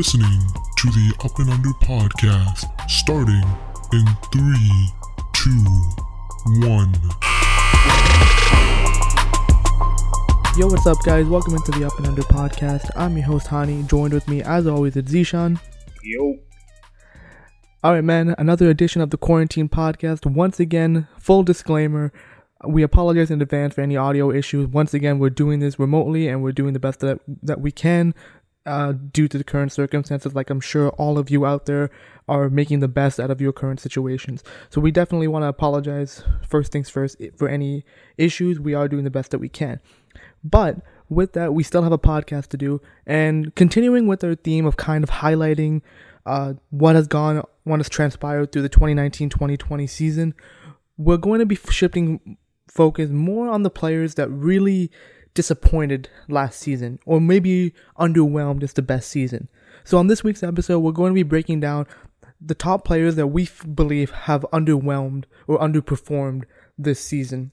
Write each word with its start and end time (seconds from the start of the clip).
listening 0.00 0.40
to 0.78 0.86
the 0.92 1.14
Up 1.22 1.38
and 1.40 1.50
Under 1.50 1.68
podcast 1.82 2.64
starting 2.88 3.44
in 3.92 4.06
three, 4.32 4.88
two, 5.34 5.62
one. 6.66 6.94
Yo, 10.56 10.68
what's 10.68 10.86
up, 10.86 10.96
guys? 11.04 11.26
Welcome 11.26 11.54
into 11.54 11.72
the 11.72 11.86
Up 11.86 11.98
and 11.98 12.06
Under 12.06 12.22
podcast. 12.22 12.88
I'm 12.96 13.14
your 13.14 13.26
host, 13.26 13.48
Hani. 13.48 13.86
Joined 13.86 14.14
with 14.14 14.26
me, 14.26 14.40
as 14.40 14.66
always, 14.66 14.96
it's 14.96 15.12
Zishan. 15.12 15.60
Yo. 16.02 16.38
All 17.84 17.92
right, 17.92 18.02
man. 18.02 18.34
Another 18.38 18.70
edition 18.70 19.02
of 19.02 19.10
the 19.10 19.18
Quarantine 19.18 19.68
Podcast. 19.68 20.24
Once 20.24 20.58
again, 20.58 21.08
full 21.18 21.42
disclaimer. 21.42 22.10
We 22.66 22.82
apologize 22.82 23.30
in 23.30 23.42
advance 23.42 23.74
for 23.74 23.82
any 23.82 23.98
audio 23.98 24.30
issues. 24.30 24.66
Once 24.66 24.94
again, 24.94 25.18
we're 25.18 25.28
doing 25.28 25.60
this 25.60 25.78
remotely 25.78 26.26
and 26.26 26.42
we're 26.42 26.52
doing 26.52 26.72
the 26.72 26.80
best 26.80 27.00
that 27.00 27.20
that 27.42 27.60
we 27.60 27.70
can 27.70 28.14
uh, 28.66 28.92
due 28.92 29.28
to 29.28 29.38
the 29.38 29.44
current 29.44 29.72
circumstances. 29.72 30.34
Like 30.34 30.50
I'm 30.50 30.60
sure 30.60 30.90
all 30.90 31.18
of 31.18 31.30
you 31.30 31.46
out 31.46 31.66
there 31.66 31.90
are 32.28 32.48
making 32.48 32.80
the 32.80 32.88
best 32.88 33.18
out 33.18 33.30
of 33.30 33.40
your 33.40 33.52
current 33.52 33.80
situations. 33.80 34.42
So 34.68 34.80
we 34.80 34.90
definitely 34.90 35.28
want 35.28 35.42
to 35.42 35.48
apologize. 35.48 36.22
First 36.48 36.72
things 36.72 36.88
first 36.88 37.16
for 37.36 37.48
any 37.48 37.84
issues. 38.16 38.60
We 38.60 38.74
are 38.74 38.88
doing 38.88 39.04
the 39.04 39.10
best 39.10 39.30
that 39.32 39.38
we 39.38 39.48
can. 39.48 39.80
But 40.44 40.76
with 41.08 41.32
that, 41.32 41.54
we 41.54 41.62
still 41.62 41.82
have 41.82 41.92
a 41.92 41.98
podcast 41.98 42.48
to 42.48 42.56
do, 42.56 42.80
and 43.04 43.54
continuing 43.56 44.06
with 44.06 44.22
our 44.22 44.36
theme 44.36 44.64
of 44.64 44.76
kind 44.76 45.02
of 45.02 45.10
highlighting 45.10 45.82
uh, 46.24 46.54
what 46.70 46.94
has 46.94 47.08
gone, 47.08 47.42
what 47.64 47.80
has 47.80 47.88
transpired 47.88 48.52
through 48.52 48.62
the 48.62 48.68
2019-2020 48.68 49.90
season. 49.90 50.34
We're 50.96 51.16
going 51.16 51.40
to 51.40 51.46
be 51.46 51.56
shifting 51.56 52.36
focus 52.68 53.10
more 53.10 53.48
on 53.48 53.64
the 53.64 53.70
players 53.70 54.14
that 54.14 54.28
really 54.28 54.90
disappointed 55.34 56.08
last 56.28 56.60
season, 56.60 56.98
or 57.06 57.20
maybe 57.20 57.74
underwhelmed 57.98 58.62
is 58.62 58.72
the 58.72 58.82
best 58.82 59.08
season. 59.08 59.48
So, 59.84 59.98
on 59.98 60.06
this 60.06 60.24
week's 60.24 60.42
episode, 60.42 60.80
we're 60.80 60.92
going 60.92 61.10
to 61.10 61.14
be 61.14 61.22
breaking 61.22 61.60
down 61.60 61.86
the 62.40 62.54
top 62.54 62.84
players 62.84 63.16
that 63.16 63.28
we 63.28 63.44
f- 63.44 63.64
believe 63.74 64.10
have 64.10 64.46
underwhelmed 64.52 65.24
or 65.46 65.58
underperformed 65.58 66.44
this 66.78 67.00
season. 67.00 67.52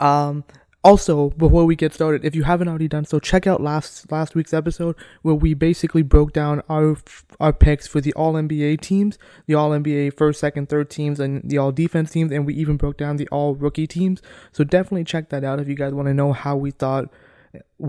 Um, 0.00 0.44
also, 0.86 1.30
before 1.30 1.64
we 1.64 1.74
get 1.74 1.92
started, 1.92 2.24
if 2.24 2.36
you 2.36 2.44
haven't 2.44 2.68
already 2.68 2.86
done 2.86 3.04
so, 3.04 3.18
check 3.18 3.44
out 3.44 3.60
last 3.60 4.10
last 4.12 4.36
week's 4.36 4.54
episode 4.54 4.94
where 5.22 5.34
we 5.34 5.52
basically 5.52 6.02
broke 6.02 6.32
down 6.32 6.62
our 6.70 6.96
our 7.40 7.52
picks 7.52 7.88
for 7.88 8.00
the 8.00 8.12
All 8.12 8.34
NBA 8.34 8.80
teams, 8.80 9.18
the 9.46 9.54
All 9.54 9.70
NBA 9.70 10.16
first, 10.16 10.38
second, 10.38 10.68
third 10.68 10.88
teams, 10.88 11.18
and 11.18 11.42
the 11.50 11.58
All 11.58 11.72
Defense 11.72 12.12
teams, 12.12 12.30
and 12.30 12.46
we 12.46 12.54
even 12.54 12.76
broke 12.76 12.96
down 12.98 13.16
the 13.16 13.26
All 13.28 13.56
Rookie 13.56 13.88
teams. 13.88 14.22
So 14.52 14.62
definitely 14.62 15.02
check 15.02 15.30
that 15.30 15.42
out 15.42 15.58
if 15.58 15.66
you 15.66 15.74
guys 15.74 15.92
want 15.92 16.06
to 16.06 16.14
know 16.14 16.32
how 16.32 16.54
we 16.54 16.70
thought 16.70 17.12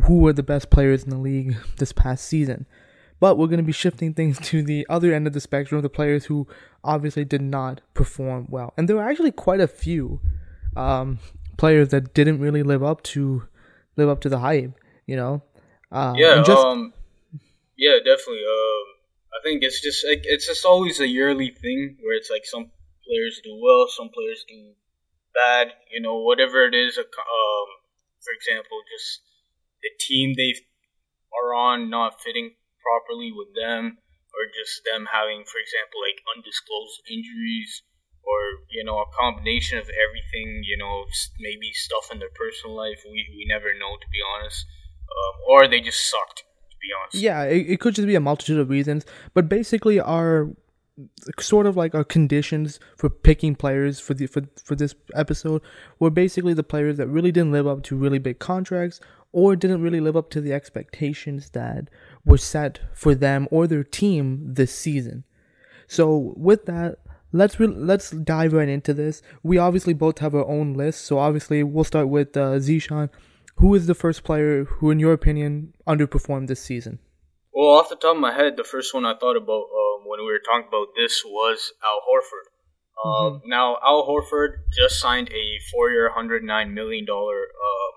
who 0.06 0.18
were 0.18 0.34
the 0.34 0.42
best 0.42 0.72
players 0.72 1.04
in 1.04 1.12
the 1.12 1.20
league 1.20 1.56
this 1.78 1.92
past 1.92 2.26
season. 2.26 2.66
But 3.20 3.38
we're 3.38 3.48
going 3.48 3.58
to 3.58 3.64
be 3.64 3.72
shifting 3.74 4.16
things 4.16 4.40
to 4.40 4.64
the 4.64 4.88
other 4.90 5.14
end 5.14 5.28
of 5.28 5.34
the 5.34 5.40
spectrum, 5.40 5.82
the 5.82 5.90
players 5.90 6.26
who 6.26 6.48
obviously 6.84 7.26
did 7.26 7.42
not 7.42 7.82
perform 7.94 8.48
well, 8.50 8.74
and 8.76 8.90
there 8.90 8.96
were 8.96 9.08
actually 9.08 9.32
quite 9.32 9.60
a 9.60 9.68
few. 9.68 10.20
Um, 10.76 11.20
players 11.58 11.90
that 11.90 12.14
didn't 12.14 12.40
really 12.40 12.64
live 12.64 12.84
up 12.84 13.04
to 13.04 13.44
live 13.96 14.10
up 14.10 14.22
to 14.22 14.30
the 14.30 14.40
hype, 14.40 14.78
you 15.06 15.16
know. 15.16 15.42
Uh, 15.92 16.14
yeah, 16.16 16.42
just, 16.44 16.52
um, 16.58 16.94
yeah, 17.78 17.98
definitely. 17.98 18.46
Um, 18.46 18.86
I 19.34 19.40
think 19.44 19.64
it's 19.64 19.82
just 19.82 20.06
like 20.08 20.22
it's 20.24 20.48
just 20.48 20.66
always 20.66 21.00
a 21.00 21.08
yearly 21.08 21.52
thing 21.52 21.98
where 22.02 22.16
it's 22.16 22.30
like 22.30 22.46
some 22.46 22.72
players 23.06 23.42
do 23.44 23.60
well, 23.62 23.88
some 23.90 24.10
players 24.10 24.46
do 24.48 24.74
bad. 25.34 25.74
You 25.92 26.02
know, 26.02 26.22
whatever 26.22 26.66
it 26.66 26.76
is. 26.76 26.98
Um, 26.98 27.06
for 28.20 28.34
example, 28.36 28.80
just 28.92 29.22
the 29.82 29.90
team 30.00 30.36
they 30.36 30.54
are 31.34 31.54
on 31.54 31.90
not 31.90 32.22
fitting 32.22 32.56
properly 32.82 33.32
with 33.32 33.54
them, 33.56 33.98
or 34.34 34.42
just 34.54 34.82
them 34.86 35.08
having, 35.12 35.44
for 35.44 35.60
example, 35.60 36.00
like 36.02 36.24
undisclosed 36.36 37.02
injuries 37.10 37.84
or 38.28 38.40
you 38.70 38.84
know 38.84 39.00
a 39.00 39.06
combination 39.18 39.78
of 39.78 39.90
everything 39.90 40.62
you 40.64 40.78
know 40.78 41.06
maybe 41.40 41.72
stuff 41.74 42.10
in 42.12 42.20
their 42.20 42.34
personal 42.36 42.76
life 42.76 43.02
we, 43.06 43.26
we 43.36 43.46
never 43.48 43.74
know 43.74 43.96
to 44.00 44.08
be 44.12 44.20
honest. 44.36 44.66
Um, 45.08 45.36
or 45.50 45.68
they 45.68 45.80
just 45.80 46.10
sucked 46.10 46.44
to 46.70 46.76
be 46.82 46.90
honest. 47.00 47.16
Yeah 47.16 47.44
it, 47.44 47.70
it 47.70 47.80
could 47.80 47.96
just 47.96 48.08
be 48.08 48.16
a 48.16 48.20
multitude 48.20 48.60
of 48.60 48.70
reasons 48.70 49.06
but 49.34 49.48
basically 49.48 50.00
our 50.00 50.50
sort 51.40 51.68
of 51.68 51.78
like 51.78 51.94
our 51.94 52.04
conditions 52.04 52.80
for 52.96 53.10
picking 53.10 53.56
players 53.56 54.00
for 54.00 54.14
the 54.14 54.26
for, 54.26 54.42
for 54.64 54.76
this 54.76 54.96
episode 55.14 55.62
were 56.00 56.10
basically 56.10 56.54
the 56.54 56.64
players 56.64 56.98
that 56.98 57.08
really 57.08 57.32
didn't 57.32 57.52
live 57.52 57.68
up 57.68 57.84
to 57.84 57.96
really 57.96 58.20
big 58.20 58.40
contracts 58.40 59.00
or 59.32 59.56
didn't 59.56 59.82
really 59.82 60.00
live 60.00 60.18
up 60.18 60.30
to 60.32 60.42
the 60.42 60.54
expectations 60.54 61.52
that 61.52 61.90
were 62.26 62.38
set 62.38 62.80
for 62.94 63.14
them 63.14 63.48
or 63.52 63.68
their 63.68 63.84
team 63.84 64.54
this 64.54 64.74
season. 64.74 65.24
So 65.88 66.34
with 66.36 66.66
that 66.66 66.98
let's 67.38 67.60
re- 67.60 67.68
let's 67.68 68.12
dive 68.12 68.54
right 68.54 68.70
into 68.70 68.94
this. 68.94 69.22
We 69.44 69.58
obviously 69.58 69.94
both 69.94 70.20
have 70.20 70.36
our 70.36 70.46
own 70.46 70.74
list, 70.74 71.02
so 71.06 71.20
obviously 71.20 71.64
we'll 71.64 71.84
start 71.84 72.10
with 72.10 72.36
uh, 72.36 72.60
Zishan. 72.60 73.10
Who 73.58 73.74
is 73.74 73.88
the 73.88 73.96
first 73.96 74.24
player 74.24 74.66
who, 74.66 74.92
in 74.92 75.00
your 75.00 75.14
opinion, 75.14 75.74
underperformed 75.88 76.48
this 76.48 76.62
season? 76.62 77.00
Well, 77.54 77.78
off 77.78 77.90
the 77.90 77.96
top 77.96 78.16
of 78.16 78.22
my 78.22 78.34
head, 78.34 78.56
the 78.56 78.64
first 78.64 78.94
one 78.94 79.06
I 79.06 79.16
thought 79.18 79.36
about 79.36 79.66
um, 79.66 80.06
when 80.06 80.20
we 80.20 80.32
were 80.32 80.42
talking 80.46 80.68
about 80.68 80.90
this 80.96 81.24
was 81.26 81.74
Al 81.84 82.02
Horford. 82.06 82.48
Um, 83.04 83.34
mm-hmm. 83.34 83.50
Now, 83.50 83.78
Al 83.84 84.06
Horford 84.06 84.62
just 84.72 85.00
signed 85.00 85.30
a 85.30 85.60
four-year, 85.72 86.12
$109 86.16 86.74
million 86.74 87.06
uh, 87.10 87.92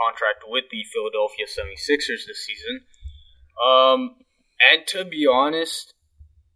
contract 0.00 0.44
with 0.46 0.64
the 0.70 0.82
Philadelphia 0.92 1.44
76ers 1.44 2.26
this 2.26 2.46
season. 2.46 2.80
Um, 3.62 4.16
and 4.72 4.86
to 4.88 5.04
be 5.04 5.26
honest, 5.30 5.92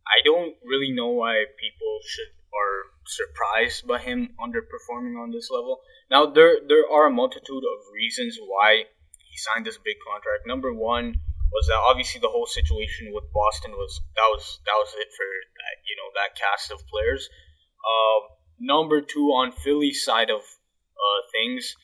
I 0.07 0.23
don't 0.25 0.55
really 0.65 0.93
know 0.93 1.09
why 1.09 1.45
people 1.59 1.99
should 2.07 2.33
are 2.57 2.89
surprised 3.07 3.87
by 3.87 3.99
him 3.99 4.35
underperforming 4.41 5.21
on 5.21 5.31
this 5.31 5.51
level. 5.51 5.81
Now 6.11 6.27
there 6.27 6.59
there 6.67 6.89
are 6.91 7.07
a 7.07 7.13
multitude 7.13 7.65
of 7.65 7.93
reasons 7.95 8.39
why 8.41 8.85
he 9.19 9.37
signed 9.37 9.67
this 9.67 9.79
big 9.79 9.97
contract. 10.01 10.47
Number 10.47 10.73
one 10.73 11.21
was 11.53 11.67
that 11.69 11.83
obviously 11.87 12.21
the 12.21 12.29
whole 12.29 12.47
situation 12.47 13.13
with 13.13 13.25
Boston 13.33 13.73
was 13.73 14.01
that 14.17 14.29
was 14.33 14.61
that 14.65 14.77
was 14.79 14.95
it 14.97 15.09
for 15.17 15.29
that 15.61 15.77
you 15.89 15.97
know 15.97 16.11
that 16.15 16.39
cast 16.39 16.71
of 16.71 16.87
players. 16.87 17.29
Uh, 17.85 18.35
number 18.59 19.01
two 19.01 19.31
on 19.31 19.53
Philly's 19.53 20.05
side 20.05 20.31
of 20.31 20.41
uh, 20.41 21.21
things, 21.33 21.77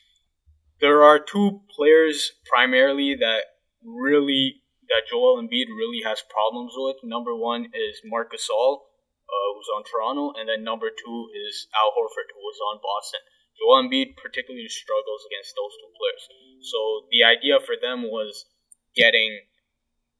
there 0.81 1.05
are 1.05 1.19
two 1.19 1.61
players 1.71 2.33
primarily 2.47 3.15
that 3.15 3.45
really 3.85 4.62
that 4.93 5.09
Joel 5.09 5.41
Embiid 5.41 5.73
really 5.73 6.05
has 6.05 6.21
problems 6.29 6.77
with. 6.77 7.01
Number 7.01 7.33
one 7.33 7.73
is 7.73 8.05
Marc 8.05 8.37
Gasol, 8.37 8.85
uh, 9.25 9.49
who's 9.57 9.73
on 9.73 9.89
Toronto, 9.89 10.37
and 10.37 10.45
then 10.45 10.61
number 10.61 10.93
two 10.93 11.19
is 11.33 11.67
Al 11.73 11.97
Horford, 11.97 12.29
who 12.37 12.45
was 12.45 12.61
on 12.61 12.85
Boston. 12.85 13.25
Joel 13.57 13.89
Embiid 13.89 14.21
particularly 14.21 14.69
struggles 14.69 15.25
against 15.25 15.57
those 15.57 15.73
two 15.81 15.93
players. 15.97 16.25
So 16.61 17.09
the 17.09 17.25
idea 17.25 17.57
for 17.57 17.81
them 17.81 18.05
was 18.05 18.45
getting 18.93 19.49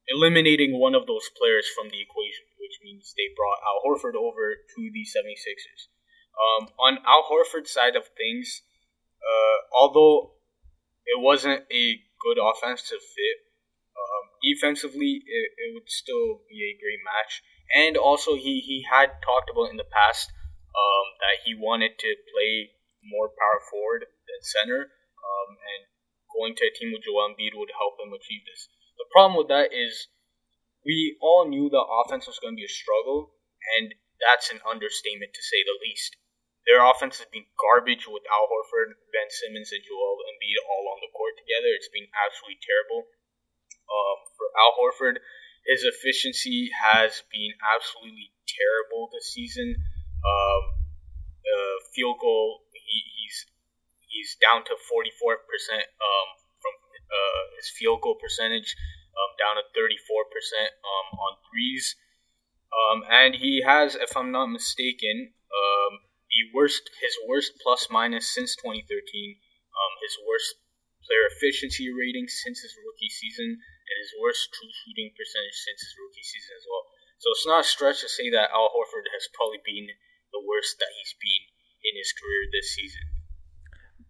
eliminating 0.09 0.75
one 0.75 0.95
of 0.95 1.07
those 1.07 1.29
players 1.37 1.69
from 1.69 1.87
the 1.87 2.01
equation, 2.01 2.43
which 2.59 2.81
means 2.83 3.13
they 3.15 3.31
brought 3.37 3.63
Al 3.63 3.79
Horford 3.85 4.19
over 4.19 4.57
to 4.57 4.81
the 4.91 5.05
76ers. 5.07 5.87
Um, 6.33 6.67
on 6.81 6.97
Al 7.05 7.23
Horford's 7.29 7.71
side 7.71 7.95
of 7.95 8.09
things, 8.17 8.63
uh, 9.21 9.57
although 9.79 10.33
it 11.05 11.21
wasn't 11.21 11.63
a 11.71 12.01
good 12.19 12.37
offensive 12.41 12.99
fit, 12.99 13.37
defensively, 14.43 15.23
it, 15.23 15.47
it, 15.55 15.69
would 15.73 15.87
still 15.87 16.43
be 16.51 16.59
a 16.67 16.75
great 16.75 16.99
match. 17.01 17.41
And 17.71 17.95
also, 17.95 18.35
he, 18.35 18.59
he 18.59 18.83
had 18.83 19.23
talked 19.23 19.49
about 19.49 19.71
in 19.71 19.79
the 19.79 19.87
past 19.87 20.29
um, 20.75 21.07
that 21.23 21.41
he 21.47 21.55
wanted 21.55 21.95
to 21.97 22.09
play 22.35 22.75
more 23.07 23.31
power 23.31 23.59
forward 23.71 24.05
than 24.27 24.39
center, 24.43 24.91
um, 24.91 25.49
and 25.55 25.81
going 26.35 26.53
to 26.59 26.67
a 26.67 26.75
team 26.75 26.91
with 26.91 27.07
Joel 27.07 27.31
Embiid 27.31 27.55
would 27.55 27.71
help 27.71 27.95
him 27.99 28.11
achieve 28.11 28.43
this. 28.43 28.67
The 28.99 29.09
problem 29.15 29.39
with 29.39 29.49
that 29.49 29.71
is 29.71 30.11
we 30.85 31.15
all 31.23 31.47
knew 31.47 31.71
the 31.71 31.83
offense 31.83 32.27
was 32.27 32.39
going 32.39 32.53
to 32.53 32.61
be 32.61 32.67
a 32.67 32.71
struggle, 32.71 33.35
and 33.79 33.95
that's 34.19 34.51
an 34.51 34.59
understatement 34.67 35.31
to 35.33 35.43
say 35.43 35.63
the 35.63 35.79
least. 35.83 36.19
Their 36.63 36.79
offense 36.79 37.19
has 37.19 37.27
been 37.27 37.47
garbage 37.59 38.07
with 38.07 38.23
Al 38.31 38.47
Horford, 38.47 38.95
Ben 39.11 39.27
Simmons, 39.27 39.75
and 39.75 39.83
Joel 39.83 40.23
Embiid 40.31 40.63
all 40.63 40.95
on 40.95 41.03
the 41.03 41.11
court 41.11 41.35
together. 41.35 41.75
It's 41.75 41.91
been 41.91 42.07
absolutely 42.15 42.63
terrible. 42.63 43.11
Um, 43.93 44.17
for 44.33 44.47
Al 44.57 44.73
Horford, 44.81 45.21
his 45.69 45.85
efficiency 45.85 46.71
has 46.73 47.21
been 47.31 47.53
absolutely 47.61 48.33
terrible 48.49 49.09
this 49.13 49.31
season. 49.31 49.77
Um, 50.25 50.63
field 51.93 52.17
goal, 52.19 52.65
he, 52.73 52.97
he's 53.21 53.45
he's 54.09 54.35
down 54.41 54.65
to 54.65 54.73
44 54.89 55.45
percent 55.45 55.85
um, 56.01 56.27
from 56.57 56.73
uh, 57.07 57.43
his 57.61 57.69
field 57.69 58.01
goal 58.01 58.17
percentage, 58.17 58.75
um, 59.13 59.29
down 59.37 59.61
to 59.61 59.65
34 59.77 60.25
percent 60.33 60.69
um, 60.81 61.07
on 61.21 61.31
threes, 61.47 61.95
um, 62.73 62.99
and 63.07 63.37
he 63.37 63.61
has, 63.61 63.95
if 63.95 64.17
I'm 64.17 64.33
not 64.33 64.49
mistaken, 64.49 65.31
um, 65.53 65.93
the 66.33 66.49
worst 66.51 66.89
his 66.99 67.13
worst 67.29 67.53
plus 67.61 67.87
minus 67.93 68.33
since 68.33 68.57
2013, 68.57 68.89
um, 68.89 69.93
his 70.01 70.17
worst 70.25 70.57
player 71.05 71.29
efficiency 71.29 71.93
rating 71.93 72.27
since 72.27 72.59
his 72.65 72.73
rookie 72.81 73.13
season, 73.13 73.61
and 73.85 73.97
his 73.99 74.13
worst 74.19 74.51
true 74.55 74.71
shooting 74.71 75.11
percentage 75.13 75.59
since 75.59 75.79
his 75.83 75.93
rookie 75.99 76.23
season 76.23 76.55
as 76.55 76.65
well. 76.65 76.83
So 77.19 77.27
it's 77.31 77.47
not 77.47 77.63
a 77.63 77.67
stretch 77.67 78.01
to 78.01 78.09
say 78.09 78.27
that 78.31 78.51
Al 78.51 78.71
Horford 78.71 79.07
has 79.15 79.31
probably 79.31 79.63
been 79.63 79.87
the 80.35 80.43
worst 80.43 80.79
that 80.79 80.91
he's 80.99 81.15
been 81.19 81.43
in 81.83 81.93
his 81.95 82.11
career 82.11 82.49
this 82.51 82.73
season. 82.75 83.05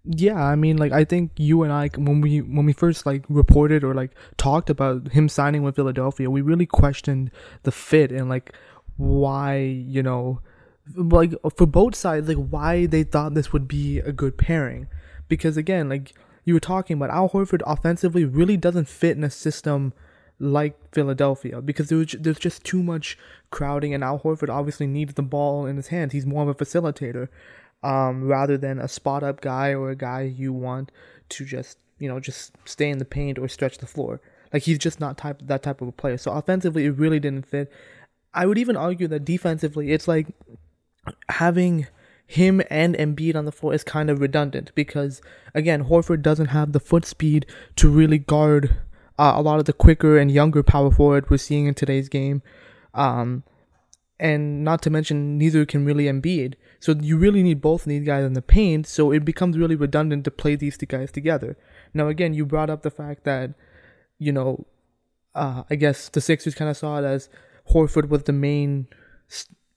Yeah, 0.05 0.43
I 0.43 0.55
mean, 0.55 0.77
like 0.77 0.91
I 0.91 1.05
think 1.05 1.31
you 1.37 1.63
and 1.63 1.71
I, 1.71 1.89
when 1.95 2.19
we 2.19 2.41
when 2.41 2.65
we 2.65 2.73
first 2.73 3.05
like 3.05 3.23
reported 3.29 3.83
or 3.83 3.93
like 3.93 4.11
talked 4.35 4.69
about 4.69 5.09
him 5.09 5.29
signing 5.29 5.63
with 5.63 5.75
Philadelphia, 5.75 6.29
we 6.29 6.41
really 6.41 6.65
questioned 6.65 7.31
the 7.63 7.71
fit 7.71 8.11
and 8.11 8.27
like 8.27 8.53
why 8.97 9.57
you 9.57 10.03
know, 10.03 10.41
like 10.93 11.33
for 11.55 11.65
both 11.65 11.95
sides, 11.95 12.27
like 12.27 12.47
why 12.49 12.85
they 12.85 13.03
thought 13.03 13.33
this 13.33 13.53
would 13.53 13.67
be 13.67 13.99
a 13.99 14.11
good 14.11 14.37
pairing, 14.37 14.87
because 15.29 15.55
again, 15.55 15.87
like 15.87 16.13
you 16.45 16.53
were 16.53 16.59
talking 16.59 16.97
about, 16.97 17.09
Al 17.09 17.29
Horford 17.29 17.61
offensively 17.65 18.25
really 18.25 18.57
doesn't 18.57 18.87
fit 18.87 19.17
in 19.17 19.23
a 19.23 19.29
system 19.29 19.93
like 20.39 20.75
Philadelphia 20.91 21.61
because 21.61 21.89
there's 21.89 22.13
there's 22.19 22.39
just 22.39 22.63
too 22.63 22.83
much 22.83 23.17
crowding, 23.51 23.93
and 23.93 24.03
Al 24.03 24.19
Horford 24.19 24.49
obviously 24.49 24.87
needs 24.87 25.13
the 25.13 25.21
ball 25.21 25.65
in 25.65 25.77
his 25.77 25.87
hands. 25.87 26.13
He's 26.13 26.25
more 26.25 26.43
of 26.43 26.49
a 26.49 26.55
facilitator 26.55 27.29
um, 27.83 28.27
rather 28.27 28.57
than 28.57 28.79
a 28.79 28.87
spot 28.87 29.23
up 29.23 29.41
guy 29.41 29.73
or 29.73 29.91
a 29.91 29.95
guy 29.95 30.21
you 30.21 30.51
want 30.51 30.91
to 31.29 31.45
just 31.45 31.77
you 31.99 32.09
know 32.09 32.19
just 32.19 32.53
stay 32.65 32.89
in 32.89 32.97
the 32.97 33.05
paint 33.05 33.37
or 33.37 33.47
stretch 33.47 33.77
the 33.77 33.87
floor. 33.87 34.21
Like 34.51 34.63
he's 34.63 34.77
just 34.77 34.99
not 34.99 35.17
type 35.17 35.41
that 35.43 35.63
type 35.63 35.81
of 35.81 35.87
a 35.87 35.91
player. 35.91 36.17
So 36.17 36.31
offensively, 36.31 36.85
it 36.85 36.91
really 36.91 37.19
didn't 37.19 37.47
fit. 37.47 37.71
I 38.33 38.45
would 38.45 38.57
even 38.57 38.75
argue 38.75 39.07
that 39.09 39.25
defensively, 39.25 39.91
it's 39.91 40.07
like 40.07 40.27
having 41.29 41.87
him 42.33 42.61
and 42.69 42.95
Embiid 42.95 43.35
on 43.35 43.45
the 43.45 43.51
floor 43.51 43.73
is 43.73 43.83
kind 43.83 44.09
of 44.09 44.19
redundant 44.19 44.71
because 44.73 45.21
again, 45.53 45.85
Horford 45.85 46.21
doesn't 46.23 46.47
have 46.47 46.71
the 46.71 46.79
foot 46.79 47.05
speed 47.05 47.45
to 47.75 47.89
really 47.89 48.17
guard 48.17 48.75
uh, 49.19 49.33
a 49.35 49.41
lot 49.41 49.59
of 49.59 49.65
the 49.65 49.73
quicker 49.73 50.17
and 50.17 50.31
younger 50.31 50.63
power 50.63 50.89
forward 50.89 51.29
we're 51.29 51.37
seeing 51.37 51.67
in 51.67 51.75
today's 51.75 52.09
game. 52.09 52.41
Um, 52.95 53.43
and 54.19 54.63
not 54.63 54.81
to 54.81 54.89
mention 54.89 55.37
neither 55.37 55.65
can 55.65 55.85
really 55.85 56.05
Embiid. 56.05 56.55
So 56.79 56.95
you 56.99 57.17
really 57.17 57.43
need 57.43 57.61
both 57.61 57.83
these 57.83 58.05
guys 58.05 58.25
in 58.25 58.33
the 58.33 58.41
paint. 58.41 58.87
So 58.87 59.11
it 59.11 59.23
becomes 59.23 59.57
really 59.57 59.75
redundant 59.75 60.23
to 60.25 60.31
play 60.31 60.55
these 60.55 60.77
two 60.77 60.87
guys 60.87 61.11
together. 61.11 61.55
Now 61.93 62.07
again, 62.07 62.33
you 62.33 62.45
brought 62.45 62.69
up 62.69 62.81
the 62.81 62.91
fact 62.91 63.25
that 63.25 63.53
you 64.17 64.31
know, 64.31 64.65
uh, 65.35 65.63
I 65.69 65.75
guess 65.75 66.09
the 66.09 66.21
Sixers 66.21 66.55
kind 66.55 66.71
of 66.71 66.77
saw 66.77 66.97
it 66.97 67.05
as 67.05 67.29
Horford 67.73 68.09
was 68.09 68.23
the 68.23 68.33
main, 68.33 68.87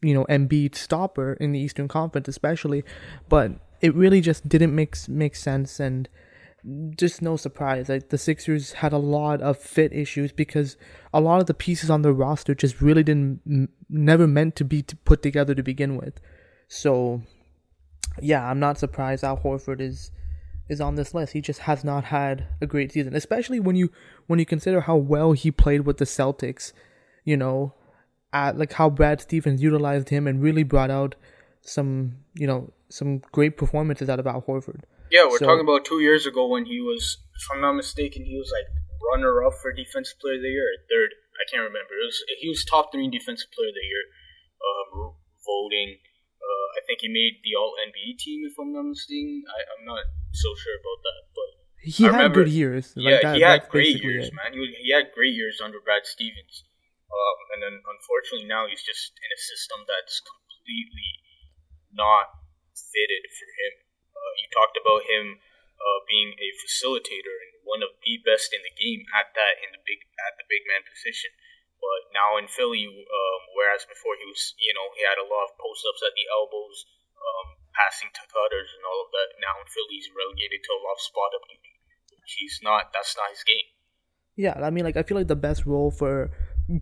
you 0.02 0.14
know, 0.14 0.25
Embiid 0.26 0.75
stopper 0.75 1.34
in 1.34 1.52
the 1.52 1.58
Eastern 1.58 1.88
Conference, 1.88 2.28
especially, 2.28 2.84
but 3.28 3.52
it 3.81 3.94
really 3.94 4.20
just 4.20 4.48
didn't 4.48 4.75
make 4.75 4.96
make 5.08 5.37
sense 5.37 5.81
and 5.81 6.08
just 6.96 7.22
no 7.22 7.37
surprise. 7.37 7.88
Like 7.88 8.08
the 8.08 8.19
Sixers 8.19 8.75
had 8.75 8.93
a 8.93 8.98
lot 8.98 9.40
of 9.40 9.58
fit 9.58 9.93
issues 9.93 10.32
because 10.32 10.76
a 11.12 11.20
lot 11.20 11.40
of 11.40 11.46
the 11.46 11.54
pieces 11.54 11.90
on 11.90 12.02
the 12.02 12.12
roster 12.12 12.54
just 12.54 12.81
really 12.81 13.02
didn't 13.02 13.70
never 13.88 14.26
meant 14.26 14.56
to 14.56 14.64
be 14.64 14.82
put 14.82 15.22
together 15.22 15.54
to 15.54 15.62
begin 15.62 15.96
with. 15.96 16.20
So, 16.69 17.22
yeah, 18.20 18.48
I'm 18.48 18.58
not 18.58 18.78
surprised 18.78 19.22
Al 19.22 19.38
Horford 19.38 19.81
is 19.81 20.10
is 20.69 20.81
on 20.81 20.96
this 20.96 21.14
list. 21.14 21.32
He 21.32 21.40
just 21.40 21.60
has 21.60 21.84
not 21.84 22.04
had 22.04 22.48
a 22.60 22.66
great 22.66 22.90
season, 22.90 23.14
especially 23.14 23.60
when 23.60 23.76
you 23.76 23.90
when 24.26 24.38
you 24.38 24.46
consider 24.46 24.82
how 24.82 24.96
well 24.96 25.32
he 25.32 25.50
played 25.50 25.82
with 25.82 25.98
the 25.98 26.04
Celtics. 26.04 26.72
You 27.25 27.37
know, 27.37 27.75
at 28.36 28.58
like 28.58 28.72
how 28.72 28.88
Brad 28.90 29.20
Stevens 29.20 29.62
utilized 29.62 30.08
him 30.10 30.26
and 30.26 30.42
really 30.42 30.62
brought 30.62 30.90
out 30.90 31.14
some 31.62 32.16
you 32.34 32.46
know 32.46 32.72
some 32.88 33.18
great 33.32 33.56
performances 33.56 34.08
out 34.08 34.20
of 34.20 34.26
Al 34.26 34.42
Horford. 34.42 34.82
Yeah, 35.10 35.24
we're 35.24 35.38
so, 35.38 35.46
talking 35.46 35.66
about 35.68 35.84
two 35.84 36.00
years 36.00 36.26
ago 36.26 36.46
when 36.46 36.66
he 36.66 36.80
was, 36.80 37.18
if 37.34 37.46
I'm 37.52 37.60
not 37.60 37.74
mistaken, 37.74 38.24
he 38.24 38.36
was 38.36 38.50
like 38.56 38.66
runner 39.10 39.44
up 39.46 39.54
for 39.62 39.72
defensive 39.72 40.18
player 40.20 40.36
of 40.36 40.42
the 40.42 40.50
year, 40.50 40.68
third. 40.90 41.10
I 41.36 41.44
can't 41.50 41.62
remember. 41.62 41.94
It 41.94 42.06
was 42.10 42.18
he 42.40 42.48
was 42.48 42.64
top 42.64 42.92
three 42.92 43.08
defensive 43.08 43.50
player 43.54 43.70
of 43.72 43.76
the 43.80 43.86
year, 43.86 44.04
um, 44.68 45.14
voting. 45.44 45.98
Uh, 46.46 46.66
I 46.78 46.80
think 46.86 47.00
he 47.00 47.08
made 47.08 47.42
the 47.42 47.56
All 47.58 47.74
NBA 47.88 48.18
team, 48.18 48.46
if 48.46 48.54
I'm 48.60 48.72
not 48.72 48.84
mistaken. 48.84 49.42
I, 49.48 49.60
am 49.78 49.82
not 49.84 50.04
so 50.32 50.48
sure 50.54 50.76
about 50.78 51.00
that, 51.06 51.22
but 51.34 51.50
he 51.82 52.04
I 52.04 52.06
had 52.06 52.16
remember, 52.16 52.44
good 52.44 52.52
years. 52.52 52.92
Like 52.96 53.04
yeah, 53.04 53.20
that, 53.22 53.36
he 53.36 53.42
had 53.42 53.68
great 53.68 54.02
years, 54.02 54.28
it. 54.28 54.34
man. 54.34 54.52
He, 54.52 54.60
he 54.86 54.92
had 54.92 55.10
great 55.14 55.34
years 55.34 55.60
under 55.64 55.80
Brad 55.80 56.04
Stevens. 56.04 56.64
Um, 57.06 57.38
and 57.55 57.61
then 57.62 57.76
unfortunately 57.87 58.50
now 58.50 58.67
he's 58.67 58.82
just 58.82 59.14
in 59.23 59.31
a 59.31 59.41
system 59.41 59.87
that's 59.87 60.19
completely 60.20 61.23
not 61.94 62.35
fitted 62.75 63.31
for 63.31 63.49
him. 63.49 63.73
Uh, 64.12 64.32
you 64.43 64.47
talked 64.50 64.76
about 64.76 65.06
him 65.06 65.38
uh, 65.79 66.00
being 66.08 66.35
a 66.37 66.49
facilitator 66.58 67.31
and 67.31 67.62
one 67.62 67.82
of 67.82 67.94
the 68.03 68.19
best 68.25 68.50
in 68.53 68.62
the 68.64 68.75
game 68.75 69.06
at 69.14 69.32
that 69.37 69.61
in 69.62 69.70
the 69.70 69.82
big 69.85 70.03
at 70.26 70.35
the 70.41 70.47
big 70.49 70.67
man 70.67 70.82
position. 70.87 71.31
But 71.76 72.08
now 72.17 72.41
in 72.41 72.49
Philly, 72.49 72.88
um, 72.88 73.41
whereas 73.53 73.85
before 73.85 74.17
he 74.17 74.25
was, 74.25 74.56
you 74.56 74.73
know, 74.73 74.88
he 74.97 75.05
had 75.05 75.20
a 75.20 75.29
lot 75.29 75.53
of 75.53 75.61
post 75.61 75.85
ups 75.85 76.00
at 76.00 76.17
the 76.17 76.25
elbows, 76.32 76.88
um, 77.20 77.61
passing 77.76 78.08
to 78.17 78.25
cutters 78.32 78.73
and 78.73 78.82
all 78.82 79.05
of 79.05 79.12
that. 79.12 79.37
Now 79.38 79.61
in 79.61 79.69
Philly, 79.69 80.00
he's 80.00 80.08
relegated 80.08 80.64
to 80.64 80.73
a 80.73 80.81
lot 80.81 80.97
of 80.97 81.05
spot 81.05 81.37
up 81.37 81.44
duty, 81.44 81.76
he's 82.41 82.64
not. 82.64 82.97
That's 82.97 83.12
not 83.14 83.31
his 83.31 83.44
game. 83.44 83.69
Yeah, 84.37 84.56
I 84.56 84.73
mean, 84.73 84.85
like 84.85 84.97
I 84.97 85.05
feel 85.05 85.17
like 85.20 85.29
the 85.29 85.38
best 85.38 85.69
role 85.69 85.93
for 85.93 86.32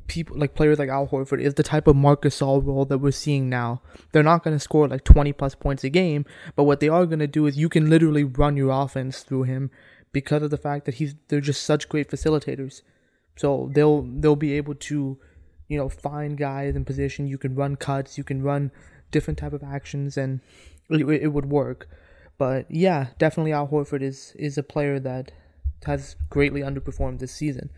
people 0.06 0.38
like 0.38 0.54
players 0.54 0.78
like 0.78 0.88
Al 0.88 1.06
Horford 1.06 1.40
is 1.40 1.54
the 1.54 1.62
type 1.62 1.86
of 1.86 1.96
Marc 1.96 2.22
Gasol 2.22 2.64
role 2.64 2.84
that 2.86 2.98
we're 2.98 3.10
seeing 3.10 3.48
now. 3.48 3.82
They're 4.12 4.22
not 4.22 4.42
going 4.42 4.56
to 4.56 4.60
score 4.60 4.88
like 4.88 5.04
20 5.04 5.32
plus 5.34 5.54
points 5.54 5.84
a 5.84 5.90
game, 5.90 6.24
but 6.56 6.64
what 6.64 6.80
they 6.80 6.88
are 6.88 7.06
going 7.06 7.18
to 7.18 7.26
do 7.26 7.46
is 7.46 7.58
you 7.58 7.68
can 7.68 7.90
literally 7.90 8.24
run 8.24 8.56
your 8.56 8.70
offense 8.70 9.22
through 9.22 9.42
him 9.44 9.70
because 10.12 10.42
of 10.42 10.50
the 10.50 10.56
fact 10.56 10.86
that 10.86 10.94
he's 10.94 11.14
they're 11.28 11.40
just 11.40 11.62
such 11.62 11.88
great 11.88 12.08
facilitators. 12.08 12.82
So 13.36 13.70
they'll 13.74 14.02
they'll 14.02 14.36
be 14.36 14.54
able 14.54 14.74
to, 14.74 15.18
you 15.68 15.78
know, 15.78 15.88
find 15.88 16.38
guys 16.38 16.76
in 16.76 16.84
position. 16.84 17.26
You 17.26 17.38
can 17.38 17.54
run 17.54 17.76
cuts, 17.76 18.16
you 18.16 18.24
can 18.24 18.42
run 18.42 18.70
different 19.10 19.38
type 19.38 19.52
of 19.52 19.62
actions, 19.62 20.16
and 20.16 20.40
it, 20.88 21.04
it 21.06 21.28
would 21.28 21.46
work. 21.46 21.88
But 22.38 22.70
yeah, 22.70 23.08
definitely 23.18 23.52
Al 23.52 23.68
Horford 23.68 24.02
is 24.02 24.34
is 24.38 24.56
a 24.56 24.62
player 24.62 24.98
that 25.00 25.32
has 25.84 26.16
greatly 26.30 26.62
underperformed 26.62 27.18
this 27.18 27.32
season. 27.32 27.70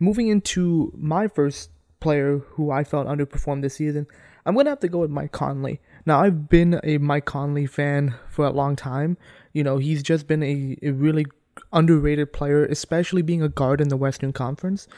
Moving 0.00 0.28
into 0.28 0.92
my 0.96 1.28
first 1.28 1.70
player 2.00 2.38
who 2.38 2.70
I 2.70 2.82
felt 2.82 3.06
underperformed 3.06 3.62
this 3.62 3.74
season, 3.74 4.06
I'm 4.44 4.54
gonna 4.56 4.70
have 4.70 4.80
to 4.80 4.88
go 4.88 4.98
with 4.98 5.10
Mike 5.10 5.32
Conley. 5.32 5.80
Now 6.06 6.22
I've 6.22 6.48
been 6.48 6.80
a 6.82 6.98
Mike 6.98 7.26
Conley 7.26 7.66
fan 7.66 8.14
for 8.28 8.46
a 8.46 8.50
long 8.50 8.74
time. 8.74 9.18
You 9.52 9.62
know, 9.62 9.78
he's 9.78 10.02
just 10.02 10.26
been 10.26 10.42
a, 10.42 10.76
a 10.82 10.90
really 10.90 11.26
underrated 11.72 12.32
player, 12.32 12.64
especially 12.64 13.22
being 13.22 13.42
a 13.42 13.48
guard 13.48 13.80
in 13.80 13.88
the 13.88 13.96
Western 13.96 14.32
Conference. 14.32 14.88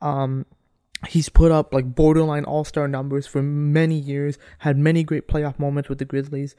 Um, 0.00 0.46
he's 1.08 1.28
put 1.28 1.50
up 1.50 1.72
like 1.72 1.94
borderline 1.94 2.44
all 2.44 2.64
star 2.64 2.86
numbers 2.86 3.26
for 3.26 3.42
many 3.42 3.96
years, 3.96 4.38
had 4.58 4.76
many 4.76 5.02
great 5.02 5.28
playoff 5.28 5.58
moments 5.58 5.88
with 5.88 5.98
the 5.98 6.04
Grizzlies, 6.04 6.54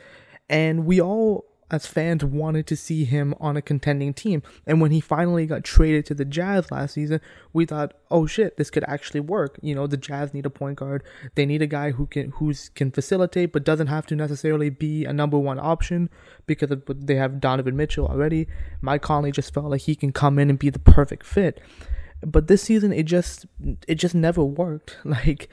and 0.50 0.86
we 0.86 1.00
all 1.00 1.46
as 1.74 1.88
fans 1.88 2.24
wanted 2.24 2.68
to 2.68 2.78
see 2.78 3.04
him 3.04 3.34
on 3.40 3.58
a 3.58 3.62
contending 3.62 4.14
team. 4.14 4.44
And 4.68 4.80
when 4.80 4.92
he 4.92 5.02
finally 5.02 5.48
got 5.48 5.64
traded 5.64 6.06
to 6.06 6.14
the 6.14 6.24
Jazz 6.24 6.70
last 6.70 6.94
season, 6.94 7.20
we 7.52 7.66
thought, 7.66 7.96
"Oh 8.12 8.28
shit, 8.28 8.58
this 8.58 8.70
could 8.70 8.84
actually 8.88 9.22
work." 9.22 9.58
You 9.64 9.74
know, 9.74 9.88
the 9.88 9.98
Jazz 9.98 10.36
need 10.36 10.46
a 10.46 10.52
point 10.52 10.78
guard. 10.78 11.04
They 11.34 11.48
need 11.48 11.64
a 11.64 11.68
guy 11.68 11.90
who 11.90 12.06
can 12.06 12.30
who's 12.36 12.70
can 12.70 12.92
facilitate 12.92 13.52
but 13.52 13.64
doesn't 13.64 13.88
have 13.88 14.06
to 14.08 14.16
necessarily 14.16 14.70
be 14.70 15.04
a 15.04 15.12
number 15.12 15.40
1 15.40 15.58
option 15.60 16.12
because 16.46 16.70
they 16.88 17.16
have 17.16 17.42
Donovan 17.42 17.76
Mitchell 17.76 18.08
already. 18.08 18.48
Mike 18.80 19.02
Conley 19.02 19.32
just 19.32 19.52
felt 19.52 19.72
like 19.72 19.82
he 19.82 19.96
can 19.96 20.12
come 20.12 20.38
in 20.38 20.52
and 20.52 20.60
be 20.60 20.70
the 20.70 20.78
perfect 20.78 21.26
fit. 21.26 21.60
But 22.22 22.48
this 22.48 22.62
season 22.62 22.94
it 22.94 23.04
just 23.04 23.48
it 23.88 23.96
just 23.96 24.16
never 24.16 24.44
worked. 24.44 24.98
Like 25.06 25.50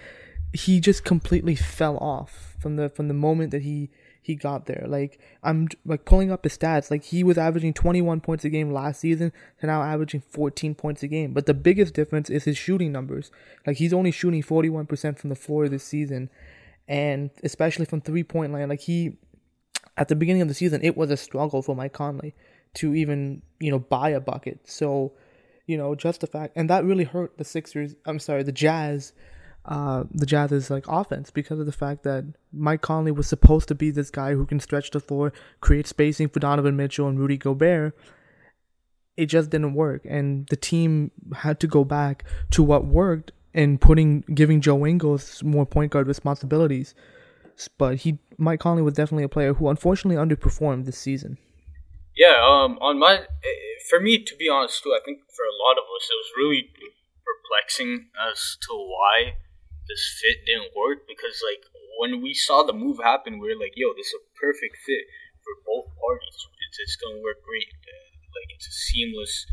he 0.52 0.80
just 0.80 1.04
completely 1.04 1.54
fell 1.54 1.96
off 1.98 2.56
from 2.58 2.76
the 2.76 2.90
from 2.90 3.08
the 3.08 3.14
moment 3.14 3.52
that 3.52 3.62
he 3.62 3.88
he 4.22 4.34
got 4.34 4.66
there. 4.66 4.84
Like 4.86 5.18
I'm 5.42 5.68
like 5.84 6.04
pulling 6.04 6.30
up 6.30 6.44
his 6.44 6.56
stats. 6.56 6.90
Like 6.90 7.04
he 7.04 7.24
was 7.24 7.38
averaging 7.38 7.72
21 7.72 8.20
points 8.20 8.44
a 8.44 8.50
game 8.50 8.72
last 8.72 9.00
season 9.00 9.32
to 9.60 9.66
now 9.66 9.82
averaging 9.82 10.20
14 10.20 10.74
points 10.74 11.02
a 11.02 11.08
game. 11.08 11.32
But 11.32 11.46
the 11.46 11.54
biggest 11.54 11.94
difference 11.94 12.28
is 12.28 12.44
his 12.44 12.58
shooting 12.58 12.92
numbers. 12.92 13.30
Like 13.66 13.78
he's 13.78 13.92
only 13.92 14.10
shooting 14.10 14.42
41% 14.42 15.18
from 15.18 15.30
the 15.30 15.36
floor 15.36 15.68
this 15.68 15.84
season, 15.84 16.30
and 16.86 17.30
especially 17.42 17.86
from 17.86 18.00
three 18.00 18.24
point 18.24 18.52
line. 18.52 18.68
Like 18.68 18.80
he 18.80 19.16
at 19.96 20.08
the 20.08 20.16
beginning 20.16 20.42
of 20.42 20.48
the 20.48 20.54
season, 20.54 20.80
it 20.82 20.96
was 20.96 21.10
a 21.10 21.16
struggle 21.16 21.62
for 21.62 21.74
Mike 21.74 21.92
Conley 21.92 22.34
to 22.74 22.94
even 22.94 23.42
you 23.58 23.70
know 23.70 23.78
buy 23.78 24.10
a 24.10 24.20
bucket. 24.20 24.60
So 24.64 25.12
you 25.66 25.78
know 25.78 25.94
just 25.94 26.20
the 26.20 26.26
fact, 26.26 26.52
and 26.56 26.68
that 26.68 26.84
really 26.84 27.04
hurt 27.04 27.38
the 27.38 27.44
Sixers. 27.44 27.94
I'm 28.04 28.18
sorry, 28.18 28.42
the 28.42 28.52
Jazz 28.52 29.12
uh, 29.70 30.02
the 30.10 30.26
Jazz's 30.26 30.68
like 30.68 30.84
offense 30.88 31.30
because 31.30 31.60
of 31.60 31.66
the 31.66 31.72
fact 31.72 32.02
that 32.02 32.24
Mike 32.52 32.80
Conley 32.80 33.12
was 33.12 33.28
supposed 33.28 33.68
to 33.68 33.74
be 33.74 33.92
this 33.92 34.10
guy 34.10 34.34
who 34.34 34.44
can 34.44 34.58
stretch 34.58 34.90
the 34.90 34.98
floor, 34.98 35.32
create 35.60 35.86
spacing 35.86 36.28
for 36.28 36.40
Donovan 36.40 36.76
Mitchell 36.76 37.06
and 37.06 37.20
Rudy 37.20 37.36
Gobert. 37.36 37.96
It 39.16 39.26
just 39.26 39.50
didn't 39.50 39.74
work, 39.74 40.02
and 40.04 40.48
the 40.48 40.56
team 40.56 41.12
had 41.36 41.60
to 41.60 41.68
go 41.68 41.84
back 41.84 42.24
to 42.50 42.64
what 42.64 42.84
worked 42.84 43.30
and 43.54 43.80
putting 43.80 44.22
giving 44.34 44.60
Joe 44.60 44.84
Ingles 44.84 45.42
more 45.44 45.66
point 45.66 45.92
guard 45.92 46.08
responsibilities. 46.08 46.94
But 47.78 47.98
he, 47.98 48.18
Mike 48.38 48.58
Conley, 48.58 48.82
was 48.82 48.94
definitely 48.94 49.24
a 49.24 49.28
player 49.28 49.54
who 49.54 49.68
unfortunately 49.68 50.16
underperformed 50.16 50.84
this 50.84 50.98
season. 50.98 51.38
Yeah, 52.16 52.42
um, 52.42 52.76
on 52.80 52.98
my, 52.98 53.20
for 53.88 54.00
me 54.00 54.18
to 54.24 54.36
be 54.36 54.48
honest 54.48 54.82
too, 54.82 54.90
I 54.90 55.04
think 55.04 55.20
for 55.30 55.44
a 55.44 55.54
lot 55.62 55.78
of 55.78 55.84
us 55.84 56.08
it 56.10 56.18
was 56.18 56.32
really 56.36 56.70
perplexing 57.24 58.08
as 58.18 58.56
to 58.62 58.74
why 58.74 59.34
this 59.90 60.06
fit 60.22 60.46
didn't 60.46 60.70
work 60.78 61.10
because 61.10 61.42
like 61.42 61.66
when 61.98 62.22
we 62.22 62.32
saw 62.32 62.62
the 62.62 62.72
move 62.72 63.02
happen, 63.02 63.42
we 63.42 63.50
were 63.50 63.58
like, 63.58 63.74
"Yo, 63.74 63.90
this 63.92 64.14
is 64.14 64.22
a 64.22 64.24
perfect 64.38 64.78
fit 64.86 65.04
for 65.42 65.52
both 65.66 65.90
parties. 65.98 66.38
It's, 66.70 66.78
it's 66.78 66.96
gonna 67.02 67.18
work 67.18 67.42
great. 67.42 67.66
Uh, 67.66 68.14
like 68.38 68.54
it's 68.54 68.70
a 68.70 68.76
seamless, 68.86 69.44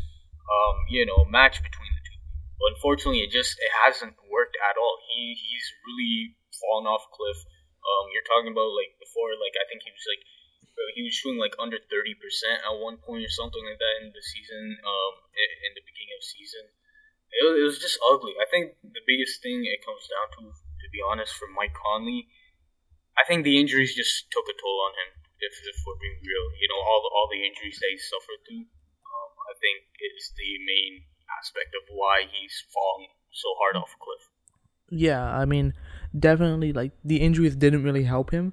um, 0.46 0.76
you 0.88 1.02
know, 1.02 1.26
match 1.26 1.58
between 1.58 1.90
the 1.90 2.02
two." 2.06 2.20
But 2.62 2.78
unfortunately, 2.78 3.26
it 3.26 3.34
just 3.34 3.58
it 3.58 3.72
hasn't 3.82 4.14
worked 4.30 4.54
at 4.62 4.78
all. 4.78 5.02
He 5.10 5.34
he's 5.34 5.66
really 5.82 6.38
fallen 6.54 6.86
off 6.86 7.10
cliff. 7.10 7.42
Um, 7.82 8.14
you're 8.14 8.26
talking 8.30 8.54
about 8.54 8.70
like 8.78 8.94
before, 9.02 9.34
like 9.34 9.58
I 9.58 9.66
think 9.66 9.82
he 9.82 9.90
was 9.90 10.06
like 10.06 10.22
he 10.94 11.02
was 11.02 11.14
shooting 11.14 11.42
like 11.42 11.58
under 11.58 11.82
thirty 11.90 12.14
percent 12.14 12.62
at 12.62 12.78
one 12.78 13.02
point 13.02 13.26
or 13.26 13.32
something 13.34 13.62
like 13.66 13.82
that 13.82 13.94
in 14.06 14.14
the 14.14 14.22
season. 14.22 14.78
Um, 14.86 15.12
in 15.34 15.72
the 15.74 15.84
beginning 15.84 16.14
of 16.18 16.22
season, 16.22 16.64
it, 17.32 17.44
it 17.44 17.64
was 17.64 17.78
just 17.78 17.98
ugly. 18.12 18.34
I 18.40 18.46
think 18.50 18.76
the 18.82 19.04
biggest 19.06 19.42
thing 19.42 19.64
it 19.64 19.84
comes 19.84 20.04
down 20.08 20.26
to, 20.38 20.40
to 20.52 20.86
be 20.92 21.00
honest, 21.04 21.34
for 21.34 21.48
Mike 21.52 21.74
Conley 21.76 22.28
I 23.18 23.26
think 23.26 23.42
the 23.42 23.58
injuries 23.58 23.98
just 23.98 24.30
took 24.30 24.46
a 24.46 24.54
toll 24.54 24.78
on 24.86 24.92
him. 24.94 25.10
If, 25.42 25.54
if 25.66 25.76
we're 25.82 25.98
being 25.98 26.22
real, 26.22 26.46
you 26.62 26.68
know, 26.70 26.78
all 26.78 27.00
the 27.02 27.10
all 27.10 27.28
the 27.30 27.42
injuries 27.42 27.78
that 27.82 27.90
he 27.90 27.98
suffered 27.98 28.40
through, 28.46 28.62
um, 28.62 29.30
I 29.50 29.54
think 29.58 29.82
is 29.98 30.30
the 30.38 30.50
main 30.66 31.02
aspect 31.38 31.74
of 31.74 31.82
why 31.90 32.22
he's 32.30 32.62
fallen 32.70 33.10
so 33.30 33.48
hard 33.58 33.76
off 33.76 33.90
a 33.90 33.98
cliff. 34.02 34.24
Yeah, 34.90 35.22
I 35.22 35.44
mean, 35.44 35.74
definitely, 36.18 36.72
like 36.72 36.92
the 37.04 37.20
injuries 37.20 37.56
didn't 37.56 37.82
really 37.82 38.04
help 38.04 38.30
him. 38.30 38.52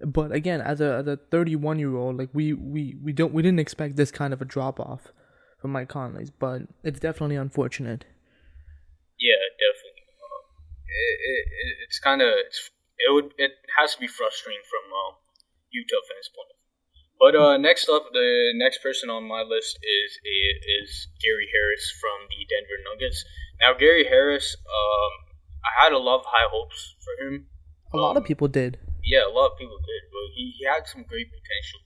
But 0.00 0.32
again, 0.32 0.60
as 0.60 0.80
a 0.80 0.96
as 0.96 1.06
a 1.06 1.16
31 1.30 1.78
year 1.78 1.96
old, 1.96 2.16
like 2.16 2.30
we, 2.32 2.52
we 2.52 2.96
we 3.02 3.12
don't 3.12 3.32
we 3.32 3.42
didn't 3.42 3.60
expect 3.60 3.96
this 3.96 4.10
kind 4.10 4.32
of 4.32 4.42
a 4.42 4.44
drop 4.44 4.80
off 4.80 5.12
from 5.58 5.72
Mike 5.72 5.88
Conley's, 5.88 6.30
but 6.30 6.62
it's 6.84 7.00
definitely 7.00 7.36
unfortunate. 7.36 8.04
Yeah, 9.26 9.42
definitely. 9.58 10.06
Um, 10.22 10.42
it, 10.86 11.16
it, 11.50 11.74
it's 11.82 11.98
kind 11.98 12.22
of 12.22 12.30
it's 12.46 12.70
it 13.02 13.10
would 13.10 13.34
it 13.42 13.58
has 13.74 13.98
to 13.98 14.00
be 14.00 14.06
frustrating 14.06 14.62
from 14.70 14.86
um, 14.94 15.18
Utah 15.74 15.98
fans' 16.06 16.30
point 16.30 16.54
of 16.54 16.58
view. 16.62 16.66
But 17.18 17.32
uh, 17.34 17.56
next 17.58 17.90
up, 17.90 18.12
the 18.14 18.54
next 18.54 18.78
person 18.86 19.10
on 19.10 19.26
my 19.26 19.42
list 19.42 19.82
is 19.82 20.10
is 20.22 21.10
Gary 21.18 21.50
Harris 21.50 21.90
from 21.98 22.30
the 22.30 22.46
Denver 22.46 22.78
Nuggets. 22.86 23.26
Now, 23.58 23.74
Gary 23.74 24.06
Harris, 24.06 24.54
um, 24.62 25.12
I 25.66 25.72
had 25.82 25.92
a 25.92 25.98
lot 25.98 26.22
of 26.22 26.26
high 26.28 26.46
hopes 26.46 26.94
for 27.02 27.14
him. 27.18 27.50
A 27.94 27.98
lot 27.98 28.14
um, 28.14 28.22
of 28.22 28.24
people 28.28 28.46
did. 28.46 28.78
Yeah, 29.02 29.26
a 29.26 29.32
lot 29.32 29.52
of 29.52 29.58
people 29.58 29.78
did, 29.82 30.02
but 30.12 30.26
he, 30.38 30.54
he 30.58 30.62
had 30.66 30.86
some 30.86 31.02
great 31.02 31.26
potential. 31.34 31.80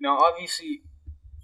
Now, 0.00 0.18
obviously, 0.18 0.82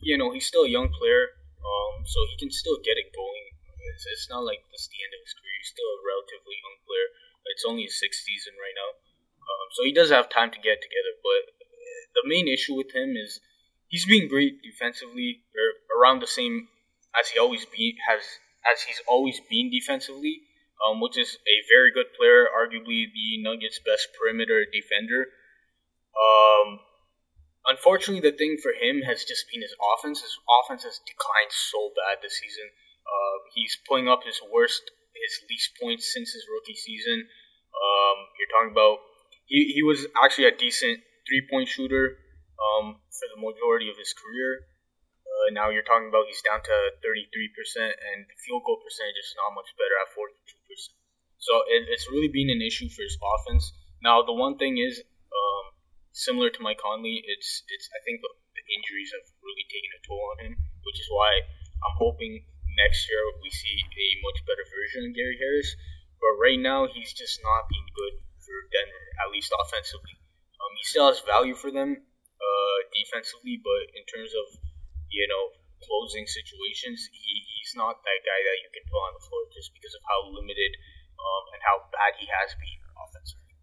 you 0.02 0.18
know 0.18 0.32
he's 0.32 0.46
still 0.46 0.64
a 0.64 0.68
young 0.68 0.90
player, 0.92 1.32
um, 1.64 2.04
so 2.04 2.18
he 2.28 2.36
can 2.36 2.50
still 2.50 2.76
get 2.84 2.98
it 3.00 3.08
going. 3.14 3.57
It's, 3.94 4.04
it's 4.06 4.28
not 4.28 4.44
like 4.44 4.64
this 4.70 4.88
the 4.88 5.02
end 5.02 5.14
of 5.16 5.22
his 5.24 5.34
career. 5.34 5.56
He's 5.58 5.72
still 5.72 5.88
a 5.88 6.04
relatively 6.04 6.56
young 6.60 6.78
player. 6.84 7.08
It's 7.48 7.64
only 7.64 7.88
his 7.88 7.96
sixth 7.96 8.28
season 8.28 8.54
right 8.60 8.76
now, 8.76 8.92
um, 9.40 9.66
so 9.72 9.80
he 9.84 9.94
does 9.96 10.12
have 10.12 10.28
time 10.28 10.52
to 10.52 10.60
get 10.60 10.84
together. 10.84 11.16
But 11.24 11.56
the 12.12 12.28
main 12.28 12.44
issue 12.48 12.76
with 12.76 12.92
him 12.92 13.16
is 13.16 13.40
he's 13.88 14.04
being 14.04 14.28
great 14.28 14.60
defensively, 14.60 15.44
or 15.56 15.66
around 15.96 16.20
the 16.20 16.28
same 16.28 16.68
as 17.18 17.32
he 17.32 17.38
always 17.38 17.64
be 17.64 17.96
has 18.04 18.20
as 18.68 18.82
he's 18.82 19.00
always 19.08 19.40
been 19.48 19.70
defensively, 19.70 20.44
um, 20.84 21.00
which 21.00 21.16
is 21.16 21.38
a 21.48 21.56
very 21.72 21.90
good 21.90 22.12
player, 22.12 22.46
arguably 22.52 23.08
the 23.08 23.40
Nuggets' 23.40 23.80
best 23.80 24.08
perimeter 24.12 24.64
defender. 24.68 25.32
Um, 26.12 26.80
unfortunately, 27.66 28.20
the 28.20 28.36
thing 28.36 28.58
for 28.60 28.72
him 28.72 29.02
has 29.02 29.24
just 29.24 29.46
been 29.50 29.62
his 29.62 29.74
offense. 29.78 30.20
His 30.20 30.36
offense 30.60 30.82
has 30.84 31.00
declined 31.06 31.54
so 31.54 31.92
bad 31.96 32.18
this 32.20 32.38
season. 32.38 32.68
He's 33.54 33.76
putting 33.88 34.08
up 34.08 34.24
his 34.24 34.40
worst 34.52 34.82
his 35.18 35.34
least 35.50 35.74
points 35.80 36.06
since 36.12 36.32
his 36.32 36.46
rookie 36.46 36.78
season. 36.78 37.26
Um, 37.74 38.16
you're 38.38 38.52
talking 38.54 38.72
about 38.72 38.98
he, 39.46 39.72
he 39.74 39.82
was 39.82 40.06
actually 40.22 40.48
a 40.48 40.56
decent 40.56 41.00
three 41.26 41.44
point 41.50 41.68
shooter 41.68 42.16
um, 42.58 43.00
for 43.10 43.26
the 43.34 43.38
majority 43.40 43.90
of 43.90 43.96
his 43.96 44.14
career. 44.14 44.66
Uh, 45.26 45.54
now 45.54 45.70
you're 45.70 45.86
talking 45.86 46.10
about 46.10 46.26
he's 46.26 46.42
down 46.42 46.58
to 46.58 46.74
33%, 46.98 47.94
and 47.94 48.26
the 48.26 48.36
field 48.42 48.64
goal 48.66 48.82
percentage 48.82 49.22
is 49.22 49.30
not 49.38 49.54
much 49.54 49.70
better 49.78 49.94
at 50.02 50.10
42%. 50.10 50.34
So 51.38 51.62
it, 51.70 51.86
it's 51.86 52.10
really 52.10 52.26
been 52.26 52.50
an 52.50 52.58
issue 52.58 52.90
for 52.90 53.06
his 53.06 53.14
offense. 53.14 53.70
Now 54.02 54.26
the 54.26 54.34
one 54.34 54.58
thing 54.58 54.82
is, 54.82 54.98
um, 54.98 55.64
similar 56.10 56.50
to 56.50 56.60
Mike 56.60 56.82
Conley, 56.82 57.22
it's 57.22 57.62
it's 57.70 57.86
I 57.94 58.02
think 58.02 58.18
the, 58.22 58.30
the 58.58 58.64
injuries 58.66 59.14
have 59.14 59.26
really 59.38 59.66
taken 59.70 59.90
a 59.94 60.00
toll 60.02 60.24
on 60.34 60.38
him, 60.42 60.54
which 60.82 60.98
is 60.98 61.06
why 61.14 61.30
I'm 61.86 61.96
hoping 62.02 62.42
next 62.78 63.10
year 63.10 63.20
we 63.42 63.50
see 63.50 63.74
a 63.74 64.08
much 64.22 64.38
better 64.46 64.64
version 64.70 65.10
of 65.10 65.12
Gary 65.12 65.36
Harris. 65.36 65.74
But 66.18 66.34
right 66.38 66.58
now, 66.58 66.86
he's 66.90 67.14
just 67.14 67.38
not 67.42 67.70
being 67.70 67.86
good 67.94 68.14
for 68.42 68.56
Denver, 68.74 69.04
at 69.22 69.30
least 69.30 69.54
offensively. 69.54 70.18
Um, 70.58 70.72
he 70.74 70.84
still 70.86 71.06
has 71.06 71.22
value 71.22 71.54
for 71.54 71.70
them 71.70 71.94
uh, 71.94 72.78
defensively, 72.90 73.62
but 73.62 73.82
in 73.94 74.02
terms 74.10 74.34
of 74.34 74.46
you 75.10 75.26
know 75.30 75.54
closing 75.78 76.26
situations, 76.26 77.06
he, 77.14 77.34
he's 77.54 77.78
not 77.78 78.02
that 78.02 78.20
guy 78.26 78.40
that 78.42 78.58
you 78.58 78.68
can 78.74 78.82
put 78.90 78.98
on 78.98 79.14
the 79.14 79.22
floor 79.22 79.42
just 79.54 79.70
because 79.74 79.94
of 79.94 80.02
how 80.10 80.26
limited 80.34 80.74
um, 81.14 81.42
and 81.54 81.60
how 81.62 81.86
bad 81.94 82.18
he 82.18 82.26
has 82.26 82.50
been 82.58 82.82
offensively. 82.98 83.54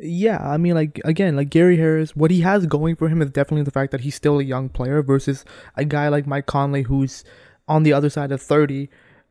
Yeah, 0.00 0.38
I 0.40 0.56
mean, 0.56 0.74
like 0.74 1.00
again, 1.04 1.36
like 1.36 1.50
Gary 1.50 1.76
Harris, 1.76 2.14
what 2.16 2.30
he 2.30 2.40
has 2.40 2.64
going 2.64 2.96
for 2.96 3.08
him 3.08 3.20
is 3.20 3.30
definitely 3.30 3.64
the 3.64 3.74
fact 3.74 3.92
that 3.92 4.00
he's 4.02 4.14
still 4.14 4.38
a 4.38 4.44
young 4.44 4.68
player 4.68 5.02
versus 5.02 5.44
a 5.76 5.84
guy 5.84 6.08
like 6.08 6.26
Mike 6.26 6.46
Conley, 6.46 6.82
who's 6.82 7.24
on 7.68 7.82
the 7.82 7.92
other 7.92 8.10
side 8.10 8.32
of 8.32 8.42
30. 8.42 8.88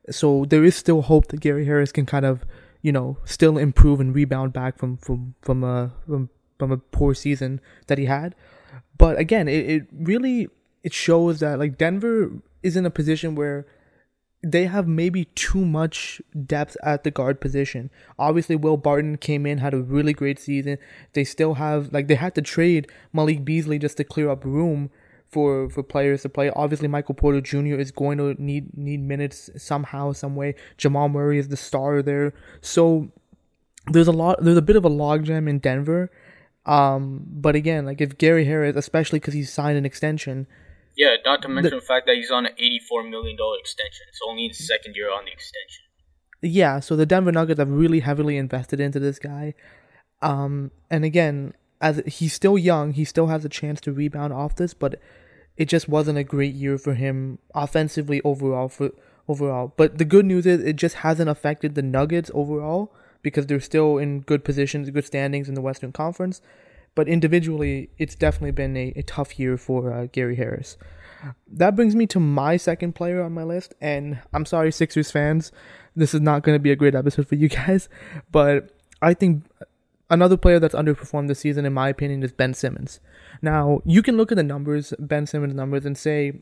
So 0.09 0.45
there 0.45 0.63
is 0.63 0.75
still 0.75 1.01
hope 1.01 1.27
that 1.27 1.41
Gary 1.41 1.65
Harris 1.65 1.91
can 1.91 2.05
kind 2.05 2.25
of, 2.25 2.45
you 2.81 2.91
know, 2.91 3.17
still 3.25 3.57
improve 3.57 3.99
and 3.99 4.15
rebound 4.15 4.53
back 4.53 4.77
from 4.77 4.97
from 4.97 5.35
from 5.41 5.63
a 5.63 5.91
from, 6.05 6.29
from 6.57 6.71
a 6.71 6.77
poor 6.77 7.13
season 7.13 7.59
that 7.87 7.97
he 7.97 8.05
had. 8.05 8.35
But 8.97 9.19
again, 9.19 9.47
it, 9.47 9.69
it 9.69 9.87
really 9.91 10.47
it 10.83 10.93
shows 10.93 11.39
that 11.41 11.59
like 11.59 11.77
Denver 11.77 12.31
is 12.63 12.77
in 12.77 12.85
a 12.85 12.89
position 12.89 13.35
where 13.35 13.65
they 14.43 14.65
have 14.65 14.87
maybe 14.87 15.25
too 15.35 15.65
much 15.65 16.21
depth 16.45 16.77
at 16.83 17.03
the 17.03 17.11
guard 17.11 17.41
position. 17.41 17.89
Obviously, 18.19 18.55
Will 18.55 18.77
Barton 18.77 19.17
came 19.17 19.45
in, 19.45 19.57
had 19.57 19.73
a 19.73 19.81
really 19.81 20.13
great 20.13 20.39
season. 20.39 20.77
They 21.13 21.23
still 21.23 21.55
have 21.55 21.91
like 21.91 22.07
they 22.07 22.15
had 22.15 22.35
to 22.35 22.41
trade 22.41 22.89
Malik 23.11 23.43
Beasley 23.43 23.79
just 23.79 23.97
to 23.97 24.03
clear 24.03 24.29
up 24.29 24.45
room 24.45 24.89
for 25.29 25.69
for 25.69 25.83
players 25.83 26.21
to 26.23 26.29
play. 26.29 26.49
Obviously, 26.49 26.87
Michael 26.87 27.15
Porter 27.15 27.41
Jr. 27.41 27.75
is 27.75 27.91
going 27.91 28.17
to 28.17 28.35
need 28.41 28.77
need 28.77 29.01
minutes 29.01 29.49
somehow, 29.57 30.11
some 30.13 30.35
way. 30.35 30.55
Jamal 30.77 31.09
Murray 31.09 31.37
is 31.37 31.49
the 31.49 31.57
star 31.57 32.01
there, 32.01 32.33
so 32.61 33.11
there's 33.91 34.07
a 34.07 34.11
lot. 34.11 34.43
There's 34.43 34.57
a 34.57 34.61
bit 34.61 34.75
of 34.75 34.85
a 34.85 34.89
logjam 34.89 35.49
in 35.49 35.59
Denver. 35.59 36.11
Um, 36.65 37.23
but 37.25 37.55
again, 37.55 37.85
like 37.85 38.01
if 38.01 38.17
Gary 38.17 38.45
Harris, 38.45 38.75
especially 38.75 39.19
because 39.19 39.33
he's 39.33 39.51
signed 39.51 39.77
an 39.77 39.85
extension. 39.85 40.47
Yeah, 40.97 41.15
not 41.23 41.41
to 41.43 41.47
mention 41.47 41.71
the, 41.71 41.79
the 41.79 41.85
fact 41.85 42.07
that 42.07 42.15
he's 42.15 42.31
on 42.31 42.45
an 42.45 42.53
eighty-four 42.57 43.03
million 43.03 43.37
dollar 43.37 43.57
extension. 43.59 44.05
It's 44.09 44.19
only 44.27 44.47
his 44.47 44.67
second 44.67 44.95
year 44.95 45.11
on 45.11 45.25
the 45.25 45.31
extension. 45.31 45.83
Yeah, 46.41 46.79
so 46.79 46.95
the 46.95 47.05
Denver 47.05 47.31
Nuggets 47.31 47.59
have 47.59 47.69
really 47.69 47.99
heavily 47.99 48.37
invested 48.37 48.79
into 48.79 48.99
this 48.99 49.19
guy. 49.19 49.53
Um, 50.21 50.71
and 50.89 51.05
again, 51.05 51.53
as 51.81 52.01
he's 52.05 52.33
still 52.33 52.57
young, 52.57 52.93
he 52.93 53.05
still 53.05 53.27
has 53.27 53.45
a 53.45 53.49
chance 53.49 53.79
to 53.81 53.93
rebound 53.93 54.33
off 54.33 54.55
this, 54.55 54.73
but 54.73 54.99
it 55.57 55.65
just 55.65 55.89
wasn't 55.89 56.17
a 56.17 56.23
great 56.23 56.53
year 56.53 56.77
for 56.77 56.93
him 56.93 57.39
offensively 57.53 58.21
overall 58.23 58.69
for 58.69 58.91
overall. 59.27 59.73
But 59.75 59.97
the 59.97 60.05
good 60.05 60.25
news 60.25 60.45
is 60.45 60.63
it 60.63 60.75
just 60.75 60.97
hasn't 60.97 61.29
affected 61.29 61.75
the 61.75 61.81
Nuggets 61.81 62.31
overall 62.33 62.93
because 63.21 63.47
they're 63.47 63.59
still 63.59 63.97
in 63.97 64.21
good 64.21 64.43
positions, 64.43 64.89
good 64.89 65.05
standings 65.05 65.49
in 65.49 65.55
the 65.55 65.61
Western 65.61 65.91
Conference. 65.91 66.41
But 66.95 67.07
individually, 67.07 67.89
it's 67.97 68.15
definitely 68.15 68.51
been 68.51 68.75
a, 68.75 68.93
a 68.95 69.03
tough 69.03 69.37
year 69.39 69.57
for 69.57 69.93
uh, 69.93 70.07
Gary 70.11 70.35
Harris. 70.35 70.77
That 71.47 71.75
brings 71.75 71.95
me 71.95 72.07
to 72.07 72.19
my 72.19 72.57
second 72.57 72.93
player 72.93 73.21
on 73.21 73.33
my 73.33 73.43
list, 73.43 73.73
and 73.81 74.19
I'm 74.33 74.45
sorry, 74.45 74.71
Sixers 74.71 75.11
fans, 75.11 75.51
this 75.95 76.13
is 76.13 76.21
not 76.21 76.43
going 76.43 76.55
to 76.55 76.59
be 76.59 76.71
a 76.71 76.75
great 76.75 76.95
episode 76.95 77.27
for 77.27 77.35
you 77.35 77.49
guys, 77.49 77.89
but 78.31 78.71
I 79.01 79.13
think 79.13 79.43
Another 80.09 80.37
player 80.37 80.59
that's 80.59 80.75
underperformed 80.75 81.27
this 81.27 81.39
season, 81.39 81.65
in 81.65 81.73
my 81.73 81.89
opinion, 81.89 82.23
is 82.23 82.31
Ben 82.31 82.53
Simmons. 82.53 82.99
Now, 83.41 83.81
you 83.85 84.01
can 84.01 84.15
look 84.15 84.31
at 84.31 84.37
the 84.37 84.43
numbers, 84.43 84.93
Ben 84.99 85.25
Simmons' 85.25 85.53
numbers, 85.53 85.85
and 85.85 85.97
say, 85.97 86.41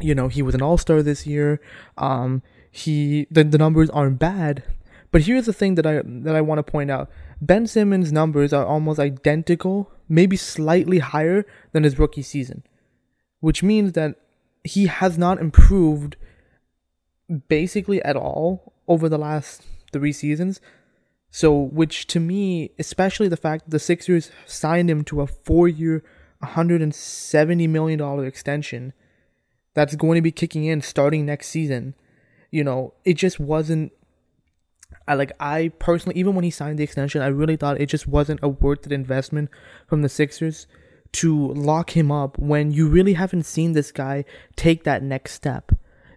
you 0.00 0.14
know, 0.14 0.28
he 0.28 0.42
was 0.42 0.54
an 0.54 0.62
All 0.62 0.78
Star 0.78 1.02
this 1.02 1.26
year. 1.26 1.60
Um, 1.98 2.42
he 2.70 3.26
the, 3.30 3.44
the 3.44 3.58
numbers 3.58 3.90
aren't 3.90 4.18
bad, 4.18 4.62
but 5.10 5.22
here's 5.22 5.46
the 5.46 5.52
thing 5.52 5.74
that 5.76 5.86
I 5.86 6.02
that 6.04 6.36
I 6.36 6.40
want 6.40 6.58
to 6.58 6.62
point 6.62 6.90
out: 6.90 7.10
Ben 7.40 7.66
Simmons' 7.66 8.12
numbers 8.12 8.52
are 8.52 8.66
almost 8.66 8.98
identical, 8.98 9.90
maybe 10.08 10.36
slightly 10.36 10.98
higher 10.98 11.46
than 11.72 11.84
his 11.84 11.98
rookie 11.98 12.22
season, 12.22 12.62
which 13.40 13.62
means 13.62 13.92
that 13.92 14.16
he 14.64 14.86
has 14.86 15.16
not 15.16 15.38
improved 15.38 16.16
basically 17.48 18.02
at 18.02 18.16
all 18.16 18.74
over 18.88 19.08
the 19.08 19.18
last 19.18 19.62
three 19.92 20.12
seasons. 20.12 20.60
So, 21.36 21.52
which 21.52 22.06
to 22.06 22.18
me, 22.18 22.70
especially 22.78 23.28
the 23.28 23.36
fact 23.36 23.66
that 23.66 23.70
the 23.70 23.78
Sixers 23.78 24.30
signed 24.46 24.88
him 24.88 25.04
to 25.04 25.20
a 25.20 25.26
four 25.26 25.68
year, 25.68 26.02
$170 26.42 27.68
million 27.68 28.24
extension 28.24 28.94
that's 29.74 29.96
going 29.96 30.14
to 30.14 30.22
be 30.22 30.32
kicking 30.32 30.64
in 30.64 30.80
starting 30.80 31.26
next 31.26 31.48
season, 31.48 31.94
you 32.50 32.64
know, 32.64 32.94
it 33.04 33.18
just 33.18 33.38
wasn't. 33.38 33.92
I 35.06 35.12
like 35.12 35.32
I 35.38 35.72
personally 35.78 36.18
even 36.18 36.34
when 36.34 36.44
he 36.44 36.50
signed 36.50 36.78
the 36.78 36.84
extension, 36.84 37.20
I 37.20 37.26
really 37.26 37.56
thought 37.56 37.82
it 37.82 37.90
just 37.90 38.08
wasn't 38.08 38.40
a 38.42 38.48
worth 38.48 38.86
it 38.86 38.92
investment 38.92 39.50
from 39.86 40.00
the 40.00 40.08
Sixers 40.08 40.66
to 41.12 41.52
lock 41.52 41.94
him 41.94 42.10
up 42.10 42.38
when 42.38 42.72
you 42.72 42.88
really 42.88 43.12
haven't 43.12 43.44
seen 43.44 43.72
this 43.72 43.92
guy 43.92 44.24
take 44.56 44.84
that 44.84 45.02
next 45.02 45.32
step. 45.32 45.70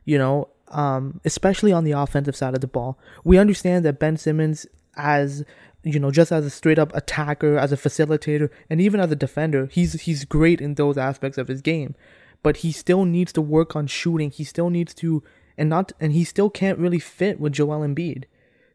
You 0.06 0.18
know, 0.18 0.48
um, 0.70 1.20
especially 1.26 1.74
on 1.74 1.84
the 1.84 1.92
offensive 1.92 2.38
side 2.38 2.54
of 2.54 2.62
the 2.62 2.68
ball. 2.68 2.98
We 3.26 3.38
understand 3.38 3.84
that 3.84 4.00
Ben 4.00 4.16
Simmons 4.16 4.66
as 5.00 5.44
you 5.84 6.00
know, 6.00 6.12
just 6.12 6.32
as 6.32 6.46
a 6.46 6.50
straight 6.50 6.78
up 6.78 6.94
attacker, 6.94 7.58
as 7.58 7.72
a 7.72 7.78
facilitator, 7.78 8.50
and 8.70 8.82
even 8.82 9.00
as 9.00 9.12
a 9.12 9.16
defender, 9.16 9.68
he's 9.68 9.94
he's 10.02 10.26
great 10.26 10.62
in 10.62 10.76
those 10.76 10.98
aspects 10.98 11.38
of 11.38 11.48
his 11.48 11.62
game. 11.62 11.96
But 12.44 12.58
he 12.58 12.72
still 12.72 13.06
needs 13.06 13.34
to 13.34 13.42
work 13.42 13.76
on 13.76 13.88
shooting. 13.88 14.32
He 14.32 14.44
still 14.44 14.70
needs 14.70 14.94
to 14.96 15.24
and 15.58 15.70
not 15.70 15.92
and 16.00 16.14
he 16.14 16.24
still 16.24 16.50
can't 16.50 16.80
really 16.80 17.00
fit 17.00 17.40
with 17.40 17.54
Joel 17.54 17.82
Embiid. 17.82 18.26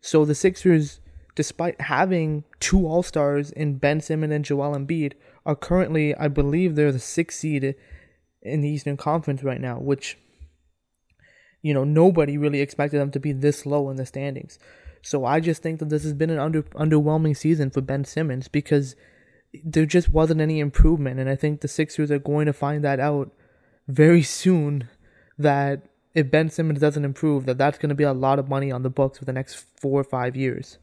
So 0.00 0.24
the 0.24 0.34
Sixers, 0.34 1.00
despite 1.34 1.80
having 1.80 2.44
two 2.60 2.86
All 2.86 3.02
Stars 3.02 3.50
in 3.50 3.76
Ben 3.76 4.00
Simmons 4.00 4.32
and 4.32 4.44
Joel 4.44 4.74
Embiid, 4.74 5.14
are 5.46 5.56
currently, 5.56 6.14
I 6.14 6.28
believe, 6.28 6.74
they're 6.74 6.92
the 6.92 6.98
sixth 6.98 7.40
seed 7.40 7.74
in 8.42 8.60
the 8.60 8.68
Eastern 8.68 8.96
Conference 8.96 9.42
right 9.42 9.60
now, 9.60 9.78
which 9.78 10.18
you 11.62 11.72
know 11.72 11.84
nobody 11.84 12.36
really 12.38 12.60
expected 12.60 13.00
them 13.00 13.10
to 13.10 13.20
be 13.20 13.32
this 13.32 13.66
low 13.66 13.90
in 13.90 13.96
the 13.96 14.06
standings. 14.06 14.58
So 15.04 15.26
I 15.26 15.38
just 15.38 15.62
think 15.62 15.80
that 15.80 15.90
this 15.90 16.02
has 16.02 16.14
been 16.14 16.30
an 16.30 16.38
under 16.38 16.62
underwhelming 16.62 17.36
season 17.36 17.70
for 17.70 17.82
Ben 17.82 18.04
Simmons 18.04 18.48
because 18.48 18.96
there 19.62 19.84
just 19.84 20.08
wasn't 20.08 20.40
any 20.40 20.60
improvement, 20.60 21.20
and 21.20 21.28
I 21.28 21.36
think 21.36 21.60
the 21.60 21.68
Sixers 21.68 22.10
are 22.10 22.18
going 22.18 22.46
to 22.46 22.54
find 22.54 22.82
that 22.84 23.00
out 23.00 23.30
very 23.86 24.22
soon. 24.22 24.88
That 25.36 25.88
if 26.14 26.30
Ben 26.30 26.48
Simmons 26.48 26.80
doesn't 26.80 27.04
improve, 27.04 27.44
that 27.44 27.58
that's 27.58 27.76
going 27.76 27.90
to 27.90 27.94
be 27.94 28.04
a 28.04 28.14
lot 28.14 28.38
of 28.38 28.48
money 28.48 28.72
on 28.72 28.82
the 28.82 28.88
books 28.88 29.18
for 29.18 29.26
the 29.26 29.32
next 29.32 29.66
four 29.76 30.00
or 30.00 30.04
five 30.04 30.36
years. 30.36 30.78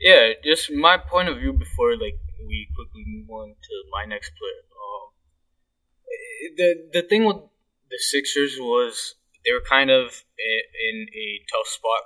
Yeah, 0.00 0.34
just 0.44 0.70
my 0.70 0.96
point 0.96 1.28
of 1.28 1.38
view 1.38 1.52
before 1.52 1.92
like 1.96 2.18
we 2.46 2.68
quickly 2.76 3.04
move 3.06 3.28
on 3.28 3.48
to 3.48 3.74
my 3.90 4.04
next 4.04 4.30
player. 4.38 4.62
Um, 4.82 5.08
the 6.56 7.00
the 7.00 7.08
thing 7.08 7.24
with 7.24 7.38
the 7.90 7.98
Sixers 7.98 8.56
was 8.60 9.16
they 9.44 9.52
were 9.52 9.66
kind 9.68 9.90
of 9.90 10.22
in 10.38 11.06
a 11.12 11.42
tough 11.50 11.66
spot 11.66 12.02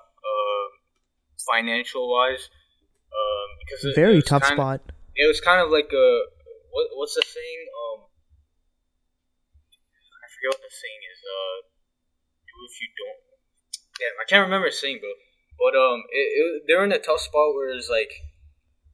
financial 1.44 2.08
wise. 2.10 2.48
Um, 3.12 3.48
because 3.60 3.84
it, 3.84 3.94
very 3.94 4.18
it 4.18 4.26
tough 4.26 4.42
kind 4.42 4.56
spot. 4.56 4.80
It 5.14 5.26
was 5.26 5.40
kind 5.40 5.60
of 5.60 5.70
like 5.70 5.90
a 5.92 6.06
what, 6.72 6.86
what's 6.96 7.16
the 7.16 7.24
saying? 7.24 7.62
Um, 7.72 7.98
I 10.20 10.26
forget 10.28 10.56
what 10.56 10.62
the 10.64 10.72
saying 10.72 11.02
is. 11.08 11.20
Uh, 11.24 11.56
do 12.44 12.56
if 12.68 12.76
you 12.80 12.88
don't. 12.96 13.20
Yeah, 13.96 14.12
I 14.20 14.24
can't 14.28 14.44
remember 14.44 14.68
the 14.68 14.76
saying, 14.76 15.00
bro. 15.00 15.12
But 15.56 15.72
um, 15.72 16.04
it, 16.12 16.28
it, 16.36 16.62
they're 16.68 16.84
in 16.84 16.92
a 16.92 17.00
tough 17.00 17.24
spot 17.24 17.56
where 17.56 17.72
it's 17.72 17.88
like 17.88 18.12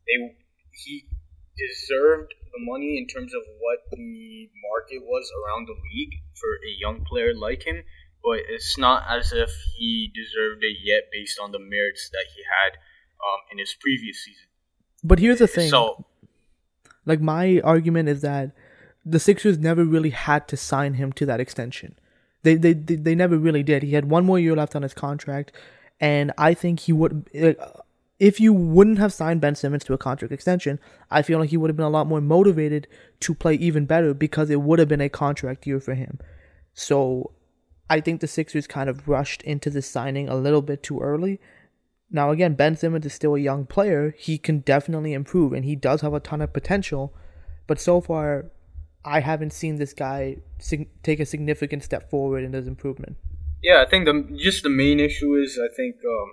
they 0.07 0.17
he 0.71 1.11
deserved 1.59 2.35
the 2.55 2.63
money 2.63 2.99
in 2.99 3.07
terms 3.07 3.35
of 3.35 3.43
what 3.59 3.83
the 3.91 4.49
market 4.71 5.03
was 5.03 5.27
around 5.35 5.67
the 5.67 5.77
league 5.77 6.23
for 6.39 6.57
a 6.63 6.73
young 6.79 7.05
player 7.05 7.35
like 7.35 7.65
him 7.65 7.83
but 8.23 8.39
it's 8.49 8.79
not 8.79 9.05
as 9.09 9.33
if 9.33 9.51
he 9.77 10.11
deserved 10.15 10.63
it 10.63 10.77
yet 10.83 11.05
based 11.11 11.39
on 11.39 11.53
the 11.53 11.59
merits 11.59 12.09
that 12.11 12.27
he 12.35 12.43
had 12.43 12.79
um, 13.23 13.41
in 13.51 13.59
his 13.59 13.75
previous 13.81 14.25
season. 14.25 14.47
But 15.03 15.19
here's 15.19 15.39
the 15.39 15.49
thing. 15.49 15.69
So, 15.69 16.05
like 17.05 17.21
my 17.21 17.61
argument 17.61 18.09
is 18.09 18.21
that 18.23 18.53
the 19.05 19.19
Sixers 19.19 19.59
never 19.59 19.85
really 19.85 20.11
had 20.11 20.47
to 20.49 20.57
sign 20.57 20.95
him 20.95 21.13
to 21.15 21.27
that 21.27 21.41
extension. 21.41 21.99
They 22.43 22.55
they 22.55 22.73
they, 22.73 22.97
they 22.97 23.15
never 23.15 23.37
really 23.37 23.63
did. 23.63 23.83
He 23.83 23.95
had 23.95 24.09
one 24.09 24.25
more 24.25 24.39
year 24.39 24.55
left 24.55 24.77
on 24.77 24.83
his 24.83 24.95
contract, 24.95 25.53
and 26.01 26.33
I 26.39 26.55
think 26.55 26.81
he 26.81 26.93
would. 26.93 27.29
If 28.19 28.39
you 28.39 28.53
wouldn't 28.53 28.99
have 28.99 29.13
signed 29.13 29.41
Ben 29.41 29.57
Simmons 29.57 29.83
to 29.85 29.95
a 29.95 29.99
contract 29.99 30.33
extension, 30.33 30.79
I 31.11 31.23
feel 31.23 31.41
like 31.41 31.51
he 31.51 31.57
would 31.57 31.71
have 31.71 31.77
been 31.77 31.87
a 31.87 31.91
lot 31.91 32.07
more 32.07 32.21
motivated 32.21 32.87
to 33.21 33.35
play 33.35 33.55
even 33.55 33.85
better 33.85 34.15
because 34.15 34.49
it 34.49 34.61
would 34.61 34.79
have 34.79 34.87
been 34.87 35.01
a 35.01 35.09
contract 35.09 35.67
year 35.67 35.81
for 35.81 35.95
him. 35.95 36.21
So 36.73 37.33
I 37.93 38.01
think 38.01 38.23
the 38.23 38.27
Sixers 38.27 38.67
kind 38.67 38.89
of 38.89 39.07
rushed 39.07 39.43
into 39.43 39.69
the 39.69 39.83
signing 39.83 40.27
a 40.27 40.35
little 40.35 40.63
bit 40.63 40.83
too 40.83 41.01
early. 41.01 41.39
Now, 42.11 42.31
again, 42.31 42.55
Ben 42.55 42.75
Simmons 42.75 43.05
is 43.05 43.13
still 43.13 43.35
a 43.35 43.39
young 43.39 43.67
player. 43.67 44.15
He 44.19 44.39
can 44.39 44.61
definitely 44.61 45.13
improve, 45.13 45.53
and 45.53 45.63
he 45.63 45.77
does 45.77 46.01
have 46.01 46.15
a 46.15 46.21
ton 46.21 46.41
of 46.41 46.55
potential. 46.55 47.13
But 47.67 47.79
so 47.79 48.01
far, 48.01 48.47
I 49.05 49.21
haven't 49.21 49.53
seen 49.53 49.77
this 49.77 49.93
guy 49.93 50.39
sig- 50.59 50.89
take 51.03 51.21
a 51.21 51.27
significant 51.27 51.83
step 51.85 52.09
forward 52.09 52.45
in 52.45 52.55
his 52.55 52.67
improvement. 52.67 53.19
Yeah, 53.63 53.85
I 53.87 53.91
think 53.91 54.07
the 54.07 54.27
just 54.39 54.63
the 54.63 54.71
main 54.71 54.99
issue 54.99 55.35
is 55.35 55.61
I 55.63 55.69
think 55.77 55.97
um, 55.97 56.29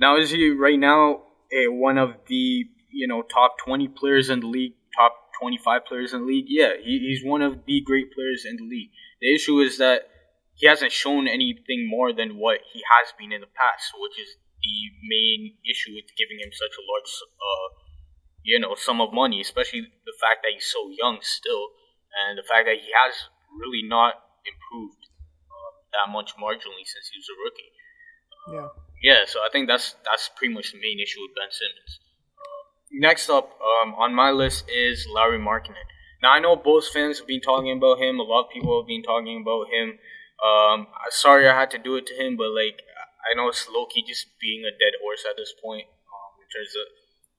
now 0.00 0.16
is 0.16 0.32
he 0.32 0.50
right 0.50 0.80
now 0.80 1.22
a, 1.52 1.68
one 1.68 1.96
of 1.96 2.10
the 2.26 2.64
you 2.90 3.06
know 3.06 3.22
top 3.22 3.54
twenty 3.64 3.86
players 3.86 4.30
in 4.30 4.40
the 4.40 4.48
league, 4.48 4.74
top 4.98 5.14
twenty 5.40 5.58
five 5.64 5.84
players 5.86 6.12
in 6.12 6.22
the 6.22 6.26
league. 6.26 6.46
Yeah, 6.48 6.72
he, 6.82 6.98
he's 6.98 7.24
one 7.24 7.40
of 7.40 7.66
the 7.66 7.80
great 7.82 8.12
players 8.12 8.44
in 8.44 8.56
the 8.56 8.64
league. 8.64 8.90
The 9.20 9.32
issue 9.32 9.60
is 9.60 9.78
that 9.78 10.08
he 10.54 10.66
hasn't 10.66 10.92
shown 10.92 11.26
anything 11.26 11.88
more 11.88 12.12
than 12.12 12.38
what 12.38 12.60
he 12.72 12.82
has 12.86 13.12
been 13.18 13.32
in 13.32 13.40
the 13.40 13.50
past, 13.50 13.92
which 13.98 14.18
is 14.18 14.38
the 14.62 14.76
main 15.02 15.58
issue 15.68 15.92
with 15.94 16.08
giving 16.16 16.38
him 16.38 16.50
such 16.52 16.72
a 16.78 16.82
large, 16.86 17.10
uh, 17.36 17.68
you 18.42 18.58
know, 18.58 18.74
sum 18.74 19.00
of 19.00 19.12
money, 19.12 19.40
especially 19.40 19.82
the 19.82 20.16
fact 20.20 20.42
that 20.42 20.52
he's 20.54 20.66
so 20.66 20.88
young 20.88 21.18
still, 21.20 21.74
and 22.14 22.38
the 22.38 22.46
fact 22.46 22.66
that 22.66 22.78
he 22.78 22.90
has 22.94 23.28
really 23.50 23.82
not 23.82 24.14
improved 24.46 25.10
uh, 25.50 25.70
that 25.92 26.12
much 26.12 26.32
marginally 26.38 26.86
since 26.86 27.10
he 27.12 27.18
was 27.18 27.28
a 27.28 27.36
rookie. 27.42 27.72
yeah. 28.54 28.68
Yeah, 29.04 29.28
so 29.28 29.40
I 29.40 29.52
think 29.52 29.68
that's 29.68 29.96
that's 30.08 30.30
pretty 30.34 30.54
much 30.54 30.72
the 30.72 30.80
main 30.80 30.98
issue 30.98 31.20
with 31.20 31.36
Ben 31.36 31.52
Simmons. 31.52 32.00
Uh, 32.40 32.62
next 32.90 33.28
up 33.28 33.52
um, 33.60 33.92
on 34.00 34.14
my 34.14 34.30
list 34.30 34.64
is 34.70 35.06
Lauri 35.10 35.38
Markkanen. 35.38 35.84
Now 36.22 36.32
I 36.32 36.40
know 36.40 36.56
Bulls 36.56 36.88
fans 36.88 37.18
have 37.18 37.28
been 37.28 37.42
talking 37.42 37.76
about 37.76 38.00
him. 38.00 38.18
A 38.18 38.22
lot 38.22 38.46
of 38.46 38.50
people 38.50 38.80
have 38.80 38.88
been 38.88 39.02
talking 39.02 39.42
about 39.44 39.68
him. 39.68 39.98
Um, 40.42 40.86
sorry 41.10 41.48
I 41.48 41.58
had 41.58 41.70
to 41.72 41.78
do 41.78 41.96
it 41.96 42.06
to 42.06 42.14
him, 42.14 42.36
but 42.36 42.50
like 42.50 42.80
I 43.30 43.36
know 43.36 43.48
it's 43.48 43.68
low 43.68 43.86
key 43.86 44.04
just 44.06 44.26
being 44.40 44.64
a 44.64 44.70
dead 44.70 44.98
horse 45.02 45.24
at 45.28 45.36
this 45.36 45.52
point 45.62 45.86
um, 45.86 46.32
in 46.40 46.48
terms 46.52 46.74
of 46.74 46.86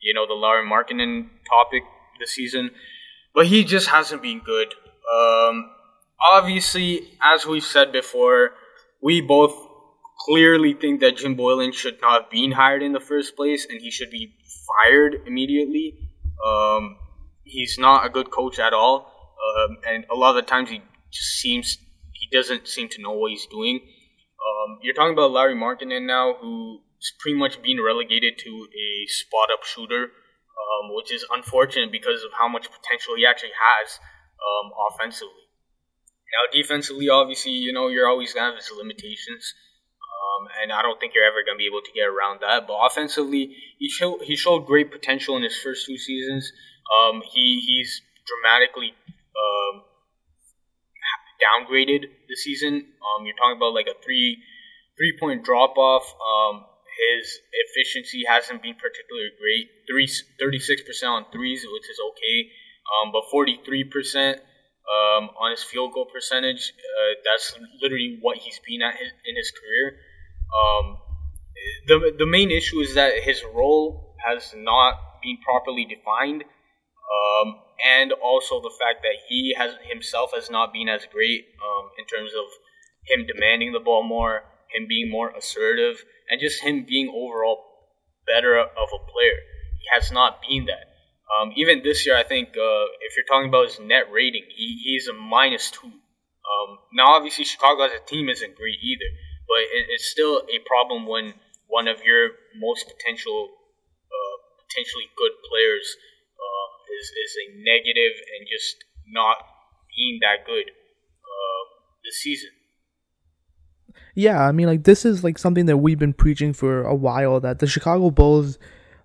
you 0.02 0.14
know 0.14 0.26
the 0.28 0.34
Lauri 0.34 0.66
Markkanen 0.66 1.30
topic 1.50 1.84
this 2.20 2.32
season, 2.32 2.72
but 3.34 3.48
he 3.48 3.64
just 3.64 3.88
hasn't 3.88 4.22
been 4.22 4.40
good. 4.40 4.74
Um, 5.14 5.70
obviously, 6.22 7.18
as 7.22 7.46
we've 7.46 7.64
said 7.64 7.92
before, 7.92 8.52
we 9.02 9.22
both 9.22 9.56
clearly 10.26 10.74
think 10.74 11.02
that 11.02 11.18
Jim 11.18 11.36
Boylen 11.36 11.74
should 11.74 12.02
not 12.02 12.24
have 12.24 12.32
been 12.32 12.52
hired 12.52 12.82
in 12.82 12.94
the 12.94 13.00
first 13.00 13.36
place, 13.36 13.68
and 13.70 13.82
he 13.82 13.92
should 13.92 14.10
be 14.10 14.34
fired 14.84 15.22
immediately. 15.28 15.98
Um, 16.46 16.98
he's 17.44 17.78
not 17.78 18.06
a 18.06 18.10
good 18.10 18.32
coach 18.32 18.60
at 18.60 18.74
all, 18.74 19.12
um, 19.46 19.78
and 19.88 20.06
a 20.12 20.16
lot 20.16 20.38
of 20.38 20.44
the 20.44 20.50
times 20.50 20.70
he 20.70 20.82
just 21.12 21.40
seems 21.40 21.78
he 22.16 22.28
doesn't 22.32 22.68
seem 22.68 22.90
to 22.90 23.02
know 23.02 23.12
what 23.12 23.32
he's 23.32 23.46
doing. 23.46 23.80
Um, 24.46 24.80
you're 24.82 24.94
talking 24.94 25.14
about 25.14 25.32
Lauri 25.32 25.56
Markkanen 25.56 26.06
now, 26.08 26.36
who's 26.40 27.14
pretty 27.20 27.38
much 27.38 27.62
being 27.62 27.82
relegated 27.82 28.38
to 28.40 28.68
a 28.72 29.06
spot 29.08 29.50
up 29.54 29.64
shooter, 29.64 30.04
um, 30.04 30.96
which 30.96 31.12
is 31.12 31.26
unfortunate 31.32 31.92
because 31.92 32.24
of 32.24 32.32
how 32.40 32.48
much 32.48 32.68
potential 32.72 33.16
he 33.16 33.26
actually 33.26 33.54
has 33.54 34.00
um, 34.40 34.72
offensively. 34.92 35.46
Now, 36.34 36.52
defensively, 36.52 37.10
obviously, 37.10 37.54
you 37.54 37.72
know, 37.72 37.88
you're 37.88 38.08
always 38.08 38.34
going 38.34 38.44
to 38.44 38.52
have 38.52 38.58
his 38.58 38.72
limitations. 38.76 39.54
Um, 40.36 40.48
and 40.62 40.72
I 40.72 40.82
don't 40.82 41.00
think 41.00 41.14
you're 41.14 41.24
ever 41.24 41.44
going 41.46 41.56
to 41.56 41.62
be 41.62 41.68
able 41.68 41.82
to 41.82 41.92
get 41.94 42.08
around 42.08 42.42
that. 42.42 42.68
But 42.68 42.80
offensively, 42.86 43.56
he 43.80 43.90
showed 43.90 44.22
he 44.24 44.36
showed 44.36 44.66
great 44.66 44.92
potential 44.92 45.38
in 45.38 45.44
his 45.44 45.58
first 45.58 45.86
two 45.86 45.98
seasons. 45.98 46.52
Um, 46.92 47.22
he 47.22 47.62
he's 47.66 48.02
dramatically 48.26 48.94
um, 49.38 49.84
downgraded 51.42 52.06
this 52.30 52.44
season. 52.44 52.74
Um, 52.74 53.26
you're 53.26 53.36
talking 53.36 53.58
about 53.58 53.74
like 53.74 53.88
a 53.88 53.98
three 54.04 54.38
three 54.98 55.14
point 55.20 55.44
drop 55.44 55.78
off. 55.78 56.06
Um, 56.16 56.66
his 56.96 57.40
efficiency 57.52 58.24
hasn't 58.28 58.64
been 58.64 58.76
particularly 58.76 59.32
great. 59.40 59.68
Three, 59.88 60.08
36% 60.08 61.04
on 61.10 61.26
threes, 61.32 61.66
which 61.68 61.90
is 61.90 62.00
okay, 62.12 62.50
um, 62.88 63.12
but 63.12 63.24
43% 63.34 64.40
um, 64.88 65.30
on 65.36 65.52
his 65.52 65.64
field 65.64 65.94
goal 65.94 66.08
percentage. 66.12 66.72
Uh, 66.72 67.20
that's 67.26 67.58
literally 67.82 68.18
what 68.22 68.38
he's 68.38 68.60
been 68.66 68.82
at 68.82 68.96
his, 68.96 69.12
in 69.26 69.36
his 69.36 69.52
career. 69.52 70.00
Um, 70.56 70.98
the, 71.88 72.16
the 72.18 72.26
main 72.26 72.52
issue 72.52 72.80
is 72.80 72.96
that 72.96 73.20
his 73.24 73.44
role 73.44 74.16
has 74.26 74.54
not 74.56 75.22
been 75.22 75.38
properly 75.44 75.86
defined. 75.86 76.44
Um, 76.44 77.56
and 77.84 78.12
also 78.14 78.62
the 78.62 78.74
fact 78.80 79.02
that 79.04 79.18
he 79.28 79.56
has 79.58 79.76
himself 79.82 80.32
has 80.34 80.50
not 80.50 80.74
been 80.74 80.90
as 80.90 81.06
great 81.12 81.46
um, 81.60 81.90
in 82.00 82.06
terms 82.06 82.32
of 82.34 82.46
him 83.06 83.26
demanding 83.26 83.74
the 83.74 83.80
ball 83.80 84.04
more, 84.04 84.44
him 84.74 84.88
being 84.88 85.10
more 85.10 85.30
assertive, 85.30 86.04
and 86.30 86.40
just 86.40 86.62
him 86.62 86.86
being 86.88 87.10
overall 87.10 87.64
better 88.26 88.58
of 88.58 88.90
a 88.94 89.12
player. 89.12 89.38
He 89.80 89.86
has 89.94 90.12
not 90.12 90.42
been 90.48 90.66
that. 90.66 90.96
Um, 91.26 91.52
even 91.56 91.82
this 91.84 92.06
year, 92.06 92.16
I 92.18 92.24
think 92.24 92.50
uh, 92.50 92.86
if 93.02 93.16
you're 93.16 93.26
talking 93.28 93.50
about 93.50 93.68
his 93.68 93.80
net 93.80 94.12
rating, 94.12 94.44
he, 94.50 94.80
he's 94.84 95.08
a 95.08 95.14
minus 95.14 95.72
two. 95.72 95.88
Um, 95.88 96.78
now, 96.94 97.14
obviously, 97.14 97.46
Chicago 97.46 97.84
as 97.84 97.92
a 97.92 98.06
team 98.06 98.30
isn't 98.30 98.56
great 98.56 98.78
either, 98.82 99.10
but 99.48 99.60
it, 99.60 99.90
it's 99.90 100.06
still 100.06 100.44
a 100.46 100.60
problem 100.66 101.08
when 101.08 101.34
one 101.68 101.88
of 101.88 102.02
your 102.04 102.30
most 102.58 102.86
potential, 102.88 103.50
uh, 104.06 104.36
potentially 104.68 105.10
good 105.18 105.32
players 105.50 105.98
is 107.00 107.08
is 107.12 107.32
a 107.44 107.46
negative 107.60 108.14
and 108.34 108.48
just 108.48 108.84
not 109.08 109.38
being 109.96 110.20
that 110.22 110.46
good 110.46 110.68
uh, 110.70 111.62
this 112.04 112.18
season. 112.18 112.50
Yeah, 114.16 114.42
I 114.42 114.52
mean, 114.52 114.68
like 114.68 114.84
this 114.84 115.06
is 115.06 115.24
like 115.24 115.38
something 115.38 115.66
that 115.66 115.78
we've 115.78 116.00
been 116.00 116.14
preaching 116.14 116.54
for 116.54 116.84
a 116.84 116.96
while 116.96 117.40
that 117.42 117.60
the 117.60 117.68
Chicago 117.68 118.10
Bulls 118.12 118.58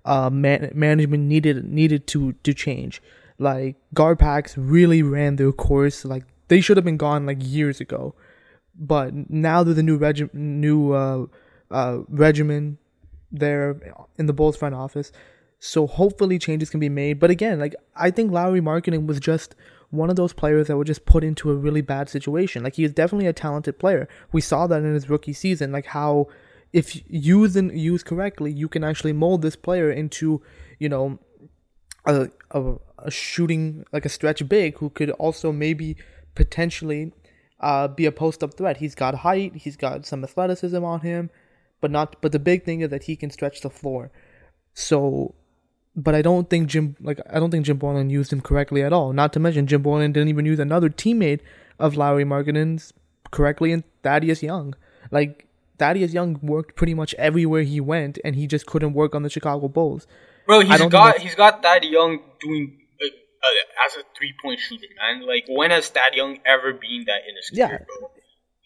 uh, 0.05 0.31
man- 0.31 0.71
management 0.75 1.25
needed 1.25 1.65
needed 1.65 2.07
to 2.09 2.33
to 2.45 2.55
change. 2.55 3.03
Like 3.39 3.77
Garpax 3.95 4.55
really 4.57 5.03
ran 5.03 5.37
their 5.37 5.53
course. 5.53 6.05
Like 6.05 6.25
they 6.49 6.61
should 6.61 6.77
have 6.77 6.85
been 6.85 6.97
gone 6.97 7.27
like 7.27 7.39
years 7.41 7.81
ago, 7.81 8.15
but 8.79 9.31
now 9.31 9.63
they're 9.63 9.75
the 9.75 9.83
new 9.83 9.97
regi- 9.97 10.31
new 10.33 10.93
uh, 10.93 11.27
uh, 11.71 11.99
regimen 12.09 12.79
there 13.33 14.03
in 14.17 14.27
the 14.27 14.33
Bulls 14.33 14.57
front 14.57 14.75
office. 14.75 15.13
So 15.61 15.87
hopefully 15.87 16.39
changes 16.39 16.71
can 16.71 16.81
be 16.81 16.89
made. 16.89 17.21
But 17.21 17.31
again, 17.31 17.61
like 17.61 17.77
I 17.95 18.11
think 18.11 18.33
Lauri 18.33 18.61
Markkanen 18.61 19.07
was 19.07 19.21
just 19.21 19.55
one 19.91 20.09
of 20.09 20.17
those 20.17 20.33
players 20.33 20.69
that 20.69 20.77
were 20.77 20.85
just 20.85 21.05
put 21.05 21.23
into 21.23 21.51
a 21.51 21.55
really 21.55 21.83
bad 21.83 22.09
situation. 22.09 22.65
Like 22.65 22.75
he 22.75 22.85
is 22.85 22.93
definitely 22.93 23.27
a 23.27 23.33
talented 23.33 23.79
player. 23.79 24.09
We 24.33 24.41
saw 24.41 24.67
that 24.67 24.83
in 24.83 24.95
his 24.95 25.11
rookie 25.11 25.35
season, 25.35 25.71
like 25.71 25.87
how 25.87 26.29
if 26.73 27.01
used 27.09 27.57
and 27.57 27.79
used 27.79 28.07
correctly, 28.07 28.51
you 28.51 28.69
can 28.69 28.85
actually 28.85 29.13
mold 29.13 29.43
this 29.43 29.57
player 29.57 29.91
into, 29.91 30.41
you 30.79 30.89
know, 30.89 31.19
a, 32.07 32.31
a, 32.53 32.75
a 32.99 33.11
shooting 33.11 33.85
like 33.93 34.07
a 34.07 34.09
stretch 34.09 34.49
big 34.49 34.79
who 34.79 34.89
could 34.89 35.11
also 35.13 35.53
maybe 35.53 35.97
potentially 36.35 37.13
uh, 37.59 37.89
be 37.89 38.07
a 38.07 38.13
post 38.13 38.43
up 38.43 38.55
threat. 38.55 38.79
He's 38.79 38.95
got 38.95 39.17
height, 39.17 39.57
he's 39.57 39.77
got 39.77 40.07
some 40.07 40.25
athleticism 40.25 40.83
on 40.83 41.01
him, 41.01 41.29
but 41.81 41.91
not. 41.91 42.17
But 42.23 42.33
the 42.33 42.39
big 42.39 42.65
thing 42.65 42.81
is 42.81 42.91
that 42.91 43.05
he 43.05 43.17
can 43.17 43.31
stretch 43.31 43.61
the 43.61 43.71
floor. 43.71 44.11
So, 44.73 45.35
but 45.97 46.15
I 46.15 46.23
don't 46.23 46.49
think 46.49 46.69
Jim 46.69 46.97
like 47.01 47.21
I 47.29 47.41
don't 47.41 47.51
think 47.51 47.67
Jim 47.67 47.79
Boylen 47.79 48.11
used 48.11 48.33
him 48.33 48.41
correctly 48.41 48.83
at 48.83 48.93
all. 48.93 49.13
Not 49.13 49.33
to 49.35 49.41
mention 49.41 49.67
Jim 49.67 49.83
Boylen 49.83 50.13
didn't 50.13 50.29
even 50.29 50.47
use 50.47 50.59
another 50.59 50.89
teammate 50.89 51.41
of 51.79 51.97
Lauri 51.97 52.25
Markkanen's 52.25 52.93
correctly 53.31 53.73
in 53.73 53.85
Thaddeus 54.03 54.43
Young. 54.43 54.75
Like 55.11 55.47
Thaddeus 55.79 56.13
Young 56.13 56.39
worked 56.43 56.77
pretty 56.77 56.95
much 56.95 57.15
everywhere 57.15 57.63
he 57.63 57.81
went, 57.81 58.19
and 58.25 58.37
he 58.37 58.47
just 58.47 58.67
couldn't 58.67 58.93
work 58.93 59.15
on 59.15 59.23
the 59.23 59.31
Chicago 59.31 59.69
Bulls. 59.69 60.07
Bro, 60.47 60.61
he's 60.61 60.87
got 60.87 61.19
he's 61.19 61.35
got 61.35 61.63
Thad 61.63 61.85
Young 61.85 62.21
doing 62.41 62.79
uh, 63.01 63.07
uh, 63.07 63.87
as 63.87 63.97
a 63.97 64.05
three 64.17 64.35
point 64.43 64.61
shooter, 64.61 64.87
man. 64.97 65.27
Like 65.27 65.45
when 65.49 65.71
has 65.71 65.89
Thad 65.89 66.15
Young 66.15 66.39
ever 66.45 66.73
been 66.73 67.05
that 67.07 67.23
in 67.29 67.37
his 67.37 67.51
career, 67.51 67.79
yeah. 67.81 67.99
bro? 67.99 68.11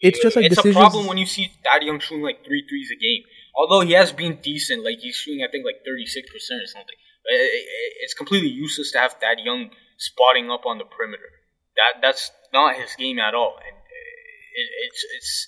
It's 0.01 0.19
just 0.21 0.35
like 0.35 0.45
it's 0.45 0.55
decisions... 0.55 0.75
a 0.75 0.79
problem 0.79 1.07
when 1.07 1.17
you 1.17 1.25
see 1.25 1.51
Thad 1.63 1.83
Young 1.83 1.99
shooting 1.99 2.23
like 2.23 2.45
three 2.45 2.65
threes 2.67 2.89
a 2.91 2.99
game. 2.99 3.23
Although 3.55 3.81
he 3.81 3.93
has 3.93 4.11
been 4.11 4.39
decent, 4.41 4.83
like 4.83 4.99
he's 4.99 5.15
shooting 5.15 5.43
I 5.43 5.51
think 5.51 5.65
like 5.65 5.85
thirty 5.85 6.05
six 6.05 6.29
percent 6.31 6.61
or 6.61 6.67
something. 6.67 6.95
It's 7.27 8.13
completely 8.13 8.49
useless 8.49 8.91
to 8.91 8.99
have 8.99 9.13
Thad 9.13 9.39
Young 9.43 9.69
spotting 9.97 10.49
up 10.49 10.65
on 10.65 10.77
the 10.77 10.85
perimeter. 10.85 11.29
That 11.75 12.01
that's 12.01 12.31
not 12.53 12.75
his 12.75 12.95
game 12.95 13.19
at 13.19 13.33
all, 13.33 13.57
and 13.57 13.75
it, 13.75 14.69
it's 14.87 15.05
it's 15.17 15.47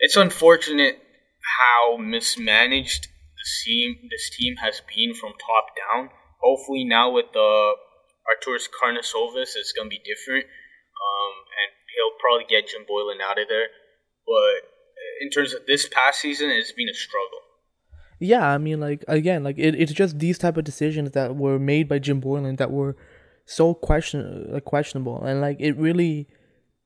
it's 0.00 0.16
unfortunate 0.16 0.98
how 1.58 1.96
mismanaged 1.96 3.08
this 3.38 3.62
team 3.64 3.96
this 4.10 4.30
team 4.36 4.56
has 4.56 4.82
been 4.94 5.14
from 5.14 5.32
top 5.32 5.66
down. 5.76 6.10
Hopefully 6.42 6.84
now 6.84 7.10
with 7.10 7.32
the 7.32 7.74
Arturas 8.28 8.68
Karnisovas, 8.68 9.56
it's 9.56 9.72
gonna 9.72 9.88
be 9.88 10.02
different, 10.04 10.44
um, 10.44 11.32
and 11.48 11.70
he'll 11.94 12.18
probably 12.20 12.44
get 12.48 12.68
Jim 12.68 12.84
Boylen 12.84 13.22
out 13.22 13.40
of 13.40 13.48
there. 13.48 13.68
But 14.26 14.68
in 15.20 15.30
terms 15.30 15.54
of 15.54 15.66
this 15.66 15.88
past 15.88 16.20
season, 16.20 16.50
it's 16.50 16.72
been 16.72 16.88
a 16.88 16.94
struggle. 16.94 17.43
Yeah, 18.24 18.48
I 18.48 18.58
mean, 18.58 18.80
like 18.80 19.04
again, 19.06 19.44
like 19.44 19.58
it, 19.58 19.74
it's 19.74 19.92
just 19.92 20.18
these 20.18 20.38
type 20.38 20.56
of 20.56 20.64
decisions 20.64 21.10
that 21.12 21.36
were 21.36 21.58
made 21.58 21.88
by 21.88 21.98
Jim 21.98 22.20
Boylen 22.20 22.56
that 22.56 22.70
were 22.70 22.96
so 23.46 23.74
question 23.74 24.52
like 24.52 24.64
questionable, 24.64 25.22
and 25.22 25.40
like 25.40 25.58
it 25.60 25.76
really 25.76 26.26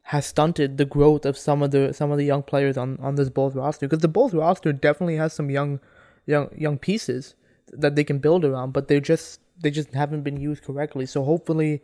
has 0.03 0.27
stunted 0.27 0.79
the 0.79 0.85
growth 0.85 1.27
of 1.27 1.37
some 1.37 1.63
of 1.63 1.71
the 1.71 1.93
some 1.93 2.11
of 2.11 2.19
the 2.19 2.25
young 2.25 2.43
players 2.43 2.77
on, 2.77 2.99
on 3.01 3.15
this 3.15 3.29
Bulls 3.29 3.55
roster 3.55 3.87
because 3.87 4.03
the 4.03 4.09
Bulls 4.09 4.35
roster 4.35 4.73
definitely 4.73 5.17
has 5.17 5.33
some 5.33 5.51
young 5.51 5.81
young 6.27 6.49
young 6.57 6.79
pieces 6.79 7.35
that 7.73 7.95
they 7.95 8.05
can 8.05 8.19
build 8.19 8.45
around, 8.45 8.73
but 8.73 8.89
they 8.89 9.01
just 9.01 9.41
they 9.61 9.71
just 9.71 9.95
haven't 9.95 10.23
been 10.23 10.41
used 10.41 10.65
correctly. 10.65 11.07
So 11.07 11.25
hopefully, 11.25 11.83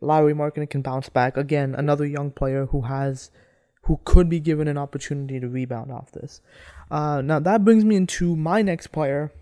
Lauri 0.00 0.34
Markkanen 0.34 0.68
can 0.68 0.82
bounce 0.82 1.08
back 1.08 1.36
again. 1.36 1.74
Another 1.74 2.04
young 2.06 2.30
player 2.30 2.66
who 2.66 2.82
has 2.82 3.30
who 3.82 4.00
could 4.04 4.28
be 4.28 4.40
given 4.40 4.68
an 4.68 4.78
opportunity 4.78 5.40
to 5.40 5.48
rebound 5.48 5.90
off 5.90 6.12
this. 6.12 6.40
Uh, 6.90 7.20
now 7.20 7.38
that 7.40 7.64
brings 7.64 7.84
me 7.84 7.96
into 7.96 8.36
my 8.36 8.62
next 8.62 8.88
player 8.88 9.32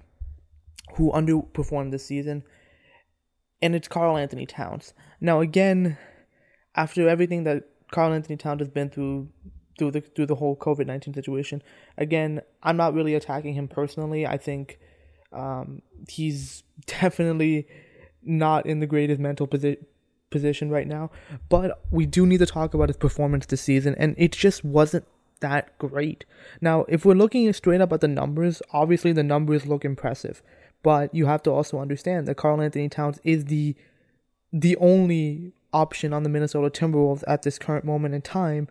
who 0.94 1.12
underperformed 1.12 1.90
this 1.90 2.06
season, 2.06 2.42
and 3.62 3.74
it's 3.74 3.88
Karl-Anthony 3.88 4.46
Towns. 4.46 4.94
Now 5.20 5.40
again, 5.40 5.98
after 6.74 7.08
everything 7.08 7.44
that 7.44 7.64
Karl-Anthony 7.90 8.36
Towns 8.36 8.60
has 8.60 8.68
been 8.68 8.88
through 8.88 9.28
through 9.80 9.90
the 9.90 10.00
through 10.02 10.26
the 10.26 10.34
whole 10.36 10.56
COVID 10.56 10.86
nineteen 10.86 11.14
situation. 11.14 11.62
Again, 11.96 12.42
I'm 12.62 12.76
not 12.76 12.94
really 12.94 13.14
attacking 13.14 13.54
him 13.54 13.66
personally. 13.66 14.26
I 14.26 14.36
think 14.36 14.78
um, 15.32 15.82
he's 16.08 16.62
definitely 16.86 17.66
not 18.22 18.66
in 18.66 18.80
the 18.80 18.86
greatest 18.86 19.18
mental 19.18 19.48
posi- 19.48 19.84
position 20.30 20.70
right 20.70 20.86
now. 20.86 21.10
But 21.48 21.82
we 21.90 22.06
do 22.06 22.26
need 22.26 22.38
to 22.38 22.46
talk 22.46 22.74
about 22.74 22.88
his 22.88 22.96
performance 22.96 23.46
this 23.46 23.60
season, 23.60 23.94
and 23.98 24.14
it 24.18 24.32
just 24.32 24.64
wasn't 24.64 25.04
that 25.40 25.76
great. 25.78 26.24
Now, 26.60 26.84
if 26.88 27.04
we're 27.04 27.14
looking 27.14 27.52
straight 27.52 27.80
up 27.80 27.92
at 27.92 28.00
the 28.00 28.08
numbers, 28.08 28.62
obviously 28.72 29.12
the 29.12 29.22
numbers 29.22 29.66
look 29.66 29.84
impressive, 29.84 30.42
but 30.82 31.14
you 31.14 31.26
have 31.26 31.42
to 31.44 31.50
also 31.50 31.78
understand 31.78 32.26
that 32.26 32.36
Karl-Anthony 32.36 32.88
Towns 32.88 33.20
is 33.24 33.46
the 33.46 33.74
the 34.52 34.76
only 34.78 35.52
option 35.72 36.12
on 36.12 36.24
the 36.24 36.28
Minnesota 36.28 36.68
Timberwolves 36.70 37.22
at 37.28 37.42
this 37.42 37.58
current 37.58 37.84
moment 37.84 38.14
in 38.14 38.22
time. 38.22 38.68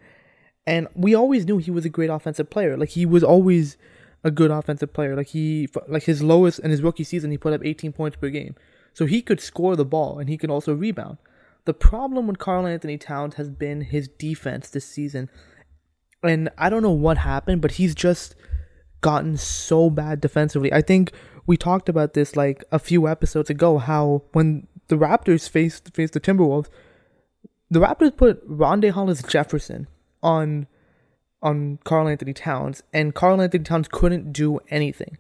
And 0.67 0.87
we 0.93 1.15
always 1.15 1.45
knew 1.45 1.57
he 1.57 1.71
was 1.71 1.85
a 1.85 1.89
great 1.89 2.09
offensive 2.09 2.49
player. 2.49 2.75
Like 2.75 2.89
he 2.89 3.05
was 3.05 3.23
always 3.23 3.77
a 4.23 4.31
good 4.31 4.51
offensive 4.51 4.93
player. 4.93 5.15
Like 5.15 5.27
he 5.27 5.69
like 5.87 6.03
his 6.03 6.21
lowest 6.21 6.59
in 6.59 6.71
his 6.71 6.81
rookie 6.81 7.03
season 7.03 7.31
he 7.31 7.37
put 7.37 7.53
up 7.53 7.61
18 7.63 7.93
points 7.93 8.17
per 8.17 8.29
game. 8.29 8.55
So 8.93 9.05
he 9.05 9.21
could 9.21 9.39
score 9.39 9.75
the 9.75 9.85
ball 9.85 10.19
and 10.19 10.29
he 10.29 10.37
could 10.37 10.51
also 10.51 10.73
rebound. 10.73 11.17
The 11.69 11.73
problem 11.75 12.25
with 12.25 12.39
Karl-Anthony 12.39 12.97
Towns 12.97 13.35
has 13.35 13.47
been 13.47 13.81
his 13.81 14.07
defense 14.07 14.71
this 14.71 14.85
season. 14.85 15.29
And 16.23 16.49
I 16.57 16.67
don't 16.67 16.81
know 16.81 16.89
what 16.89 17.19
happened, 17.19 17.61
but 17.61 17.73
he's 17.73 17.93
just 17.93 18.33
gotten 19.01 19.37
so 19.37 19.91
bad 19.91 20.19
defensively. 20.19 20.73
I 20.73 20.81
think 20.81 21.11
we 21.45 21.57
talked 21.57 21.87
about 21.87 22.15
this 22.15 22.35
like 22.35 22.63
a 22.71 22.79
few 22.79 23.07
episodes 23.07 23.51
ago 23.51 23.77
how 23.77 24.23
when 24.31 24.65
the 24.87 24.95
Raptors 24.95 25.47
faced 25.47 25.93
faced 25.93 26.13
the 26.13 26.19
Timberwolves, 26.19 26.69
the 27.69 27.81
Raptors 27.81 28.17
put 28.17 28.43
Rondae 28.49 28.89
Hollis 28.89 29.21
Jefferson 29.21 29.85
on 30.23 30.65
on 31.43 31.77
Karl-Anthony 31.83 32.33
Towns, 32.33 32.81
and 32.91 33.13
Karl-Anthony 33.13 33.63
Towns 33.63 33.87
couldn't 33.87 34.33
do 34.33 34.59
anything 34.71 35.19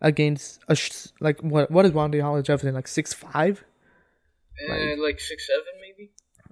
against 0.00 0.58
a 0.68 0.74
sh- 0.74 1.08
like 1.20 1.38
what 1.42 1.70
what 1.70 1.84
is 1.84 1.92
Rondae 1.92 2.22
Hollis 2.22 2.46
Jefferson 2.46 2.72
like 2.72 2.88
six 2.88 3.12
five? 3.12 3.62
Uh, 4.70 4.74
like, 4.74 4.98
like 4.98 5.20
six 5.20 5.46
seven. 5.46 5.81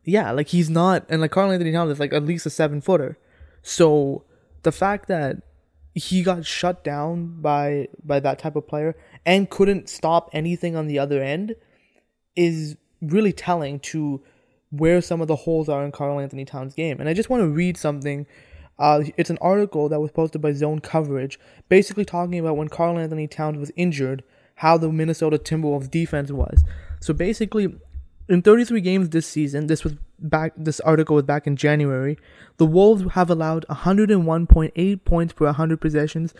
Yeah, 0.04 0.30
like 0.32 0.48
he's 0.48 0.70
not, 0.70 1.04
and 1.08 1.20
like 1.20 1.30
Karl-Anthony 1.30 1.72
Towns 1.72 1.92
is 1.92 2.00
like 2.00 2.12
at 2.12 2.24
least 2.24 2.46
a 2.46 2.50
seven 2.50 2.80
footer. 2.80 3.18
So 3.62 4.24
the 4.62 4.72
fact 4.72 5.08
that 5.08 5.42
he 5.94 6.22
got 6.22 6.46
shut 6.46 6.84
down 6.84 7.40
by 7.40 7.88
by 8.04 8.20
that 8.20 8.38
type 8.38 8.56
of 8.56 8.66
player 8.66 8.96
and 9.26 9.50
couldn't 9.50 9.88
stop 9.88 10.30
anything 10.32 10.76
on 10.76 10.86
the 10.86 10.98
other 10.98 11.22
end 11.22 11.54
is 12.36 12.76
really 13.02 13.32
telling 13.32 13.80
to 13.80 14.22
where 14.70 15.00
some 15.00 15.20
of 15.20 15.28
the 15.28 15.36
holes 15.36 15.68
are 15.68 15.84
in 15.84 15.90
Karl-Anthony 15.90 16.44
Towns' 16.44 16.74
game. 16.74 17.00
And 17.00 17.08
I 17.08 17.14
just 17.14 17.28
want 17.28 17.42
to 17.42 17.48
read 17.48 17.76
something. 17.76 18.26
Uh, 18.78 19.02
it's 19.16 19.30
an 19.30 19.38
article 19.42 19.88
that 19.88 20.00
was 20.00 20.10
posted 20.10 20.40
by 20.40 20.52
Zone 20.52 20.80
Coverage, 20.80 21.38
basically 21.68 22.04
talking 22.04 22.38
about 22.38 22.56
when 22.56 22.68
Karl-Anthony 22.68 23.26
Towns 23.26 23.58
was 23.58 23.72
injured, 23.76 24.22
how 24.56 24.78
the 24.78 24.90
Minnesota 24.90 25.38
Timberwolves 25.38 25.90
defense 25.90 26.30
was. 26.30 26.64
So 27.00 27.12
basically, 27.12 27.74
in 28.30 28.42
33 28.42 28.80
games 28.80 29.08
this 29.10 29.26
season, 29.26 29.66
this 29.66 29.84
was 29.84 29.94
back. 30.18 30.52
This 30.56 30.80
article 30.80 31.16
was 31.16 31.24
back 31.24 31.46
in 31.46 31.56
January. 31.56 32.16
The 32.56 32.66
Wolves 32.66 33.04
have 33.12 33.28
allowed 33.28 33.66
101.8 33.68 35.04
points 35.04 35.32
per 35.32 35.44
100 35.46 35.80
possessions 35.80 36.32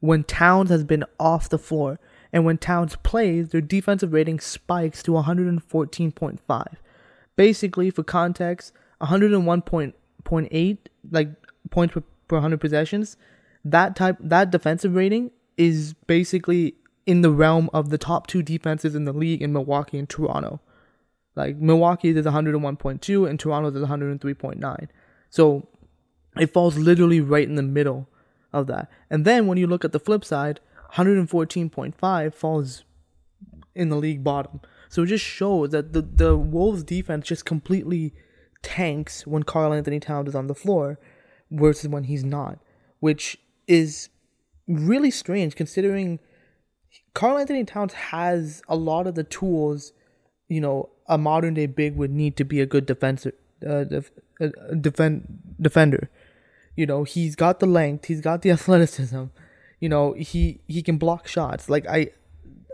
when 0.00 0.24
Towns 0.24 0.68
has 0.70 0.84
been 0.84 1.04
off 1.18 1.48
the 1.48 1.58
floor, 1.58 1.98
and 2.32 2.44
when 2.44 2.58
Towns 2.58 2.96
plays, 2.96 3.48
their 3.48 3.60
defensive 3.60 4.12
rating 4.12 4.40
spikes 4.40 5.02
to 5.04 5.12
114.5 5.12 6.76
basically 7.36 7.90
for 7.90 8.02
context 8.02 8.72
101.8 9.00 10.78
like 11.10 11.28
points 11.70 11.94
per, 11.94 12.02
per 12.28 12.36
100 12.36 12.60
possessions 12.60 13.16
that 13.64 13.96
type 13.96 14.16
that 14.20 14.50
defensive 14.50 14.94
rating 14.94 15.30
is 15.56 15.94
basically 16.06 16.74
in 17.06 17.22
the 17.22 17.30
realm 17.30 17.68
of 17.72 17.90
the 17.90 17.98
top 17.98 18.26
two 18.26 18.42
defenses 18.42 18.94
in 18.94 19.04
the 19.04 19.12
league 19.12 19.42
in 19.42 19.52
Milwaukee 19.52 19.98
and 19.98 20.08
Toronto 20.08 20.60
like 21.34 21.56
Milwaukee 21.56 22.10
is 22.10 22.26
101.2 22.26 23.28
and 23.28 23.40
Toronto 23.40 23.68
is 23.68 23.88
103.9 23.88 24.88
so 25.30 25.68
it 26.38 26.52
falls 26.52 26.78
literally 26.78 27.20
right 27.20 27.48
in 27.48 27.54
the 27.54 27.62
middle 27.62 28.08
of 28.52 28.66
that 28.66 28.90
and 29.10 29.24
then 29.24 29.46
when 29.46 29.58
you 29.58 29.66
look 29.66 29.84
at 29.84 29.92
the 29.92 30.00
flip 30.00 30.24
side 30.24 30.60
114.5 30.94 32.34
falls 32.34 32.84
in 33.74 33.88
the 33.88 33.96
league 33.96 34.22
bottom. 34.22 34.60
So 34.88 35.02
it 35.02 35.06
just 35.06 35.24
shows 35.24 35.70
that 35.70 35.92
the, 35.92 36.02
the 36.02 36.36
Wolves 36.36 36.82
defense 36.82 37.26
just 37.26 37.44
completely 37.44 38.12
tanks 38.62 39.26
when 39.26 39.42
Karl-Anthony 39.42 40.00
Towns 40.00 40.28
is 40.28 40.34
on 40.34 40.46
the 40.46 40.54
floor 40.54 40.98
versus 41.50 41.88
when 41.88 42.04
he's 42.04 42.24
not, 42.24 42.58
which 43.00 43.38
is 43.66 44.10
really 44.68 45.10
strange 45.10 45.56
considering 45.56 46.20
Karl-Anthony 47.14 47.64
Towns 47.64 47.94
has 47.94 48.62
a 48.68 48.76
lot 48.76 49.06
of 49.06 49.14
the 49.14 49.24
tools, 49.24 49.92
you 50.52 50.60
know, 50.60 50.90
a 51.06 51.16
modern 51.16 51.54
day 51.54 51.66
big 51.66 51.96
would 51.96 52.10
need 52.10 52.36
to 52.36 52.44
be 52.44 52.60
a 52.60 52.66
good 52.66 52.84
defender, 52.84 53.32
uh, 53.66 53.84
def, 53.84 54.10
uh, 54.40 54.48
defend, 54.78 55.38
defender. 55.60 56.10
You 56.76 56.86
know, 56.86 57.04
he's 57.04 57.36
got 57.36 57.60
the 57.60 57.66
length, 57.66 58.06
he's 58.06 58.20
got 58.20 58.42
the 58.42 58.50
athleticism. 58.56 59.24
You 59.80 59.88
know, 59.88 60.12
he 60.12 60.60
he 60.68 60.82
can 60.82 60.98
block 60.98 61.26
shots. 61.26 61.68
Like 61.68 61.86
I 61.88 62.10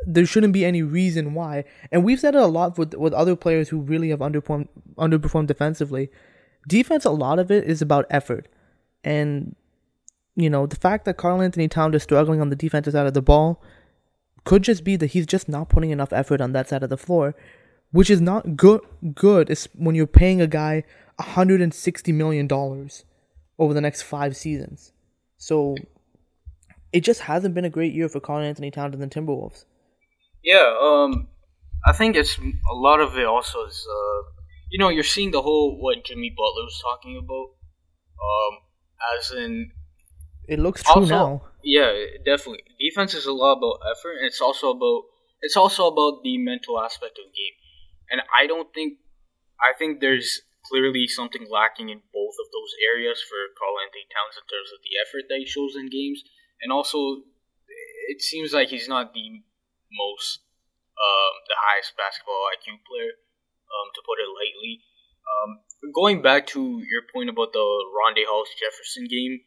there 0.05 0.27
shouldn't 0.27 0.53
be 0.53 0.65
any 0.65 0.83
reason 0.83 1.35
why. 1.35 1.65
And 1.91 2.05
we've 2.05 2.21
said 2.21 2.35
it 2.35 2.41
a 2.41 2.47
lot 2.47 2.79
with 2.79 2.95
with 2.95 3.13
other 3.13 3.37
players 3.37 3.69
who 3.69 3.81
really 3.81 4.11
have 4.11 4.19
underperformed 4.19 4.69
underperformed 4.97 5.47
defensively. 5.47 6.11
Defense, 6.67 7.05
a 7.05 7.11
lot 7.11 7.39
of 7.39 7.51
it 7.51 7.65
is 7.65 7.81
about 7.81 8.07
effort, 8.11 8.49
and 9.05 9.55
you 10.35 10.51
know 10.51 10.67
the 10.67 10.77
fact 10.77 11.05
that 11.05 11.17
Karl-Anthony 11.17 11.69
Towns 11.69 11.95
is 11.95 12.03
struggling 12.03 12.41
on 12.41 12.51
the 12.51 12.57
defensive 12.57 12.93
side 12.93 13.07
of 13.07 13.15
the 13.15 13.23
ball 13.23 13.63
could 14.49 14.63
just 14.63 14.83
be 14.83 14.97
that 14.97 15.09
he's 15.09 15.27
just 15.27 15.47
not 15.47 15.69
putting 15.69 15.91
enough 15.91 16.11
effort 16.11 16.41
on 16.41 16.53
that 16.53 16.69
side 16.69 16.83
of 16.83 16.89
the 16.89 16.97
floor, 16.97 17.35
which 17.93 18.11
is 18.11 18.21
not 18.21 18.57
good. 18.57 18.81
Good 19.15 19.51
is 19.51 19.69
when 19.75 19.95
you're 19.95 20.07
paying 20.07 20.41
a 20.41 20.47
guy 20.47 20.85
160 21.17 22.13
million 22.13 22.47
dollars 22.47 23.05
over 23.59 23.75
the 23.75 23.81
next 23.81 24.03
five 24.03 24.37
seasons. 24.37 24.93
So 25.37 25.77
it 26.93 27.01
just 27.01 27.21
hasn't 27.23 27.55
been 27.55 27.65
a 27.65 27.71
great 27.71 27.93
year 27.93 28.09
for 28.09 28.21
Karl-Anthony 28.21 28.71
Towns 28.71 28.95
and 28.95 29.03
the 29.03 29.07
Timberwolves. 29.07 29.65
Yeah, 30.43 30.75
um, 30.81 31.29
I 31.85 31.93
think 31.93 32.17
it's 32.17 32.39
a 32.39 32.75
lot 32.75 33.01
of 33.01 33.17
it 33.19 33.27
also 33.27 33.67
is, 33.67 33.87
uh, 33.89 34.43
you 34.71 34.79
know, 34.79 34.89
you're 34.89 35.03
seeing 35.03 35.31
the 35.31 35.43
whole 35.43 35.81
what 35.81 36.05
Jimmy 36.05 36.31
Butler 36.31 36.65
was 36.65 36.81
talking 36.83 37.17
about, 37.17 37.49
um, 38.23 38.59
as 39.19 39.31
in. 39.33 39.73
It 40.49 40.59
looks 40.59 40.83
true 40.83 41.03
also, 41.03 41.15
now. 41.15 41.43
Yeah, 41.63 41.93
definitely. 42.25 42.63
Defense 42.81 43.15
is 43.15 43.27
a 43.27 43.33
lot 43.33 43.59
about 43.59 43.81
effort, 43.91 44.13
and 44.19 44.27
it's 44.27 44.41
also 44.41 44.71
about 44.71 45.03
it's 45.43 45.57
also 45.57 45.89
about 45.89 46.23
the 46.23 46.39
mental 46.39 46.81
aspect 46.81 47.19
of 47.19 47.25
the 47.27 47.37
game. 47.37 47.55
And 48.11 48.23
I 48.33 48.47
don't 48.47 48.73
think 48.73 48.99
I 49.61 49.77
think 49.77 50.01
there's 50.01 50.43
clearly 50.65 51.07
something 51.07 51.47
lacking 51.51 51.89
in 51.89 52.01
both 52.13 52.37
of 52.39 52.49
those 52.53 52.73
areas 52.93 53.19
for 53.25 53.39
Karl-Anthony 53.57 54.07
Towns 54.13 54.37
in 54.37 54.45
terms 54.47 54.71
of 54.71 54.81
the 54.85 54.95
effort 55.01 55.27
that 55.29 55.41
he 55.41 55.47
shows 55.49 55.75
in 55.75 55.89
games, 55.89 56.23
and 56.63 56.73
also 56.73 57.25
it 58.09 58.21
seems 58.23 58.53
like 58.53 58.69
he's 58.69 58.89
not 58.89 59.13
the 59.13 59.43
most 59.93 60.45
um, 60.99 61.35
the 61.47 61.59
highest 61.59 61.95
basketball 61.95 62.51
IQ 62.59 62.83
player, 62.83 63.15
um, 63.71 63.89
to 63.95 64.01
put 64.03 64.19
it 64.19 64.29
lightly. 64.29 64.83
Um, 65.29 65.51
going 65.95 66.23
back 66.23 66.47
to 66.55 66.83
your 66.83 67.05
point 67.13 67.31
about 67.31 67.53
the 67.53 67.67
Rondae 67.95 68.27
Hollis 68.27 68.51
Jefferson 68.59 69.07
game, 69.07 69.47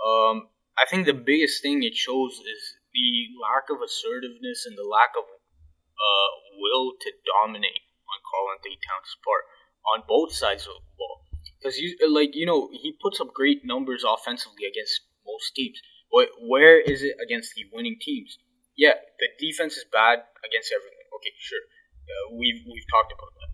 um, 0.00 0.48
I 0.78 0.86
think 0.88 1.04
the 1.04 1.16
biggest 1.16 1.60
thing 1.60 1.82
it 1.82 1.94
shows 1.94 2.40
is 2.40 2.60
the 2.94 3.28
lack 3.36 3.68
of 3.68 3.82
assertiveness 3.82 4.64
and 4.64 4.78
the 4.78 4.88
lack 4.88 5.12
of 5.18 5.24
uh, 5.26 6.30
will 6.56 6.92
to 7.00 7.10
dominate 7.24 7.85
on 8.16 8.24
Karl-Anthony 8.24 8.80
Towns' 8.80 9.20
part 9.20 9.44
on 9.92 10.08
both 10.08 10.32
sides 10.32 10.64
of 10.64 10.80
the 10.80 10.96
ball. 10.96 11.28
Because 11.60 11.76
you 11.76 11.92
like 12.08 12.32
you 12.32 12.48
know 12.48 12.72
he 12.72 12.96
puts 12.96 13.20
up 13.20 13.36
great 13.36 13.60
numbers 13.68 14.04
offensively 14.08 14.64
against 14.64 15.04
most 15.28 15.52
teams, 15.52 15.76
but 16.08 16.32
where 16.40 16.80
is 16.80 17.04
it 17.04 17.20
against 17.20 17.52
the 17.52 17.68
winning 17.72 18.00
teams? 18.00 18.40
yeah, 18.76 19.00
the 19.18 19.28
defense 19.40 19.76
is 19.76 19.84
bad 19.90 20.20
against 20.44 20.70
everything. 20.70 21.08
Okay, 21.16 21.32
sure. 21.40 21.64
Uh, 22.06 22.36
we've 22.36 22.60
we've 22.68 22.88
talked 22.92 23.10
about 23.10 23.32
that. 23.40 23.50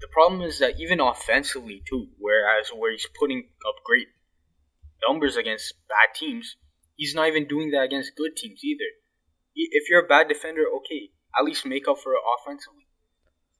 The 0.00 0.12
problem 0.12 0.42
is 0.42 0.60
that 0.60 0.78
even 0.78 1.00
offensively 1.00 1.82
too, 1.88 2.12
whereas 2.20 2.68
where 2.68 2.92
he's 2.92 3.08
putting 3.18 3.48
up 3.66 3.76
great 3.84 4.08
numbers 5.08 5.36
against 5.36 5.74
bad 5.88 6.14
teams, 6.14 6.56
he's 6.94 7.14
not 7.14 7.28
even 7.28 7.48
doing 7.48 7.70
that 7.72 7.88
against 7.88 8.14
good 8.14 8.36
teams 8.36 8.60
either. 8.62 8.90
If 9.56 9.88
you're 9.88 10.04
a 10.04 10.08
bad 10.08 10.28
defender, 10.28 10.64
okay, 10.76 11.10
at 11.38 11.44
least 11.44 11.64
make 11.64 11.88
up 11.88 11.98
for 11.98 12.12
it 12.12 12.22
offensively. 12.36 12.83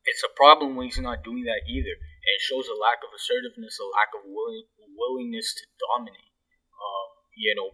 It's 0.05 0.25
a 0.25 0.33
problem 0.37 0.77
when 0.77 0.93
he's 0.93 1.01
not 1.01 1.25
doing 1.25 1.49
that 1.49 1.65
either, 1.65 1.97
and 1.97 2.33
it 2.37 2.45
shows 2.45 2.69
a 2.69 2.77
lack 2.77 3.01
of 3.01 3.13
assertiveness, 3.13 3.81
a 3.81 3.89
lack 3.89 4.13
of 4.13 4.29
willing, 4.29 4.69
willingness 4.93 5.57
to 5.57 5.65
dominate. 5.81 6.33
Um, 6.77 7.09
you 7.37 7.57
know, 7.57 7.73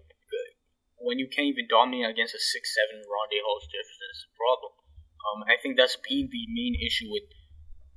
when 1.01 1.19
you 1.19 1.27
can't 1.27 1.49
even 1.49 1.67
dominate 1.67 2.07
against 2.07 2.37
a 2.37 2.41
six 2.41 2.77
seven 2.77 3.01
Rondae 3.03 3.41
Hollis 3.41 3.67
Jefferson 3.67 4.09
it's 4.13 4.29
a 4.29 4.33
problem. 4.37 4.73
Um, 5.21 5.39
I 5.49 5.57
think 5.61 5.77
that's 5.77 5.97
been 6.01 6.29
the 6.29 6.45
main 6.49 6.77
issue 6.77 7.09
with 7.09 7.29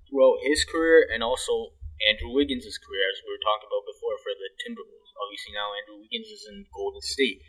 throughout 0.08 0.44
his 0.44 0.64
career 0.64 1.08
and 1.08 1.24
also 1.24 1.76
Andrew 2.10 2.32
Wiggins' 2.36 2.80
career, 2.80 3.06
as 3.12 3.24
we 3.24 3.32
were 3.32 3.44
talking 3.44 3.68
about 3.68 3.88
before 3.88 4.18
for 4.20 4.34
the 4.36 4.50
Timberwolves. 4.60 5.12
Obviously 5.20 5.54
now 5.56 5.72
Andrew 5.72 6.04
Wiggins 6.04 6.32
is 6.32 6.48
in 6.48 6.68
Golden 6.72 7.04
State. 7.04 7.44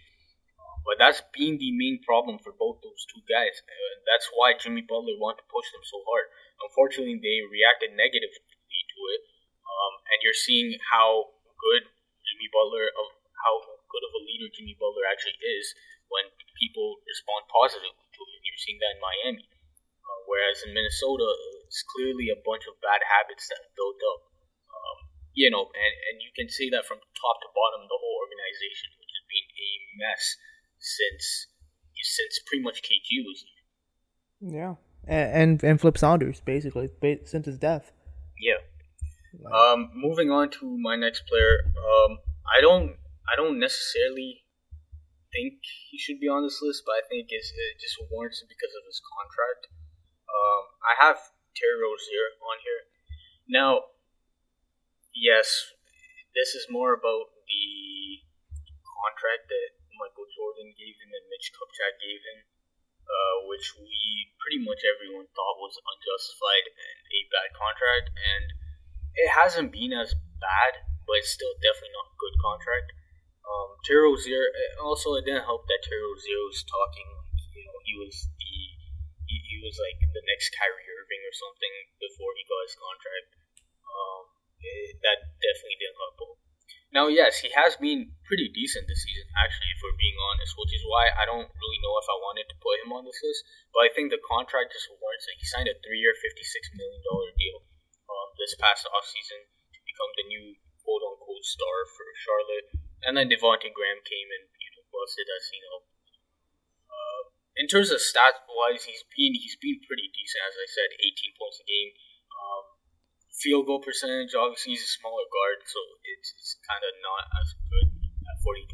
But 0.84 1.00
that's 1.00 1.24
been 1.32 1.56
the 1.56 1.72
main 1.72 2.04
problem 2.04 2.36
for 2.44 2.52
both 2.52 2.84
those 2.84 3.08
two 3.08 3.24
guys. 3.24 3.64
That's 4.04 4.28
why 4.36 4.52
Jimmy 4.52 4.84
Butler 4.84 5.16
wanted 5.16 5.40
to 5.42 5.48
push 5.48 5.64
them 5.72 5.80
so 5.80 6.04
hard. 6.04 6.28
Unfortunately, 6.62 7.18
they 7.18 7.42
reacted 7.46 7.94
negatively 7.94 8.54
to 8.94 9.00
it. 9.14 9.22
Um, 9.64 9.94
and 10.14 10.18
you're 10.22 10.36
seeing 10.36 10.78
how 10.90 11.34
good 11.58 11.90
Jimmy 12.24 12.48
Butler, 12.52 12.88
of 12.94 13.06
how 13.42 13.54
good 13.90 14.04
of 14.06 14.12
a 14.16 14.22
leader 14.22 14.48
Jimmy 14.50 14.78
Butler 14.78 15.04
actually 15.06 15.36
is 15.42 15.74
when 16.08 16.30
people 16.56 17.02
respond 17.04 17.46
positively 17.50 18.06
to 18.14 18.22
him. 18.22 18.40
You're 18.46 18.62
seeing 18.62 18.78
that 18.80 18.94
in 18.96 19.00
Miami. 19.02 19.46
Uh, 20.04 20.20
whereas 20.28 20.62
in 20.62 20.76
Minnesota, 20.76 21.26
it's 21.66 21.82
clearly 21.82 22.28
a 22.30 22.38
bunch 22.44 22.68
of 22.68 22.78
bad 22.84 23.02
habits 23.02 23.48
that 23.50 23.58
have 23.60 23.74
built 23.74 23.98
up. 23.98 24.20
Um, 24.68 24.98
you 25.32 25.48
know, 25.50 25.72
and, 25.72 25.94
and 26.12 26.16
you 26.22 26.30
can 26.36 26.46
see 26.46 26.70
that 26.70 26.86
from 26.86 27.00
top 27.00 27.36
to 27.42 27.48
bottom, 27.50 27.88
the 27.88 27.98
whole 27.98 28.16
organization, 28.20 28.94
which 29.00 29.10
has 29.10 29.24
been 29.26 29.48
a 29.48 29.70
mess 29.98 30.22
since 30.78 31.50
since 32.04 32.36
pretty 32.44 32.60
much 32.60 32.84
KG 32.84 33.24
was 33.24 33.40
there. 33.48 33.64
Yeah, 34.44 34.74
and 35.06 35.62
and, 35.62 35.80
Flip 35.80 35.98
Saunders 35.98 36.40
basically 36.40 36.88
since 37.24 37.46
his 37.46 37.58
death. 37.58 37.92
Yeah. 38.38 38.60
Um, 39.52 39.90
moving 39.94 40.30
on 40.30 40.50
to 40.60 40.78
my 40.78 40.96
next 40.96 41.26
player. 41.26 41.58
Um, 41.76 42.18
I 42.56 42.60
don't 42.60 42.96
I 43.28 43.36
don't 43.36 43.58
necessarily 43.58 44.44
think 45.34 45.58
he 45.90 45.98
should 45.98 46.22
be 46.22 46.30
on 46.30 46.46
this 46.46 46.62
list, 46.62 46.86
but 46.86 46.94
I 46.94 47.02
think 47.10 47.34
it's, 47.34 47.50
it 47.50 47.82
just 47.82 47.98
warrants 48.06 48.38
it 48.38 48.48
because 48.48 48.70
of 48.78 48.86
his 48.86 49.02
contract. 49.02 49.66
Um, 50.30 50.62
I 50.86 50.94
have 51.02 51.18
Terry 51.58 51.74
Rozier 51.82 52.38
on 52.38 52.56
here. 52.62 52.82
Now, 53.50 53.90
yes, 55.10 55.74
this 56.38 56.54
is 56.54 56.70
more 56.70 56.94
about 56.94 57.34
the 57.50 58.22
contract 58.86 59.50
that 59.50 59.68
Michael 59.98 60.30
Jordan 60.30 60.70
gave 60.78 60.94
him 61.02 61.10
and 61.10 61.26
Mitch 61.26 61.50
Kupchak 61.50 61.98
gave 61.98 62.22
him, 62.22 62.38
uh, 63.04 63.36
which 63.48 63.66
we 63.78 64.32
pretty 64.40 64.60
much 64.60 64.82
everyone 64.84 65.28
thought 65.32 65.60
was 65.60 65.76
unjustified 65.76 66.66
and 66.72 66.98
a 67.08 67.20
bad 67.30 67.50
contract, 67.54 68.12
and 68.12 68.44
it 69.14 69.30
hasn't 69.30 69.70
been 69.70 69.94
as 69.94 70.12
bad, 70.40 70.84
but 71.06 71.20
it's 71.20 71.32
still 71.32 71.54
definitely 71.60 71.94
not 71.94 72.10
a 72.10 72.16
good 72.20 72.36
contract. 72.40 72.88
Um, 73.44 73.76
Rozier. 73.84 74.44
Also, 74.80 75.14
it 75.20 75.28
didn't 75.28 75.44
help 75.44 75.68
that 75.68 75.84
Terry 75.84 76.00
Rozier 76.00 76.40
was 76.48 76.64
talking 76.64 77.04
like 77.12 77.44
you 77.52 77.64
know 77.68 77.76
he 77.84 77.94
was 78.00 78.16
the 78.40 78.54
he, 79.28 79.36
he 79.36 79.56
was 79.60 79.76
like 79.76 80.00
the 80.00 80.24
next 80.24 80.52
Kyrie 80.56 80.88
Irving 80.88 81.22
or 81.24 81.34
something 81.36 81.74
before 82.00 82.32
he 82.36 82.42
got 82.48 82.64
his 82.64 82.76
contract. 82.80 83.28
Um, 83.84 84.24
it, 84.64 84.96
that 85.04 85.18
definitely 85.44 85.76
didn't 85.76 86.00
help. 86.00 86.14
Now, 86.94 87.10
yes, 87.10 87.42
he 87.42 87.50
has 87.50 87.74
been 87.74 88.13
pretty 88.24 88.48
decent 88.50 88.88
this 88.88 89.04
season, 89.04 89.28
actually, 89.36 89.74
for 89.78 89.92
being 89.96 90.16
honest, 90.16 90.56
which 90.56 90.74
is 90.74 90.84
why 90.88 91.12
I 91.12 91.28
don't 91.28 91.48
really 91.48 91.80
know 91.84 91.94
if 92.00 92.08
I 92.08 92.18
wanted 92.20 92.48
to 92.48 92.56
put 92.64 92.80
him 92.80 92.92
on 92.92 93.04
this 93.04 93.20
list. 93.20 93.44
But 93.70 93.86
I 93.86 93.90
think 93.92 94.08
the 94.10 94.22
contract 94.24 94.72
just 94.72 94.88
warrants 94.96 95.28
it. 95.28 95.38
He 95.38 95.46
signed 95.46 95.68
a 95.68 95.76
three-year, 95.80 96.16
fifty-six 96.18 96.72
million 96.72 97.00
dollar 97.04 97.30
deal 97.36 97.62
um, 98.08 98.28
this 98.40 98.56
past 98.56 98.88
offseason 98.88 99.48
to 99.48 99.78
become 99.84 100.12
the 100.16 100.26
new 100.28 100.56
quote-unquote 100.84 101.44
star 101.44 101.88
for 101.88 102.04
Charlotte 102.20 102.84
and 103.04 103.16
then 103.16 103.28
Devonte 103.28 103.68
Graham 103.68 104.00
came 104.02 104.28
and 104.32 104.48
you 104.56 104.70
know 104.74 104.84
busted 104.88 105.28
us. 105.28 105.44
You 105.52 105.62
know, 105.68 105.78
uh, 106.88 107.22
in 107.60 107.68
terms 107.68 107.92
of 107.92 108.00
stats 108.00 108.40
wise, 108.48 108.88
he's 108.88 109.04
been 109.12 109.36
he's 109.36 109.60
been 109.60 109.78
pretty 109.84 110.08
decent. 110.10 110.42
As 110.48 110.56
I 110.56 110.68
said, 110.68 110.88
18 110.96 111.36
points 111.38 111.60
a 111.60 111.66
game. 111.68 111.92
Um, 112.34 112.64
field 113.30 113.68
goal 113.68 113.84
percentage, 113.84 114.34
obviously 114.34 114.74
he's 114.74 114.86
a 114.86 114.92
smaller 114.98 115.26
guard, 115.30 115.62
so 115.66 115.78
it's, 116.02 116.34
it's 116.38 116.54
kind 116.66 116.82
of 116.82 116.92
not 117.02 117.30
as 117.30 117.54
good 117.66 117.93
42%. 118.44 118.68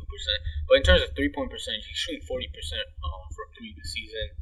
But 0.67 0.75
in 0.83 0.85
terms 0.85 1.03
of 1.07 1.15
three 1.15 1.31
point 1.31 1.49
percentage, 1.49 1.87
he's 1.87 1.97
shooting 1.97 2.27
40% 2.27 2.51
um, 3.07 3.25
from 3.33 3.47
three 3.55 3.73
this 3.79 3.95
season. 3.95 4.35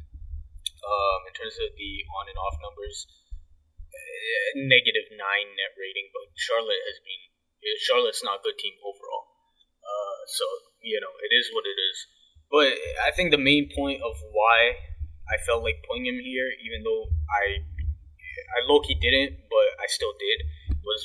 Um, 0.79 1.19
in 1.29 1.33
terms 1.37 1.55
of 1.61 1.75
the 1.77 1.91
on 2.17 2.25
and 2.31 2.39
off 2.39 2.55
numbers, 2.63 3.05
uh, 3.93 4.49
negative 4.65 5.11
nine 5.13 5.47
net 5.53 5.75
rating, 5.77 6.09
but 6.09 6.31
Charlotte 6.39 6.81
has 6.87 6.97
been 7.03 7.23
Charlotte's 7.83 8.23
not 8.23 8.39
a 8.39 8.43
good 8.47 8.55
team 8.57 8.79
overall. 8.79 9.27
Uh, 9.83 10.19
so 10.25 10.45
you 10.81 10.97
know, 11.03 11.11
it 11.19 11.31
is 11.35 11.51
what 11.51 11.67
it 11.67 11.77
is. 11.77 11.97
But 12.49 12.71
I 13.05 13.11
think 13.11 13.29
the 13.29 13.41
main 13.41 13.69
point 13.75 14.01
of 14.01 14.15
why 14.31 14.79
I 15.29 15.37
felt 15.45 15.61
like 15.61 15.85
putting 15.85 16.07
him 16.07 16.17
here, 16.17 16.49
even 16.63 16.81
though 16.81 17.11
I 17.29 17.61
I 18.55 18.65
low 18.65 18.79
key 18.81 18.95
didn't, 18.95 19.45
but 19.51 19.67
I 19.77 19.85
still 19.85 20.15
did, 20.17 20.47
was 20.81 21.01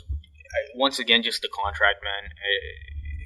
once 0.75 0.99
again 0.99 1.23
just 1.23 1.43
the 1.43 1.51
contract, 1.53 2.03
man. 2.03 2.31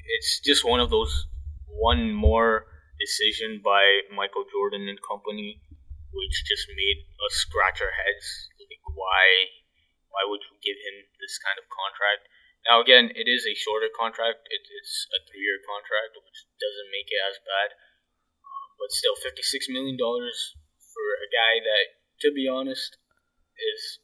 It's 0.08 0.40
just 0.40 0.64
one 0.64 0.80
of 0.80 0.88
those 0.88 1.28
one 1.68 2.12
more 2.16 2.66
decision 2.98 3.60
by 3.62 4.08
Michael 4.10 4.48
Jordan 4.48 4.88
and 4.88 4.98
company, 5.04 5.60
which 6.10 6.42
just 6.48 6.66
made 6.72 7.04
us 7.22 7.34
scratch 7.44 7.78
our 7.84 7.92
heads. 7.92 8.48
Like, 8.58 8.82
why? 8.96 9.52
Why 10.08 10.24
would 10.24 10.40
you 10.42 10.56
give 10.64 10.80
him 10.80 11.06
this 11.20 11.36
kind 11.38 11.60
of 11.60 11.68
contract? 11.68 12.26
Now, 12.66 12.80
again, 12.80 13.12
it 13.14 13.28
is 13.30 13.46
a 13.46 13.54
shorter 13.54 13.92
contract. 13.92 14.48
It, 14.50 14.64
it's 14.64 15.06
a 15.14 15.20
three-year 15.28 15.62
contract, 15.62 16.18
which 16.18 16.48
doesn't 16.58 16.90
make 16.90 17.06
it 17.12 17.22
as 17.22 17.38
bad. 17.44 17.76
Um, 18.42 18.68
but 18.80 18.90
still, 18.90 19.14
fifty-six 19.14 19.68
million 19.68 20.00
dollars 20.00 20.56
for 20.80 21.06
a 21.20 21.28
guy 21.28 21.62
that, 21.62 22.00
to 22.24 22.34
be 22.34 22.48
honest, 22.48 22.98
is 23.60 24.00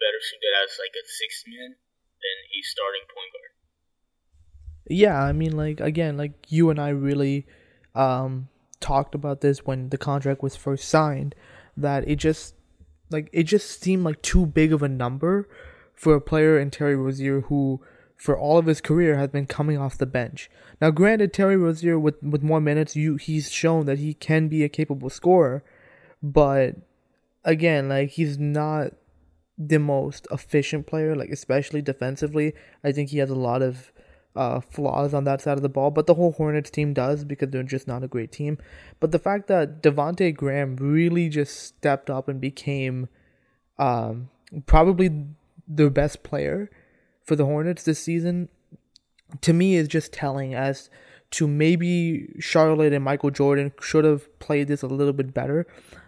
better 0.00 0.18
suited 0.18 0.54
as 0.64 0.80
like 0.80 0.96
a 0.96 1.04
sixth 1.06 1.46
man 1.46 1.76
than 2.18 2.38
a 2.50 2.60
starting 2.66 3.06
point 3.06 3.30
guard. 3.30 3.52
Yeah, 4.88 5.22
I 5.22 5.32
mean, 5.32 5.56
like 5.56 5.80
again, 5.80 6.16
like 6.16 6.32
you 6.48 6.70
and 6.70 6.80
I 6.80 6.90
really 6.90 7.46
um, 7.94 8.48
talked 8.80 9.14
about 9.14 9.40
this 9.40 9.66
when 9.66 9.90
the 9.90 9.98
contract 9.98 10.42
was 10.42 10.56
first 10.56 10.88
signed. 10.88 11.34
That 11.76 12.08
it 12.08 12.16
just 12.16 12.54
like 13.10 13.28
it 13.32 13.44
just 13.44 13.80
seemed 13.80 14.04
like 14.04 14.22
too 14.22 14.46
big 14.46 14.72
of 14.72 14.82
a 14.82 14.88
number 14.88 15.48
for 15.94 16.14
a 16.14 16.20
player 16.20 16.58
in 16.58 16.70
Terry 16.70 16.96
Rozier 16.96 17.42
who, 17.42 17.80
for 18.16 18.38
all 18.38 18.58
of 18.58 18.66
his 18.66 18.80
career, 18.80 19.16
has 19.16 19.28
been 19.28 19.46
coming 19.46 19.78
off 19.78 19.98
the 19.98 20.06
bench. 20.06 20.50
Now, 20.80 20.90
granted, 20.90 21.32
Terry 21.32 21.56
Rozier 21.56 21.98
with 21.98 22.22
with 22.22 22.42
more 22.42 22.60
minutes, 22.60 22.96
you 22.96 23.16
he's 23.16 23.50
shown 23.50 23.86
that 23.86 23.98
he 23.98 24.14
can 24.14 24.48
be 24.48 24.64
a 24.64 24.68
capable 24.68 25.10
scorer, 25.10 25.64
but 26.22 26.76
again, 27.44 27.88
like 27.88 28.10
he's 28.10 28.38
not 28.38 28.92
the 29.56 29.78
most 29.78 30.26
efficient 30.30 30.86
player, 30.86 31.16
like 31.16 31.30
especially 31.30 31.82
defensively. 31.82 32.54
I 32.84 32.92
think 32.92 33.10
he 33.10 33.18
has 33.18 33.30
a 33.30 33.34
lot 33.34 33.62
of 33.62 33.92
uh, 34.36 34.60
flaws 34.60 35.14
on 35.14 35.24
that 35.24 35.40
side 35.40 35.56
of 35.56 35.62
the 35.62 35.68
ball, 35.68 35.90
but 35.90 36.06
the 36.06 36.14
whole 36.14 36.32
Hornets 36.32 36.70
team 36.70 36.92
does 36.92 37.24
because 37.24 37.50
they're 37.50 37.62
just 37.62 37.88
not 37.88 38.04
a 38.04 38.08
great 38.08 38.32
team. 38.32 38.58
But 39.00 39.12
the 39.12 39.18
fact 39.18 39.48
that 39.48 39.82
Devonte 39.82 40.34
Graham 40.34 40.76
really 40.76 41.28
just 41.28 41.60
stepped 41.62 42.08
up 42.08 42.28
and 42.28 42.40
became 42.40 43.08
um, 43.78 44.30
probably 44.66 45.26
the 45.66 45.90
best 45.90 46.22
player 46.22 46.70
for 47.24 47.36
the 47.36 47.44
Hornets 47.44 47.82
this 47.82 47.98
season, 47.98 48.48
to 49.40 49.52
me 49.52 49.76
is 49.76 49.88
just 49.88 50.12
telling 50.12 50.54
as 50.54 50.88
to 51.30 51.46
maybe 51.46 52.28
Charlotte 52.38 52.92
and 52.92 53.04
Michael 53.04 53.30
Jordan 53.30 53.72
should 53.80 54.04
have 54.04 54.38
played 54.38 54.68
this 54.68 54.82
a 54.82 54.86
little 54.86 55.12
bit 55.12 55.34
better. 55.34 55.66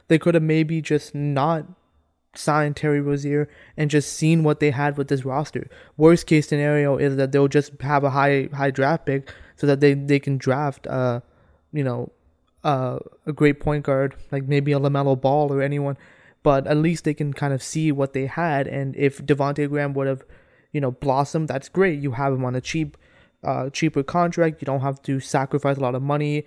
They 0.09 0.19
could 0.19 0.35
have 0.35 0.43
maybe 0.43 0.81
just 0.81 1.15
not 1.15 1.67
signed 2.35 2.77
Terry 2.77 3.01
Rozier 3.01 3.49
and 3.77 3.91
just 3.91 4.13
seen 4.13 4.45
what 4.45 4.61
they 4.61 4.71
had 4.71 4.97
with 4.97 5.09
this 5.09 5.25
roster. 5.25 5.69
Worst 5.97 6.27
case 6.27 6.49
scenario 6.49 6.97
is 6.97 7.17
that 7.17 7.33
they'll 7.33 7.49
just 7.49 7.73
have 7.81 8.05
a 8.05 8.11
high 8.11 8.49
high 8.55 8.71
draft 8.71 9.07
pick 9.07 9.33
so 9.57 9.67
that 9.67 9.81
they, 9.81 9.95
they 9.95 10.19
can 10.19 10.39
draft 10.39 10.87
uh 10.87 11.21
you 11.73 11.85
know 11.85 12.13
uh, 12.63 12.99
a 13.25 13.33
great 13.33 13.59
point 13.59 13.85
guard 13.85 14.15
like 14.31 14.45
maybe 14.45 14.71
a 14.73 14.79
LaMelo 14.79 15.19
Ball 15.19 15.51
or 15.51 15.63
anyone, 15.63 15.97
but 16.43 16.67
at 16.67 16.77
least 16.77 17.05
they 17.05 17.15
can 17.15 17.33
kind 17.33 17.55
of 17.55 17.63
see 17.63 17.91
what 17.91 18.13
they 18.13 18.27
had 18.27 18.69
and 18.69 18.95
if 18.97 19.25
Devonte 19.25 19.67
Graham 19.69 19.95
would 19.95 20.07
have 20.07 20.23
you 20.73 20.81
know 20.81 20.91
blossomed, 20.91 21.49
that's 21.49 21.69
great. 21.69 22.01
You 22.01 22.13
have 22.13 22.33
him 22.33 22.45
on 22.45 22.55
a 22.55 22.61
cheap 22.61 22.97
uh 23.43 23.71
cheaper 23.71 24.03
contract. 24.03 24.61
You 24.61 24.67
don't 24.67 24.83
have 24.83 25.03
to 25.03 25.21
sacrifice 25.21 25.79
a 25.79 25.81
lot 25.81 25.95
of 25.95 26.03
money 26.03 26.45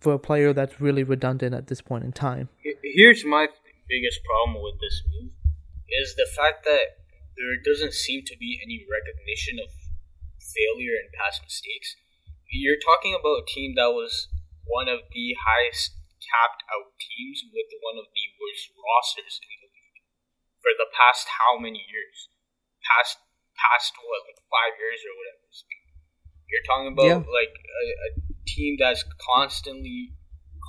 for 0.00 0.14
a 0.14 0.18
player 0.18 0.52
that's 0.52 0.80
really 0.80 1.04
redundant 1.04 1.54
at 1.54 1.66
this 1.66 1.80
point 1.80 2.02
in 2.04 2.12
time. 2.12 2.48
Here's 2.82 3.24
my 3.24 3.48
biggest 3.92 4.24
problem 4.24 4.64
with 4.64 4.80
this 4.80 5.04
move 5.12 5.36
is 5.92 6.16
the 6.16 6.24
fact 6.32 6.64
that 6.64 7.04
there 7.36 7.60
doesn't 7.60 7.92
seem 7.92 8.24
to 8.24 8.36
be 8.40 8.56
any 8.64 8.80
recognition 8.88 9.60
of 9.60 9.68
failure 10.40 10.96
and 10.96 11.12
past 11.12 11.44
mistakes. 11.44 11.92
You're 12.48 12.80
talking 12.80 13.12
about 13.12 13.44
a 13.44 13.48
team 13.48 13.76
that 13.76 13.92
was 13.92 14.32
one 14.64 14.88
of 14.88 15.04
the 15.12 15.36
highest 15.44 16.00
capped 16.24 16.64
out 16.72 16.96
teams 16.96 17.44
with 17.52 17.68
one 17.84 18.00
of 18.00 18.08
the 18.08 18.26
worst 18.40 18.72
rosters 18.72 19.36
in 19.44 19.56
the 19.60 19.68
league 19.68 20.00
for 20.64 20.72
the 20.80 20.88
past 20.96 21.28
how 21.28 21.60
many 21.60 21.84
years? 21.84 22.32
Past 22.80 23.20
past 23.56 23.92
what 24.00 24.24
like 24.24 24.40
five 24.48 24.74
years 24.80 25.04
or 25.04 25.12
whatever. 25.12 25.44
You're 26.48 26.68
talking 26.68 26.92
about 26.92 27.08
yeah. 27.08 27.32
like 27.32 27.54
a, 27.56 27.84
a 28.08 28.10
team 28.48 28.76
that's 28.80 29.04
constantly 29.20 30.12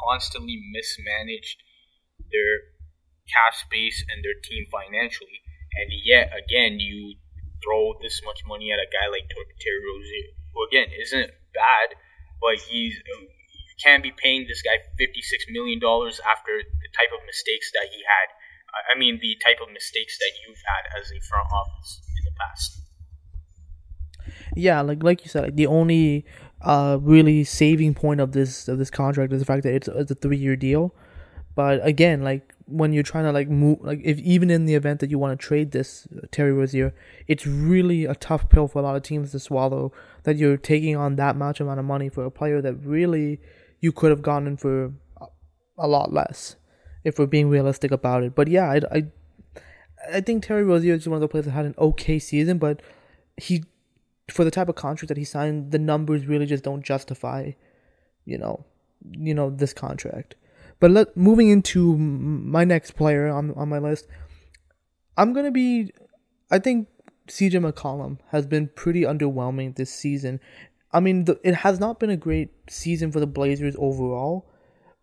constantly 0.08 0.60
mismanaged 0.72 1.64
their 2.32 2.73
cap 3.30 3.56
space 3.56 4.04
and 4.12 4.24
their 4.24 4.38
team 4.44 4.66
financially. 4.72 5.42
And 5.76 5.90
yet 6.04 6.32
again, 6.34 6.80
you 6.80 7.16
throw 7.64 7.96
this 8.02 8.22
much 8.26 8.44
money 8.46 8.72
at 8.72 8.80
a 8.80 8.90
guy 8.92 9.08
like 9.10 9.26
Terry 9.30 9.82
Rozier, 9.82 10.28
who 10.54 10.60
again 10.68 10.90
isn't 10.94 11.32
bad, 11.56 11.96
but 12.42 12.60
he's 12.60 12.94
you 13.00 13.76
can't 13.82 14.04
be 14.04 14.12
paying 14.12 14.46
this 14.48 14.62
guy 14.62 14.78
fifty 15.00 15.22
six 15.22 15.46
million 15.50 15.80
dollars 15.80 16.20
after 16.22 16.52
the 16.62 16.90
type 16.94 17.10
of 17.16 17.26
mistakes 17.26 17.72
that 17.74 17.90
he 17.90 18.04
had. 18.06 18.28
I 18.74 18.98
mean, 18.98 19.20
the 19.22 19.38
type 19.44 19.62
of 19.62 19.72
mistakes 19.72 20.18
that 20.18 20.32
you've 20.42 20.62
had 20.66 21.00
as 21.00 21.12
a 21.12 21.20
front 21.30 21.48
office 21.54 22.02
in 22.18 22.24
the 22.26 22.36
past. 22.42 22.82
Yeah, 24.56 24.82
like 24.82 25.04
like 25.04 25.24
you 25.24 25.30
said, 25.30 25.44
like 25.44 25.56
the 25.56 25.68
only 25.68 26.26
uh 26.62 26.98
really 27.02 27.44
saving 27.44 27.94
point 27.94 28.22
of 28.22 28.32
this 28.32 28.68
of 28.68 28.78
this 28.78 28.90
contract 28.90 29.34
is 29.34 29.42
the 29.42 29.46
fact 29.46 29.64
that 29.64 29.74
it's, 29.74 29.88
it's 29.88 30.12
a 30.12 30.16
three 30.16 30.38
year 30.38 30.56
deal. 30.56 30.94
But 31.56 31.86
again, 31.86 32.24
like 32.24 32.53
when 32.66 32.94
you're 32.94 33.04
trying 33.04 33.26
to 33.26 33.32
like 33.32 33.50
move 33.50 33.80
like 33.82 34.00
if 34.04 34.18
even 34.20 34.50
in 34.50 34.66
the 34.66 34.76
event 34.76 35.00
that 35.00 35.10
you 35.10 35.20
want 35.20 35.38
to 35.38 35.46
trade 35.48 35.72
this 35.72 36.08
uh, 36.16 36.26
Terry 36.32 36.54
Rozier, 36.54 36.94
it's 37.28 37.46
really 37.46 38.06
a 38.06 38.16
tough 38.16 38.50
pill 38.50 38.68
for 38.68 38.80
a 38.80 38.82
lot 38.82 38.96
of 38.96 39.04
teams 39.04 39.32
to 39.32 39.40
swallow 39.40 39.92
that 40.24 40.38
you're 40.38 40.58
taking 40.58 40.96
on 40.96 41.16
that 41.18 41.36
much 41.36 41.60
amount 41.60 41.80
of 41.80 41.86
money 41.86 42.10
for 42.10 42.24
a 42.26 42.32
player 42.32 42.62
that 42.62 42.76
really 42.76 43.40
you 43.82 43.92
could 43.92 44.12
have 44.12 44.22
gone 44.22 44.48
in 44.48 44.58
for 44.58 44.94
a 45.78 45.88
lot 45.88 46.14
less 46.14 46.56
if 47.04 47.20
we're 47.20 47.26
being 47.26 47.50
realistic 47.50 47.92
about 47.92 48.24
it. 48.24 48.36
But 48.36 48.48
yeah, 48.48 48.70
I 48.70 48.82
I, 48.92 49.04
I 50.12 50.22
think 50.22 50.44
Terry 50.44 50.64
Rozier 50.64 50.94
is 50.94 51.08
one 51.08 51.16
of 51.16 51.22
the 51.22 51.28
players 51.28 51.46
that 51.46 51.52
had 51.52 51.66
an 51.66 51.76
okay 51.78 52.20
season, 52.20 52.58
but 52.58 52.82
he 53.38 53.64
for 54.30 54.44
the 54.44 54.52
type 54.52 54.70
of 54.70 54.76
contract 54.76 55.10
that 55.10 55.18
he 55.18 55.26
signed, 55.26 55.72
the 55.72 55.80
numbers 55.80 56.28
really 56.28 56.46
just 56.46 56.64
don't 56.64 56.84
justify, 56.84 57.52
you 58.26 58.38
know, 58.38 58.66
you 59.12 59.34
know 59.34 59.50
this 59.50 59.74
contract. 59.74 60.36
But 60.84 60.92
let 60.92 61.16
moving 61.16 61.48
into 61.48 61.98
my 61.98 62.66
next 62.66 62.98
player 62.98 63.30
on 63.30 63.52
on 63.52 63.70
my 63.70 63.80
list, 63.80 64.06
I'm 65.16 65.32
gonna 65.32 65.50
be. 65.50 65.94
I 66.52 66.60
think 66.60 66.90
CJ 67.30 67.72
McCollum 67.72 68.18
has 68.32 68.46
been 68.46 68.68
pretty 68.68 69.04
underwhelming 69.04 69.78
this 69.78 69.94
season. 69.94 70.42
I 70.92 71.00
mean, 71.00 71.24
the, 71.24 71.40
it 71.42 71.56
has 71.56 71.80
not 71.80 72.02
been 72.02 72.10
a 72.10 72.18
great 72.18 72.50
season 72.70 73.14
for 73.14 73.22
the 73.22 73.26
Blazers 73.26 73.78
overall. 73.80 74.52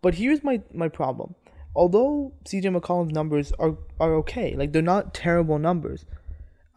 But 0.03 0.13
here's 0.13 0.43
my 0.43 0.61
my 0.71 0.87
problem. 0.87 1.33
Although 1.75 2.33
CJ 2.45 2.79
McCollum's 2.79 3.13
numbers 3.13 3.51
are 3.53 3.75
are 3.99 4.13
okay, 4.17 4.55
like 4.55 4.73
they're 4.73 4.83
not 4.83 5.15
terrible 5.15 5.57
numbers. 5.57 6.05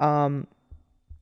Um, 0.00 0.46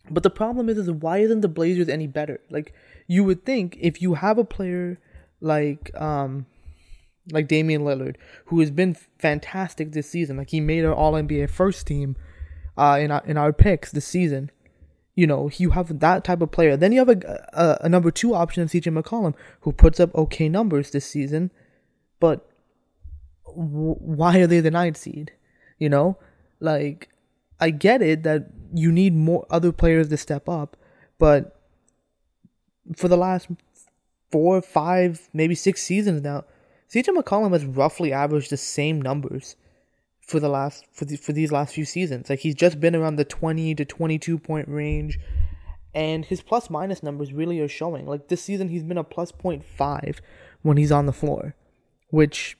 but 0.08 0.22
the 0.22 0.30
problem 0.30 0.68
is, 0.68 0.78
is 0.78 0.88
why 0.88 1.18
isn't 1.18 1.40
the 1.40 1.48
Blazers 1.48 1.88
any 1.88 2.06
better? 2.06 2.38
Like 2.48 2.74
you 3.08 3.24
would 3.24 3.44
think 3.44 3.76
if 3.80 4.00
you 4.00 4.14
have 4.14 4.38
a 4.38 4.44
player 4.44 5.00
like 5.40 5.90
um 6.00 6.46
like 7.30 7.48
Damian 7.48 7.82
Lillard, 7.82 8.16
who 8.46 8.60
has 8.60 8.70
been 8.70 8.96
fantastic 9.18 9.92
this 9.92 10.10
season. 10.10 10.36
Like 10.36 10.50
he 10.50 10.60
made 10.60 10.84
our 10.84 10.94
All 10.94 11.12
NBA 11.12 11.50
first 11.50 11.86
team 11.86 12.16
uh, 12.76 12.98
in 13.00 13.10
our 13.10 13.24
in 13.24 13.36
our 13.36 13.52
picks 13.52 13.92
this 13.92 14.06
season. 14.06 14.50
You 15.14 15.26
know, 15.26 15.50
you 15.56 15.70
have 15.70 16.00
that 16.00 16.24
type 16.24 16.40
of 16.40 16.50
player. 16.50 16.76
Then 16.76 16.90
you 16.90 16.98
have 16.98 17.10
a, 17.10 17.46
a, 17.52 17.78
a 17.82 17.88
number 17.88 18.10
two 18.10 18.34
option 18.34 18.62
in 18.62 18.68
CJ 18.68 18.98
McCollum, 18.98 19.34
who 19.60 19.72
puts 19.72 20.00
up 20.00 20.14
okay 20.14 20.48
numbers 20.48 20.90
this 20.90 21.04
season, 21.04 21.50
but 22.18 22.48
w- 23.46 23.96
why 23.98 24.38
are 24.38 24.46
they 24.46 24.60
the 24.60 24.70
ninth 24.70 24.96
seed? 24.96 25.32
You 25.78 25.90
know, 25.90 26.18
like 26.60 27.10
I 27.60 27.70
get 27.70 28.00
it 28.00 28.22
that 28.22 28.46
you 28.72 28.90
need 28.90 29.14
more 29.14 29.46
other 29.50 29.70
players 29.70 30.08
to 30.08 30.16
step 30.16 30.48
up, 30.48 30.76
but 31.18 31.60
for 32.96 33.08
the 33.08 33.16
last 33.16 33.48
four, 34.30 34.62
five, 34.62 35.28
maybe 35.32 35.54
six 35.54 35.82
seasons 35.82 36.22
now, 36.22 36.44
CJ 36.92 37.16
McCollum 37.16 37.52
has 37.52 37.64
roughly 37.64 38.12
averaged 38.12 38.50
the 38.50 38.58
same 38.58 39.00
numbers 39.00 39.56
for 40.20 40.38
the 40.38 40.48
last 40.48 40.84
for 40.92 41.06
the, 41.06 41.16
for 41.16 41.32
these 41.32 41.50
last 41.50 41.74
few 41.74 41.86
seasons. 41.86 42.28
Like 42.28 42.40
he's 42.40 42.54
just 42.54 42.80
been 42.80 42.94
around 42.94 43.16
the 43.16 43.24
20 43.24 43.74
to 43.76 43.84
22 43.84 44.38
point 44.38 44.68
range 44.68 45.18
and 45.94 46.24
his 46.24 46.42
plus 46.42 46.68
minus 46.68 47.02
numbers 47.02 47.32
really 47.32 47.60
are 47.60 47.68
showing. 47.68 48.06
Like 48.06 48.28
this 48.28 48.42
season 48.42 48.68
he's 48.68 48.82
been 48.82 48.98
a 48.98 49.04
plus 49.04 49.32
0.5 49.32 50.18
when 50.60 50.76
he's 50.76 50.92
on 50.92 51.06
the 51.06 51.12
floor, 51.12 51.54
which 52.08 52.58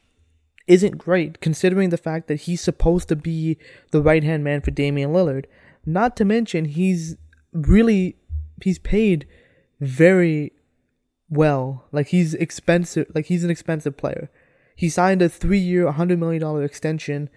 isn't 0.67 0.97
great 0.97 1.41
considering 1.41 1.91
the 1.91 1.99
fact 1.99 2.29
that 2.29 2.43
he's 2.43 2.61
supposed 2.61 3.09
to 3.09 3.17
be 3.17 3.59
the 3.91 4.01
right-hand 4.01 4.43
man 4.43 4.63
for 4.63 4.71
Damian 4.71 5.13
Lillard. 5.13 5.45
Not 5.85 6.17
to 6.17 6.25
mention 6.25 6.65
he's 6.65 7.17
really 7.53 8.17
he's 8.63 8.79
paid 8.79 9.27
very 9.81 10.53
well. 11.33 11.87
Like 11.91 12.09
he's 12.09 12.35
expensive. 12.35 13.07
Like 13.15 13.27
he's 13.27 13.45
an 13.45 13.51
expensive 13.51 13.97
player. 13.97 14.31
He 14.77 14.89
signed 14.89 15.23
a 15.23 15.29
three-year, 15.29 15.91
hundred 15.91 16.19
million 16.19 16.41
dollar 16.41 16.63
extension 16.63 17.29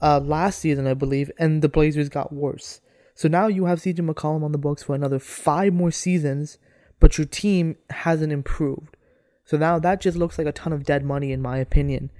uh, 0.00 0.20
last 0.20 0.60
season, 0.60 0.86
I 0.86 0.94
believe, 0.94 1.30
and 1.38 1.62
the 1.62 1.68
Blazers 1.68 2.08
got 2.08 2.32
worse. 2.32 2.80
So 3.14 3.28
now 3.28 3.48
you 3.48 3.66
have 3.66 3.80
CJ 3.80 4.08
McCollum 4.08 4.44
on 4.44 4.52
the 4.52 4.58
books 4.58 4.82
for 4.82 4.94
another 4.94 5.18
five 5.18 5.72
more 5.72 5.90
seasons, 5.90 6.58
but 7.00 7.18
your 7.18 7.26
team 7.26 7.76
hasn't 7.90 8.32
improved. 8.32 8.96
So 9.44 9.56
now 9.56 9.78
that 9.78 10.00
just 10.00 10.16
looks 10.16 10.38
like 10.38 10.46
a 10.46 10.52
ton 10.52 10.72
of 10.72 10.84
dead 10.84 11.04
money, 11.04 11.32
in 11.32 11.42
my 11.42 11.58
opinion, 11.58 12.10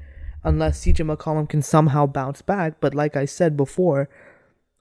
unless 0.43 0.85
CJ 0.85 1.17
McCollum 1.17 1.49
can 1.49 1.63
somehow 1.63 2.07
bounce 2.07 2.43
back. 2.43 2.81
But 2.81 2.95
like 2.95 3.17
I 3.17 3.25
said 3.25 3.57
before, 3.57 4.09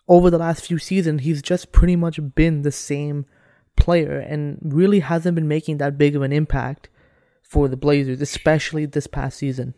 over 0.08 0.30
the 0.30 0.40
last 0.40 0.66
few 0.66 0.80
seasons, 0.80 1.22
he's 1.22 1.42
just 1.42 1.72
pretty 1.72 1.96
much 1.96 2.20
been 2.36 2.64
the 2.64 2.72
same 2.72 3.26
player 3.80 4.20
and 4.20 4.60
really 4.62 5.00
hasn't 5.00 5.36
been 5.36 5.48
making 5.48 5.78
that 5.78 5.98
big 5.98 6.16
of 6.16 6.22
an 6.22 6.32
impact 6.32 6.90
for 7.42 7.68
the 7.68 7.78
Blazers, 7.78 8.22
especially 8.22 8.86
this 8.86 9.08
past 9.08 9.40
season. 9.40 9.74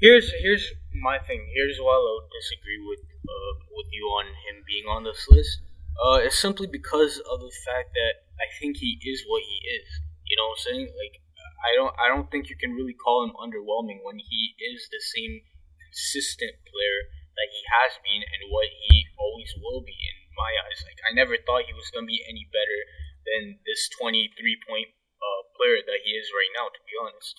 Here's 0.00 0.28
here's 0.42 0.74
my 0.92 1.18
thing. 1.18 1.40
Here's 1.54 1.78
why 1.78 1.94
I 1.94 2.02
would 2.02 2.28
disagree 2.34 2.82
with 2.82 3.00
uh, 3.00 3.52
with 3.72 3.88
you 3.92 4.04
on 4.18 4.26
him 4.26 4.64
being 4.66 4.84
on 4.84 5.04
this 5.04 5.24
list. 5.30 5.62
Uh, 5.96 6.20
it's 6.20 6.36
simply 6.36 6.66
because 6.66 7.16
of 7.16 7.40
the 7.40 7.54
fact 7.64 7.96
that 7.96 8.28
I 8.36 8.50
think 8.60 8.76
he 8.76 9.00
is 9.00 9.24
what 9.24 9.40
he 9.40 9.56
is. 9.64 9.88
You 10.28 10.36
know 10.36 10.52
what 10.52 10.60
I'm 10.60 10.66
saying? 10.68 10.88
Like 11.00 11.16
I 11.64 11.70
don't 11.78 11.94
I 11.96 12.06
don't 12.12 12.28
think 12.28 12.50
you 12.50 12.58
can 12.58 12.76
really 12.76 12.92
call 12.92 13.24
him 13.24 13.32
underwhelming 13.40 14.04
when 14.04 14.20
he 14.20 14.58
is 14.60 14.84
the 14.92 15.00
same 15.00 15.40
consistent 15.80 16.60
player 16.68 17.00
that 17.38 17.48
he 17.52 17.62
has 17.80 17.96
been 18.04 18.20
and 18.20 18.52
what 18.52 18.68
he 18.68 19.08
always 19.16 19.52
will 19.56 19.80
be 19.80 19.96
in 19.96 20.16
my 20.36 20.52
eyes. 20.68 20.84
Like 20.84 21.00
I 21.08 21.16
never 21.16 21.40
thought 21.40 21.64
he 21.64 21.72
was 21.72 21.88
gonna 21.88 22.10
be 22.10 22.20
any 22.28 22.44
better 22.52 22.80
than 23.26 23.58
this 23.66 23.90
23 24.00 24.30
point 24.68 24.88
uh, 25.18 25.42
player 25.58 25.82
that 25.84 26.00
he 26.04 26.12
is 26.14 26.30
right 26.30 26.52
now. 26.54 26.70
To 26.70 26.80
be 26.86 26.94
honest. 26.96 27.34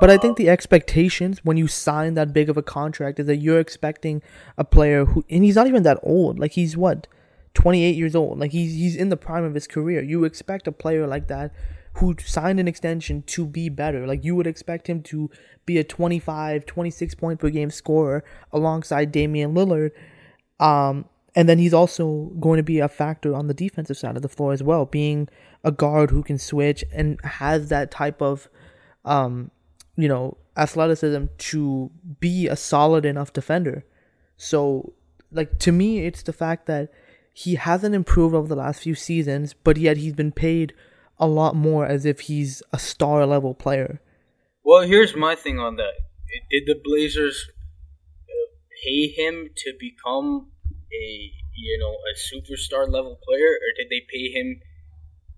But 0.00 0.10
I 0.10 0.16
think 0.16 0.36
the 0.36 0.48
expectations 0.48 1.44
when 1.44 1.56
you 1.56 1.66
sign 1.66 2.14
that 2.14 2.32
big 2.32 2.48
of 2.48 2.56
a 2.56 2.62
contract 2.62 3.18
is 3.18 3.26
that 3.26 3.38
you're 3.38 3.58
expecting 3.58 4.22
a 4.56 4.64
player 4.64 5.04
who, 5.04 5.24
and 5.28 5.42
he's 5.42 5.56
not 5.56 5.66
even 5.66 5.82
that 5.82 5.98
old. 6.02 6.38
Like 6.38 6.52
he's 6.52 6.76
what, 6.76 7.08
28 7.54 7.96
years 7.96 8.14
old. 8.14 8.38
Like 8.38 8.52
he's 8.52 8.74
he's 8.74 8.94
in 8.94 9.08
the 9.08 9.16
prime 9.16 9.44
of 9.44 9.54
his 9.54 9.66
career. 9.66 10.02
You 10.02 10.24
expect 10.24 10.68
a 10.68 10.72
player 10.72 11.06
like 11.06 11.26
that 11.28 11.52
who 11.94 12.14
signed 12.24 12.60
an 12.60 12.68
extension 12.68 13.22
to 13.22 13.44
be 13.44 13.68
better. 13.68 14.06
Like 14.06 14.24
you 14.24 14.36
would 14.36 14.46
expect 14.46 14.86
him 14.86 15.02
to 15.04 15.30
be 15.66 15.78
a 15.78 15.84
25, 15.84 16.64
26 16.64 17.14
point 17.16 17.40
per 17.40 17.50
game 17.50 17.70
scorer 17.70 18.24
alongside 18.52 19.10
Damian 19.10 19.54
Lillard. 19.54 19.90
Um, 20.60 21.06
and 21.38 21.48
then 21.48 21.58
he's 21.58 21.72
also 21.72 22.32
going 22.40 22.56
to 22.56 22.64
be 22.64 22.80
a 22.80 22.88
factor 22.88 23.32
on 23.32 23.46
the 23.46 23.54
defensive 23.54 23.96
side 23.96 24.16
of 24.16 24.22
the 24.22 24.28
floor 24.28 24.52
as 24.52 24.60
well, 24.60 24.86
being 24.86 25.28
a 25.62 25.70
guard 25.70 26.10
who 26.10 26.24
can 26.24 26.36
switch 26.36 26.82
and 26.92 27.20
has 27.22 27.68
that 27.68 27.92
type 27.92 28.20
of 28.20 28.48
um, 29.04 29.52
you 29.96 30.08
know, 30.08 30.36
athleticism 30.56 31.26
to 31.38 31.92
be 32.18 32.48
a 32.48 32.56
solid 32.56 33.04
enough 33.04 33.32
defender. 33.32 33.84
So, 34.36 34.94
like, 35.30 35.60
to 35.60 35.70
me, 35.70 36.06
it's 36.06 36.22
the 36.22 36.32
fact 36.32 36.66
that 36.66 36.92
he 37.32 37.54
hasn't 37.54 37.94
improved 37.94 38.34
over 38.34 38.48
the 38.48 38.56
last 38.56 38.82
few 38.82 38.96
seasons, 38.96 39.54
but 39.54 39.76
yet 39.76 39.96
he's 39.96 40.14
been 40.14 40.32
paid 40.32 40.74
a 41.18 41.28
lot 41.28 41.54
more 41.54 41.86
as 41.86 42.04
if 42.04 42.22
he's 42.22 42.64
a 42.72 42.80
star 42.80 43.24
level 43.26 43.54
player. 43.54 44.00
Well, 44.64 44.82
here's 44.82 45.14
my 45.14 45.36
thing 45.36 45.60
on 45.60 45.76
that. 45.76 45.92
Did 46.50 46.64
the 46.66 46.80
Blazers 46.82 47.46
uh, 48.28 48.50
pay 48.84 49.06
him 49.06 49.50
to 49.56 49.72
become 49.78 50.48
a 50.92 51.32
you 51.56 51.78
know 51.78 51.92
a 51.92 52.12
superstar 52.16 52.88
level 52.90 53.18
player, 53.22 53.52
or 53.58 53.70
did 53.76 53.88
they 53.90 54.02
pay 54.08 54.30
him 54.30 54.60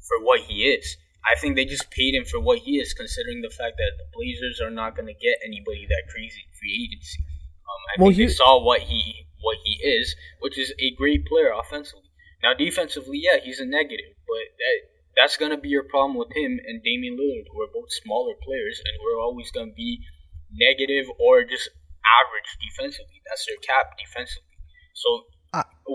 for 0.00 0.22
what 0.24 0.40
he 0.40 0.64
is? 0.64 0.96
I 1.24 1.38
think 1.38 1.56
they 1.56 1.66
just 1.66 1.90
paid 1.90 2.14
him 2.14 2.24
for 2.24 2.40
what 2.40 2.60
he 2.60 2.80
is, 2.80 2.94
considering 2.94 3.42
the 3.42 3.50
fact 3.50 3.76
that 3.76 3.92
the 3.98 4.08
Blazers 4.12 4.60
are 4.60 4.70
not 4.70 4.96
going 4.96 5.06
to 5.06 5.14
get 5.14 5.36
anybody 5.44 5.86
that 5.86 6.08
crazy 6.08 6.48
free 6.58 6.88
agency. 6.88 7.20
Um, 7.20 7.80
I 7.88 7.92
well, 8.00 8.08
think 8.08 8.16
he, 8.16 8.26
they 8.26 8.32
saw 8.32 8.62
what 8.64 8.80
he 8.80 9.26
what 9.42 9.58
he 9.64 9.80
is, 9.86 10.16
which 10.40 10.58
is 10.58 10.72
a 10.78 10.94
great 10.96 11.26
player 11.26 11.52
offensively. 11.52 12.08
Now 12.42 12.54
defensively, 12.54 13.20
yeah, 13.20 13.40
he's 13.42 13.60
a 13.60 13.66
negative, 13.66 14.16
but 14.26 14.44
that 14.56 14.76
that's 15.16 15.36
going 15.36 15.50
to 15.50 15.60
be 15.60 15.68
your 15.68 15.84
problem 15.84 16.16
with 16.16 16.32
him 16.32 16.58
and 16.64 16.82
Damian 16.82 17.18
Lillard, 17.18 17.50
who 17.52 17.60
are 17.60 17.72
both 17.72 17.92
smaller 17.92 18.34
players 18.40 18.80
and 18.80 18.96
who 18.96 19.06
are 19.12 19.20
always 19.20 19.50
going 19.50 19.70
to 19.70 19.76
be 19.76 20.00
negative 20.48 21.06
or 21.20 21.44
just 21.44 21.68
average 22.00 22.50
defensively. 22.58 23.20
That's 23.28 23.44
their 23.44 23.60
cap 23.60 23.98
defensively. 23.98 24.56
So, 24.94 25.28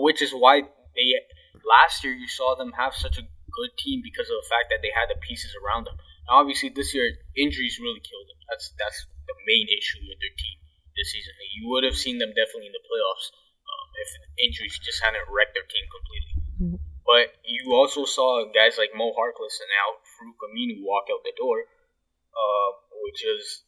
which 0.02 0.20
is 0.20 0.32
why 0.32 0.62
they 0.94 1.06
last 1.64 2.04
year 2.04 2.12
you 2.12 2.28
saw 2.28 2.54
them 2.54 2.72
have 2.76 2.94
such 2.94 3.16
a 3.18 3.24
good 3.24 3.72
team 3.80 4.04
because 4.04 4.28
of 4.28 4.36
the 4.36 4.48
fact 4.52 4.68
that 4.68 4.84
they 4.84 4.92
had 4.92 5.08
the 5.08 5.18
pieces 5.24 5.56
around 5.56 5.88
them. 5.88 5.96
Now, 6.28 6.44
obviously, 6.44 6.68
this 6.68 6.92
year 6.92 7.16
injuries 7.36 7.80
really 7.80 8.02
killed 8.04 8.28
them. 8.28 8.40
That's 8.50 8.76
that's 8.76 9.08
the 9.24 9.36
main 9.48 9.66
issue 9.72 10.04
with 10.04 10.20
their 10.20 10.34
team 10.36 10.56
this 10.94 11.12
season. 11.12 11.32
You 11.56 11.72
would 11.72 11.84
have 11.88 11.96
seen 11.96 12.20
them 12.20 12.36
definitely 12.36 12.68
in 12.68 12.76
the 12.76 12.84
playoffs 12.84 13.26
um, 13.64 13.86
if 14.00 14.08
injuries 14.40 14.76
just 14.82 15.00
hadn't 15.00 15.24
wrecked 15.32 15.56
their 15.56 15.68
team 15.68 15.86
completely. 15.88 16.34
Mm-hmm. 16.60 16.80
But 17.06 17.38
you 17.46 17.72
also 17.72 18.04
saw 18.04 18.44
guys 18.50 18.76
like 18.76 18.90
Mo 18.92 19.14
Harkless 19.14 19.62
and 19.62 19.70
Al 19.86 20.02
Farouq 20.02 20.40
Aminu 20.50 20.82
walk 20.82 21.06
out 21.08 21.22
the 21.22 21.36
door, 21.38 21.64
uh, 22.34 22.70
which 23.06 23.22
is 23.22 23.62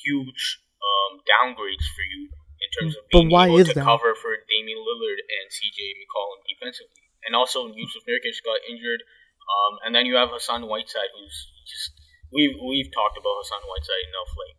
huge 0.00 0.64
um, 0.80 1.20
downgrades 1.28 1.84
for 1.92 2.04
you 2.08 2.32
in 2.60 2.68
terms 2.76 2.96
of 2.96 3.08
being 3.08 3.32
able 3.32 3.64
to 3.64 3.72
that? 3.72 3.84
cover 3.84 4.12
for 4.14 4.36
Damian 4.48 4.78
Lillard 4.78 5.20
and 5.24 5.48
CJ 5.48 5.96
McCollum 6.00 6.44
defensively. 6.44 7.08
And 7.24 7.36
also, 7.36 7.68
Jusuf 7.68 8.04
Nurkic 8.08 8.40
got 8.44 8.60
injured 8.68 9.04
um, 9.50 9.78
and 9.84 9.94
then 9.94 10.06
you 10.06 10.14
have 10.16 10.30
Hassan 10.30 10.62
Whiteside, 10.68 11.10
who's 11.18 11.48
just 11.66 11.92
we've 12.32 12.54
we've 12.54 12.90
talked 12.92 13.18
about 13.18 13.34
Hassan 13.42 13.62
Whiteside 13.66 14.04
enough. 14.06 14.30
Like, 14.38 14.56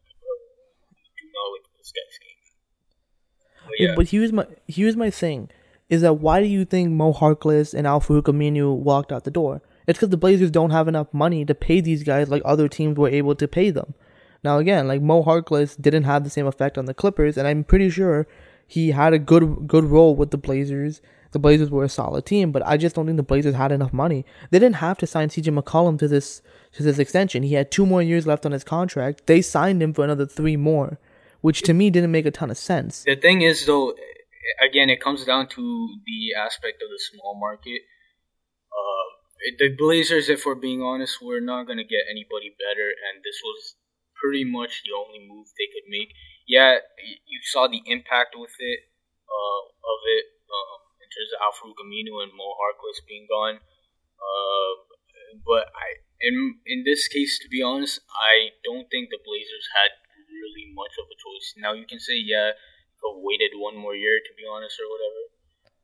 do 1.16 1.24
know 1.32 1.48
what 1.52 1.62
this 1.78 1.92
guy's 1.96 2.18
game. 2.20 2.40
But, 3.66 3.80
yeah. 3.80 3.88
yeah, 3.88 3.96
but 3.96 4.10
here's 4.10 4.34
my 4.34 4.48
here's 4.68 4.98
my 4.98 5.10
thing: 5.10 5.50
is 5.90 6.02
that 6.02 6.16
why 6.16 6.42
do 6.42 6.48
you 6.48 6.66
think 6.66 6.92
Mo 6.92 7.14
Harkless 7.14 7.74
and 7.74 7.88
Al 7.88 8.02
Aminu 8.02 8.76
walked 8.76 9.12
out 9.12 9.24
the 9.24 9.32
door? 9.32 9.62
It's 9.88 9.98
because 9.98 10.10
the 10.10 10.18
Blazers 10.18 10.52
don't 10.52 10.72
have 10.72 10.88
enough 10.88 11.14
money 11.14 11.46
to 11.46 11.56
pay 11.56 11.82
these 11.82 12.04
guys 12.04 12.30
like 12.30 12.42
other 12.46 12.68
teams 12.68 12.98
were 12.98 13.10
able 13.10 13.36
to 13.36 13.48
pay 13.48 13.72
them. 13.72 13.94
Now 14.44 14.58
again, 14.58 14.88
like 14.88 15.02
Mo 15.02 15.24
Harkless 15.24 15.80
didn't 15.80 16.04
have 16.04 16.24
the 16.24 16.30
same 16.30 16.48
effect 16.48 16.78
on 16.78 16.86
the 16.86 16.94
Clippers, 16.94 17.38
and 17.38 17.48
I'm 17.48 17.64
pretty 17.64 17.90
sure 17.90 18.28
he 18.68 18.92
had 18.92 19.14
a 19.14 19.20
good 19.20 19.68
good 19.68 19.86
role 19.86 20.16
with 20.16 20.32
the 20.32 20.38
Blazers 20.38 21.02
the 21.32 21.40
Blazers 21.40 21.70
were 21.70 21.84
a 21.84 21.90
solid 21.90 22.26
team, 22.26 22.52
but 22.52 22.66
I 22.66 22.78
just 22.78 22.96
don't 22.96 23.06
think 23.06 23.18
the 23.18 23.24
Blazers 23.24 23.56
had 23.56 23.72
enough 23.72 23.94
money. 23.94 24.26
They 24.50 24.60
didn't 24.60 24.76
have 24.76 24.98
to 25.00 25.08
sign 25.08 25.30
CJ 25.30 25.58
McCollum 25.58 25.98
to 26.00 26.08
this 26.08 26.42
to 26.74 26.84
this 26.84 27.00
extension. 27.00 27.44
He 27.44 27.54
had 27.54 27.72
two 27.72 27.86
more 27.86 28.02
years 28.02 28.28
left 28.28 28.46
on 28.46 28.52
his 28.52 28.64
contract. 28.64 29.28
They 29.28 29.42
signed 29.42 29.82
him 29.82 29.94
for 29.94 30.04
another 30.04 30.26
three 30.26 30.58
more, 30.58 31.00
which 31.42 31.62
to 31.64 31.74
me 31.74 31.90
didn't 31.90 32.12
make 32.12 32.26
a 32.26 32.32
ton 32.32 32.52
of 32.52 32.58
sense. 32.58 33.04
The 33.04 33.16
thing 33.16 33.42
is, 33.42 33.66
though, 33.66 33.94
again, 34.66 34.90
it 34.90 35.02
comes 35.02 35.26
down 35.26 35.48
to 35.50 35.88
the 36.06 36.40
aspect 36.40 36.82
of 36.82 36.90
the 36.90 37.00
small 37.00 37.38
market. 37.40 37.82
Uh, 38.72 39.56
the 39.58 39.76
Blazers, 39.78 40.30
if 40.30 40.46
we're 40.46 40.56
being 40.56 40.82
honest, 40.82 41.18
we're 41.22 41.42
not 41.42 41.66
going 41.66 41.78
to 41.78 41.84
get 41.84 42.04
anybody 42.10 42.56
better, 42.60 42.88
and 42.88 43.24
this 43.24 43.40
was 43.44 43.76
pretty 44.22 44.46
much 44.46 44.86
the 44.86 44.94
only 44.94 45.26
move 45.26 45.50
they 45.58 45.66
could 45.74 45.90
make. 45.90 46.14
Yeah, 46.46 46.78
you 47.26 47.40
saw 47.50 47.66
the 47.68 47.82
impact 47.90 48.38
with 48.38 48.54
it, 48.62 48.80
uh, 49.26 49.62
of 49.82 50.00
it. 50.06 50.26
in 51.02 51.10
terms 51.12 51.32
of 51.36 51.40
Al 51.44 51.54
Farouq 51.58 51.80
Aminu 51.84 52.24
and 52.24 52.32
Mo 52.38 52.56
Harkless 52.56 53.02
being 53.04 53.28
gone. 53.28 53.60
Uh, 54.22 54.72
but 55.44 55.68
I, 55.74 56.00
in 56.22 56.62
in 56.66 56.84
this 56.86 57.08
case, 57.08 57.40
to 57.42 57.50
be 57.50 57.62
honest, 57.64 58.00
I 58.14 58.54
don't 58.64 58.88
think 58.92 59.10
the 59.10 59.20
Blazers 59.24 59.68
had 59.76 59.92
really 60.30 60.72
much 60.72 60.96
of 61.02 61.10
a 61.10 61.18
choice. 61.18 61.56
Now 61.58 61.74
you 61.74 61.88
can 61.88 62.00
say, 62.00 62.16
yeah, 62.16 62.56
could 63.02 63.20
waited 63.20 63.58
one 63.58 63.76
more 63.76 63.96
year 63.96 64.20
to 64.22 64.32
be 64.38 64.46
honest, 64.46 64.78
or 64.80 64.88
whatever. 64.88 65.22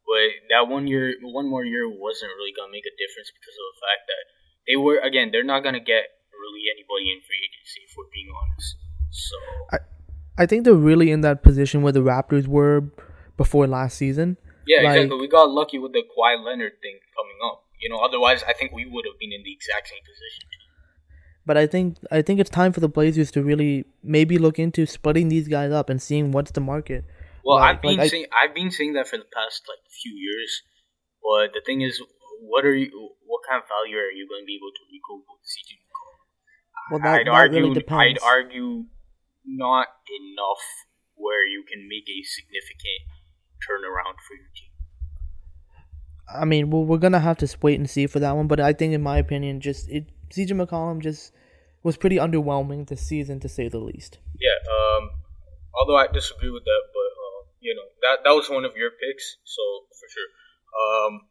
But 0.08 0.28
that 0.52 0.64
one 0.72 0.88
year, 0.88 1.16
one 1.20 1.50
more 1.50 1.66
year 1.66 1.90
wasn't 1.90 2.32
really 2.38 2.56
gonna 2.56 2.72
make 2.72 2.88
a 2.88 2.96
difference 2.96 3.32
because 3.34 3.58
of 3.60 3.66
the 3.76 3.80
fact 3.84 4.04
that 4.08 4.24
they 4.68 4.78
were 4.80 5.00
again, 5.04 5.32
they're 5.32 5.48
not 5.48 5.64
gonna 5.64 5.84
get 5.84 6.16
really 6.48 6.72
anybody 6.72 7.12
in 7.12 7.20
free 7.28 7.43
agency 7.43 7.84
if 7.84 7.91
we're 8.00 8.12
being 8.16 8.32
honest. 8.32 8.76
So 9.12 9.36
I, 9.76 10.43
I 10.43 10.45
think 10.45 10.64
they're 10.64 10.74
really 10.74 11.12
in 11.12 11.22
that 11.22 11.43
position 11.43 11.82
where 11.84 11.91
the 11.93 12.00
Raptors 12.00 12.48
were 12.48 12.88
before 13.36 13.68
last 13.68 13.98
season, 13.98 14.38
yeah, 14.68 14.84
like, 14.84 14.98
exactly. 14.98 15.18
We 15.20 15.28
got 15.28 15.50
lucky 15.50 15.80
with 15.80 15.93
the 15.93 16.04
Kawhi 16.04 16.43
Leonard 16.43 16.74
thing 16.84 17.00
coming 17.16 17.39
up. 17.48 17.64
You 17.80 17.89
know, 17.89 18.04
otherwise, 18.04 18.43
I 18.43 18.54
think 18.54 18.74
we 18.74 18.86
would 18.86 19.06
have 19.08 19.18
been 19.18 19.32
in 19.32 19.41
the 19.43 19.54
exact 19.54 19.88
same 19.88 20.04
position. 20.04 20.43
But 21.48 21.56
I 21.56 21.66
think 21.66 21.95
I 22.12 22.22
think 22.22 22.41
it's 22.41 22.50
time 22.50 22.74
for 22.74 22.82
the 22.82 22.91
Blazers 22.91 23.32
to 23.32 23.41
really 23.41 23.86
maybe 24.04 24.38
look 24.38 24.60
into 24.60 24.86
splitting 24.86 25.30
these 25.30 25.48
guys 25.48 25.72
up 25.72 25.89
and 25.89 26.02
seeing 26.02 26.34
what's 26.34 26.52
the 26.52 26.60
market. 26.60 27.06
Well, 27.45 27.64
like, 27.64 27.78
I've 27.78 27.82
been 27.82 27.98
like 27.98 28.12
saying 28.12 28.26
I, 28.36 28.45
I've 28.45 28.54
been 28.54 28.70
saying 28.70 29.00
that 29.00 29.08
for 29.08 29.16
the 29.16 29.30
past 29.32 29.64
like 29.72 29.80
few 29.88 30.12
years, 30.12 30.62
but 31.24 31.56
the 31.56 31.64
thing 31.64 31.80
is, 31.80 32.04
what 32.43 32.66
are 32.66 32.76
you? 32.76 32.91
What 33.24 33.48
kind 33.48 33.64
of 33.64 33.68
value 33.72 33.95
are 33.95 34.12
you 34.12 34.28
going 34.28 34.43
to 34.43 34.50
be 34.50 34.60
able 34.60 34.76
to 34.76 34.84
recoup 34.91 35.24
with 35.24 35.48
CJ 35.48 35.87
Well, 36.92 37.00
that, 37.04 37.22
I'd 37.22 37.28
that 37.28 37.32
argue, 37.32 37.60
really 37.60 37.74
depends. 37.74 38.20
I'd 38.24 38.26
argue 38.26 38.86
not 39.46 39.88
enough 40.08 40.64
where 41.16 41.46
you 41.46 41.64
can 41.68 41.88
make 41.90 42.08
a 42.08 42.22
significant 42.24 43.04
turnaround 43.64 44.22
for 44.22 44.36
your 44.38 44.52
team? 44.54 44.72
I 46.28 46.46
mean, 46.46 46.70
well, 46.70 46.86
we're 46.86 46.98
gonna 46.98 47.20
have 47.20 47.38
to 47.38 47.58
wait 47.62 47.80
and 47.80 47.90
see 47.90 48.06
for 48.08 48.20
that 48.20 48.36
one, 48.36 48.48
but 48.48 48.60
I 48.60 48.74
think, 48.74 48.94
in 48.94 49.02
my 49.02 49.18
opinion, 49.18 49.62
just 49.62 49.90
it 49.90 50.12
CJ 50.30 50.52
McCollum 50.52 51.02
just 51.02 51.32
was 51.84 51.96
pretty 51.96 52.18
underwhelming 52.18 52.88
this 52.88 53.02
season 53.02 53.40
to 53.40 53.50
say 53.50 53.70
the 53.70 53.80
least. 53.80 54.20
Yeah. 54.40 54.60
Um. 54.68 55.12
Although 55.80 55.96
I 55.96 56.08
disagree 56.08 56.50
with 56.50 56.66
that, 56.66 56.82
but 56.92 57.12
uh, 57.16 57.42
you 57.60 57.76
know 57.76 57.88
that 58.04 58.24
that 58.26 58.36
was 58.36 58.50
one 58.50 58.66
of 58.66 58.76
your 58.76 58.92
picks, 58.92 59.38
so 59.44 59.62
for 59.96 60.08
sure. 60.12 60.30
Um. 60.84 61.22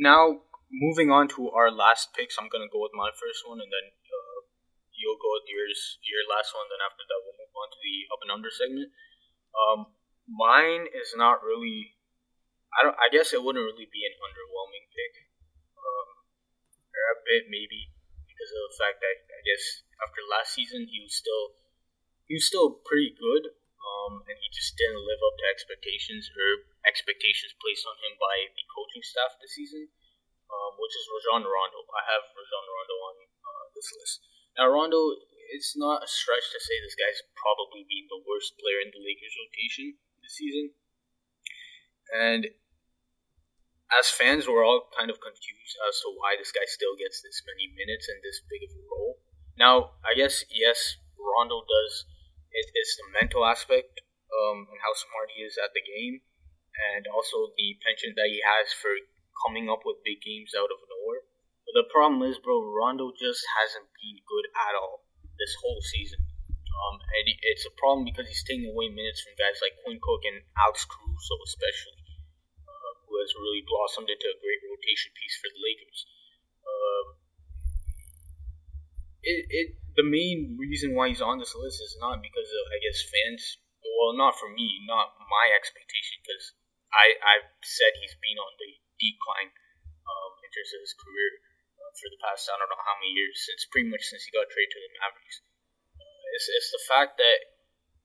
Now 0.00 0.42
moving 0.72 1.12
on 1.12 1.28
to 1.28 1.50
our 1.50 1.70
last 1.70 2.10
picks, 2.12 2.36
I'm 2.38 2.48
gonna 2.50 2.70
go 2.72 2.82
with 2.82 2.92
my 2.94 3.10
first 3.14 3.46
one, 3.46 3.60
and 3.60 3.70
then 3.70 3.86
you'll 4.98 5.20
go 5.20 5.36
with 5.36 5.48
yours, 5.48 6.00
your 6.04 6.24
last 6.28 6.52
one. 6.56 6.66
Then 6.68 6.82
after 6.82 7.04
that, 7.06 7.20
we'll 7.22 7.38
move 7.38 7.54
on 7.54 7.68
to 7.70 7.78
the 7.80 7.96
up 8.10 8.20
and 8.24 8.32
under 8.32 8.50
segment. 8.50 8.90
Um. 9.52 9.92
Mine 10.26 10.90
is 10.90 11.14
not 11.14 11.38
really. 11.46 11.94
I 12.74 12.82
don't. 12.82 12.98
I 12.98 13.06
guess 13.14 13.30
it 13.30 13.46
wouldn't 13.46 13.62
really 13.62 13.86
be 13.86 14.02
an 14.02 14.18
underwhelming 14.18 14.90
pick. 14.90 15.14
Um, 15.78 16.08
or 16.90 17.04
a 17.14 17.22
bit 17.22 17.46
maybe 17.46 17.94
because 18.26 18.50
of 18.50 18.58
the 18.66 18.74
fact 18.74 18.98
that 18.98 19.16
I 19.22 19.40
guess 19.46 19.86
after 20.02 20.26
last 20.26 20.50
season 20.50 20.90
he 20.90 20.98
was 20.98 21.14
still 21.14 21.54
he 22.26 22.34
was 22.34 22.42
still 22.50 22.82
pretty 22.82 23.14
good, 23.14 23.54
um, 23.78 24.26
and 24.26 24.34
he 24.42 24.50
just 24.50 24.74
didn't 24.74 25.06
live 25.06 25.22
up 25.22 25.38
to 25.38 25.46
expectations 25.46 26.26
or 26.34 26.66
expectations 26.82 27.54
placed 27.62 27.86
on 27.86 27.94
him 28.02 28.18
by 28.18 28.50
the 28.50 28.66
coaching 28.66 29.06
staff 29.06 29.38
this 29.38 29.54
season, 29.54 29.86
um, 30.50 30.74
which 30.74 30.98
is 30.98 31.06
Rajon 31.06 31.46
Rondo. 31.46 31.86
I 31.94 32.02
have 32.02 32.34
Rajon 32.34 32.66
Rondo 32.66 32.96
on 32.98 33.16
uh, 33.46 33.64
this 33.78 33.94
list. 33.94 34.25
Now 34.56 34.72
Rondo, 34.72 35.20
it's 35.52 35.76
not 35.76 36.02
a 36.02 36.08
stretch 36.08 36.48
to 36.52 36.60
say 36.60 36.80
this 36.80 36.96
guy's 36.96 37.22
probably 37.36 37.84
been 37.84 38.08
the 38.08 38.24
worst 38.24 38.56
player 38.56 38.80
in 38.80 38.90
the 38.90 39.04
Lakers 39.04 39.36
rotation 39.36 40.00
this 40.24 40.36
season, 40.36 40.72
and 42.10 42.48
as 43.94 44.10
fans, 44.10 44.50
we're 44.50 44.66
all 44.66 44.90
kind 44.98 45.10
of 45.10 45.22
confused 45.22 45.74
as 45.86 46.02
to 46.02 46.10
why 46.18 46.34
this 46.34 46.50
guy 46.50 46.66
still 46.66 46.98
gets 46.98 47.22
this 47.22 47.42
many 47.46 47.70
minutes 47.70 48.10
and 48.10 48.18
this 48.18 48.42
big 48.50 48.66
of 48.66 48.74
a 48.74 48.82
role. 48.90 49.22
Now, 49.54 49.94
I 50.02 50.18
guess 50.18 50.42
yes, 50.50 50.98
Rondo 51.14 51.62
does. 51.62 52.04
It, 52.50 52.66
it's 52.74 52.98
the 52.98 53.06
mental 53.14 53.46
aspect 53.46 54.00
um, 54.32 54.66
and 54.72 54.80
how 54.82 54.90
smart 54.96 55.30
he 55.30 55.46
is 55.46 55.54
at 55.54 55.70
the 55.70 55.84
game, 55.84 56.24
and 56.92 57.06
also 57.06 57.54
the 57.54 57.78
penchant 57.84 58.18
that 58.18 58.32
he 58.32 58.42
has 58.42 58.74
for 58.74 58.90
coming 59.46 59.70
up 59.70 59.86
with 59.86 60.02
big 60.02 60.18
games 60.18 60.56
out 60.56 60.72
of 60.72 60.82
the 61.76 61.84
problem 61.92 62.24
is, 62.24 62.40
bro, 62.40 62.64
Rondo 62.64 63.12
just 63.12 63.44
hasn't 63.60 63.92
been 64.00 64.16
good 64.24 64.48
at 64.56 64.72
all 64.80 65.04
this 65.36 65.52
whole 65.60 65.84
season. 65.84 66.24
Um, 66.72 66.96
and 66.96 67.24
it's 67.28 67.68
a 67.68 67.72
problem 67.76 68.08
because 68.08 68.28
he's 68.28 68.44
taking 68.44 68.72
away 68.72 68.88
minutes 68.88 69.20
from 69.20 69.36
guys 69.36 69.60
like 69.60 69.76
Quinn 69.84 70.00
Cook 70.00 70.24
and 70.24 70.40
Alex 70.56 70.88
Caruso, 70.88 71.36
especially 71.44 72.00
who 73.06 73.14
has 73.22 73.32
really 73.38 73.62
blossomed 73.64 74.10
into 74.10 74.28
a 74.28 74.40
great 74.42 74.60
rotation 74.66 75.14
piece 75.14 75.36
for 75.38 75.48
the 75.48 75.62
Lakers. 75.62 76.00
Um, 76.66 77.06
it, 79.22 79.40
it 79.48 79.68
the 79.96 80.04
main 80.04 80.58
reason 80.60 80.92
why 80.92 81.08
he's 81.08 81.24
on 81.24 81.40
this 81.40 81.56
list 81.56 81.80
is 81.80 81.96
not 82.02 82.20
because 82.20 82.50
of 82.50 82.64
I 82.72 82.78
guess 82.82 83.00
fans. 83.04 83.62
Well, 83.80 84.18
not 84.18 84.36
for 84.36 84.50
me, 84.52 84.84
not 84.84 85.16
my 85.16 85.46
expectation, 85.56 86.20
because 86.20 86.52
I 86.92 87.16
I've 87.22 87.48
said 87.64 87.96
he's 87.96 88.18
been 88.20 88.36
on 88.36 88.52
the 88.60 88.76
decline 89.00 89.54
um, 90.04 90.32
in 90.44 90.50
terms 90.52 90.72
of 90.76 90.80
his 90.84 90.94
career 90.98 91.30
uh, 91.32 91.45
for 91.96 92.08
the 92.12 92.20
past 92.20 92.48
I 92.48 92.60
don't 92.60 92.68
know 92.68 92.84
how 92.84 92.96
many 93.00 93.16
years 93.16 93.40
since 93.42 93.64
pretty 93.68 93.88
much 93.88 94.04
since 94.06 94.24
he 94.24 94.30
got 94.32 94.48
traded 94.48 94.72
to 94.72 94.80
the 94.80 94.92
Mavericks. 95.00 95.40
Uh, 95.96 96.22
it's 96.36 96.48
it's 96.52 96.70
the 96.70 96.84
fact 96.86 97.16
that 97.18 97.56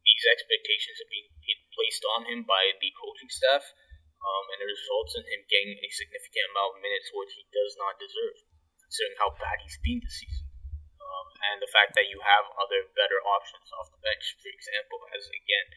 these 0.01 0.23
expectations 0.33 0.97
are 1.03 1.11
being 1.11 1.29
placed 1.75 2.03
on 2.17 2.27
him 2.27 2.41
by 2.43 2.73
the 2.81 2.89
coaching 2.97 3.29
staff 3.29 3.63
um, 4.21 4.45
and 4.53 4.59
it 4.61 4.69
results 4.69 5.17
in 5.17 5.25
him 5.25 5.41
getting 5.49 5.77
a 5.81 5.89
significant 5.89 6.45
amount 6.53 6.77
of 6.77 6.85
minutes 6.85 7.09
which 7.13 7.33
he 7.33 7.45
does 7.49 7.73
not 7.77 7.97
deserve, 7.97 8.37
considering 8.77 9.17
how 9.17 9.33
bad 9.37 9.57
he's 9.65 9.81
been 9.81 10.01
this 10.01 10.21
season. 10.21 10.45
Um, 11.01 11.27
and 11.51 11.57
the 11.59 11.71
fact 11.73 11.97
that 11.97 12.07
you 12.07 12.21
have 12.21 12.45
other 12.55 12.85
better 12.93 13.19
options 13.25 13.67
off 13.75 13.89
the 13.89 14.01
bench, 14.01 14.37
for 14.37 14.49
example, 14.53 15.01
as 15.11 15.25
again 15.27 15.67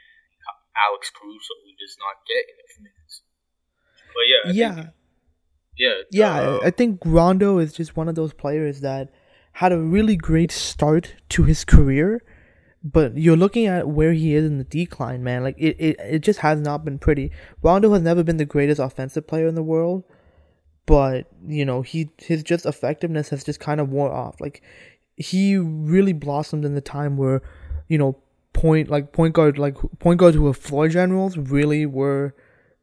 Alex 0.77 1.09
Caruso, 1.09 1.55
who 1.65 1.73
does 1.79 1.97
not 1.97 2.23
get 2.29 2.45
enough 2.45 2.75
minutes. 2.83 3.25
But 4.12 4.25
yeah, 4.29 4.43
I 4.45 4.51
yeah, 4.53 4.75
think, 4.75 4.95
yeah, 5.79 5.95
yeah. 6.11 6.41
uh, 6.41 6.59
I 6.64 6.70
think 6.70 7.01
Rondo 7.05 7.59
is 7.59 7.72
just 7.72 7.97
one 7.97 8.09
of 8.09 8.14
those 8.14 8.33
players 8.33 8.81
that 8.81 9.11
had 9.53 9.72
a 9.72 9.79
really 9.79 10.16
great 10.16 10.51
start 10.51 11.14
to 11.31 11.45
his 11.45 11.64
career 11.64 12.22
but 12.85 13.16
you're 13.16 13.37
looking 13.37 13.66
at 13.66 13.89
where 13.89 14.12
he 14.12 14.35
is 14.35 14.45
in 14.45 14.59
the 14.59 14.64
decline, 14.64 15.25
man. 15.25 15.43
Like 15.43 15.57
it, 15.59 15.77
it, 15.79 15.97
it 15.99 16.18
just 16.18 16.41
has 16.41 16.61
not 16.61 16.85
been 16.85 16.99
pretty. 16.99 17.33
Rondo 17.62 17.91
has 17.95 18.03
never 18.03 18.22
been 18.22 18.37
the 18.37 18.45
greatest 18.45 18.79
offensive 18.79 19.27
player 19.27 19.47
in 19.47 19.55
the 19.55 19.62
world, 19.62 20.05
but 20.85 21.27
you 21.47 21.64
know 21.64 21.81
he 21.81 22.11
his 22.18 22.43
just 22.43 22.66
effectiveness 22.66 23.31
has 23.31 23.43
just 23.43 23.59
kind 23.59 23.81
of 23.81 23.89
wore 23.89 24.12
off. 24.12 24.39
Like 24.39 24.62
he 25.16 25.57
really 25.57 26.12
blossomed 26.12 26.66
in 26.66 26.75
the 26.75 26.83
time 26.83 27.16
where, 27.16 27.41
you 27.89 27.97
know, 27.97 28.18
point 28.53 28.91
like 28.91 29.12
point 29.12 29.33
guard 29.33 29.59
like 29.59 29.77
point 29.99 30.20
guards 30.20 30.37
who 30.37 30.43
were 30.43 30.53
floor 30.53 30.89
generals 30.89 31.39
really 31.39 31.87
were 31.87 32.35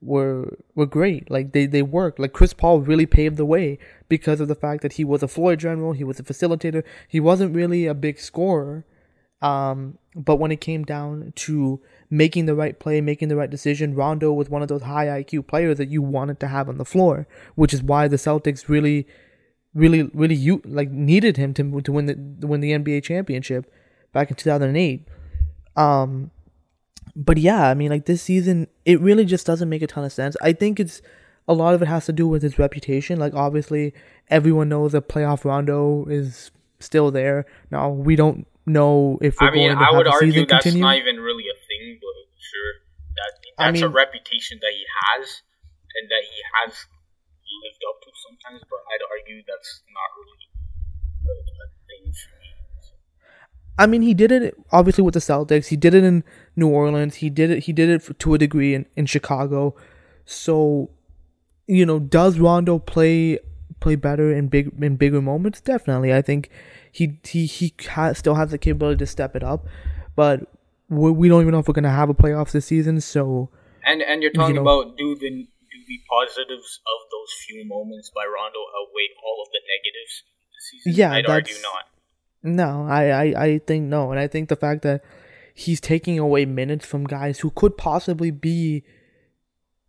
were 0.02 0.58
were 0.76 0.86
great. 0.86 1.30
Like 1.30 1.52
they 1.52 1.66
they 1.66 1.82
worked. 1.82 2.20
Like 2.20 2.34
Chris 2.34 2.54
Paul 2.54 2.82
really 2.82 3.06
paved 3.06 3.38
the 3.38 3.46
way 3.46 3.78
because 4.10 4.40
of 4.40 4.48
the 4.48 4.56
fact 4.56 4.82
that 4.82 4.94
he 4.94 5.04
was 5.04 5.24
a 5.24 5.28
floor 5.28 5.56
general. 5.56 5.94
He 5.94 6.04
was 6.04 6.20
a 6.20 6.24
facilitator. 6.24 6.84
He 7.08 7.20
wasn't 7.20 7.56
really 7.56 7.86
a 7.86 7.94
big 7.94 8.20
scorer 8.20 8.86
um, 9.42 9.98
but 10.16 10.36
when 10.36 10.52
it 10.52 10.62
came 10.62 10.84
down 10.84 11.34
to 11.36 11.82
making 12.10 12.46
the 12.46 12.56
right 12.56 12.78
play, 12.78 13.02
making 13.02 13.30
the 13.30 13.36
right 13.36 13.50
decision, 13.50 13.96
Rondo 13.96 14.32
was 14.32 14.50
one 14.50 14.62
of 14.62 14.68
those 14.68 14.84
high 14.84 15.08
IQ 15.08 15.48
players 15.48 15.78
that 15.78 15.90
you 15.90 16.02
wanted 16.02 16.40
to 16.42 16.48
have 16.48 16.70
on 16.70 16.78
the 16.78 16.86
floor, 16.86 17.28
which 17.56 17.74
is 17.74 17.82
why 17.82 18.08
the 18.08 18.18
Celtics 18.18 18.70
really, 18.70 19.08
really, 19.74 20.04
really 20.14 20.36
you 20.36 20.62
like 20.66 20.92
needed 20.92 21.38
him 21.38 21.54
to 21.56 21.82
to 21.82 21.92
win 21.92 22.06
the 22.06 22.48
win 22.48 22.62
the 22.62 22.72
NBA 22.72 23.04
championship 23.04 23.72
back 24.14 24.30
in 24.30 24.36
2008. 24.36 25.08
Um, 25.76 26.30
but 27.16 27.38
yeah, 27.38 27.68
I 27.68 27.74
mean, 27.74 27.90
like 27.90 28.06
this 28.06 28.22
season, 28.22 28.68
it 28.86 29.00
really 29.02 29.26
just 29.26 29.46
doesn't 29.46 29.70
make 29.70 29.82
a 29.82 29.88
ton 29.88 30.04
of 30.04 30.12
sense. 30.12 30.36
I 30.42 30.54
think 30.54 30.80
it's 30.80 31.02
a 31.48 31.54
lot 31.54 31.74
of 31.74 31.82
it 31.82 31.88
has 31.88 32.06
to 32.06 32.14
do 32.14 32.28
with 32.28 32.42
his 32.44 32.60
reputation. 32.60 33.20
Like 33.20 33.34
obviously, 33.34 33.94
everyone 34.30 34.70
knows 34.70 34.94
that 34.94 35.10
playoff 35.10 35.46
Rondo 35.46 36.06
is 36.06 36.52
still 36.80 37.12
there. 37.12 37.46
Now 37.70 37.90
we 37.90 38.16
don't 38.16 38.48
know 38.66 39.18
if 39.22 39.36
we're 39.42 39.48
I 39.48 39.52
mean, 39.52 39.68
going 39.70 39.78
to 39.78 39.84
I 39.84 39.86
have 39.88 39.96
would 39.98 40.06
the 40.06 40.12
argue 40.12 40.32
season 40.32 40.48
that's 40.50 40.64
continue. 40.64 40.84
not 40.84 40.98
even 40.98 41.18
really 41.18 41.46
a 41.50 41.58
thing, 41.68 42.00
but 42.00 42.16
sure, 42.40 42.72
that 43.16 43.32
I 43.58 43.72
that's 43.72 43.82
a 43.82 43.90
reputation 43.90 44.60
that 44.62 44.72
he 44.72 44.86
has 45.06 45.42
and 46.00 46.10
that 46.10 46.24
he 46.24 46.38
has 46.56 46.72
lived 46.72 47.84
up 47.90 47.98
to 48.02 48.10
sometimes. 48.16 48.64
But 48.70 48.80
I'd 48.94 49.04
argue 49.10 49.44
that's 49.46 49.82
not 49.90 50.10
really 50.16 50.40
a, 51.26 51.34
a 51.34 51.68
thing 51.90 52.14
for 52.14 52.32
me. 52.40 52.48
I 53.78 53.88
mean, 53.88 54.02
he 54.02 54.14
did 54.14 54.32
it 54.32 54.56
obviously 54.72 55.04
with 55.04 55.16
the 55.16 55.20
Celtics. 55.20 55.68
He 55.68 55.76
did 55.76 55.94
it 55.94 56.04
in 56.04 56.24
New 56.56 56.68
Orleans. 56.70 57.16
He 57.16 57.30
did 57.30 57.50
it. 57.50 57.64
He 57.64 57.74
did 57.74 57.90
it 57.90 58.02
for, 58.02 58.14
to 58.14 58.34
a 58.34 58.38
degree 58.38 58.74
in, 58.74 58.86
in 58.96 59.06
Chicago. 59.06 59.76
So, 60.26 60.90
you 61.68 61.86
know, 61.86 62.00
does 62.00 62.40
Rondo 62.40 62.80
play 62.80 63.40
play 63.80 63.96
better 63.96 64.32
in 64.32 64.48
big 64.48 64.72
in 64.82 64.96
bigger 64.98 65.22
moments? 65.22 65.62
Definitely. 65.62 66.14
I 66.14 66.22
think 66.22 66.50
he 66.92 67.18
he 67.24 67.46
he 67.46 67.74
has, 67.90 68.18
still 68.18 68.36
has 68.36 68.52
the 68.52 68.58
capability 68.58 69.00
to 69.00 69.06
step 69.06 69.36
it 69.36 69.44
up, 69.44 69.66
but 70.16 70.48
we, 70.90 71.12
we 71.12 71.30
don't 71.30 71.42
even 71.42 71.52
know 71.54 71.60
if 71.60 71.68
we're 71.68 71.74
gonna 71.74 71.90
have 71.90 72.10
a 72.10 72.14
playoffs 72.14 72.52
this 72.52 72.66
season. 72.66 73.00
So, 73.02 73.50
And 73.86 74.02
and 74.02 74.22
you're 74.22 74.32
talking 74.32 74.56
know- 74.56 74.62
about 74.62 74.98
do 74.98 75.16
the 75.16 75.30
do 75.30 75.78
the 75.88 76.00
positives 76.10 76.80
of 76.86 77.10
those 77.12 77.30
few 77.48 77.66
moments 77.66 78.12
by 78.14 78.22
Rondo 78.26 78.60
outweigh 78.60 79.10
all 79.26 79.44
of 79.44 79.50
the 79.52 79.60
negatives 79.72 80.24
this 80.54 80.84
season? 80.84 81.00
Yeah, 81.00 81.14
I'd 81.14 81.28
argue 81.28 81.56
not. 81.64 81.86
No, 82.44 82.88
I, 82.90 83.06
I, 83.10 83.44
I 83.46 83.58
think 83.60 83.86
no. 83.86 84.12
And 84.12 84.20
I 84.20 84.28
think 84.28 84.50
the 84.50 84.56
fact 84.56 84.82
that 84.82 85.04
he's 85.54 85.82
taking 85.82 86.20
away 86.20 86.46
minutes 86.46 86.86
from 86.86 87.06
guys 87.06 87.40
who 87.40 87.52
could 87.52 87.78
possibly 87.78 88.32
be 88.32 88.84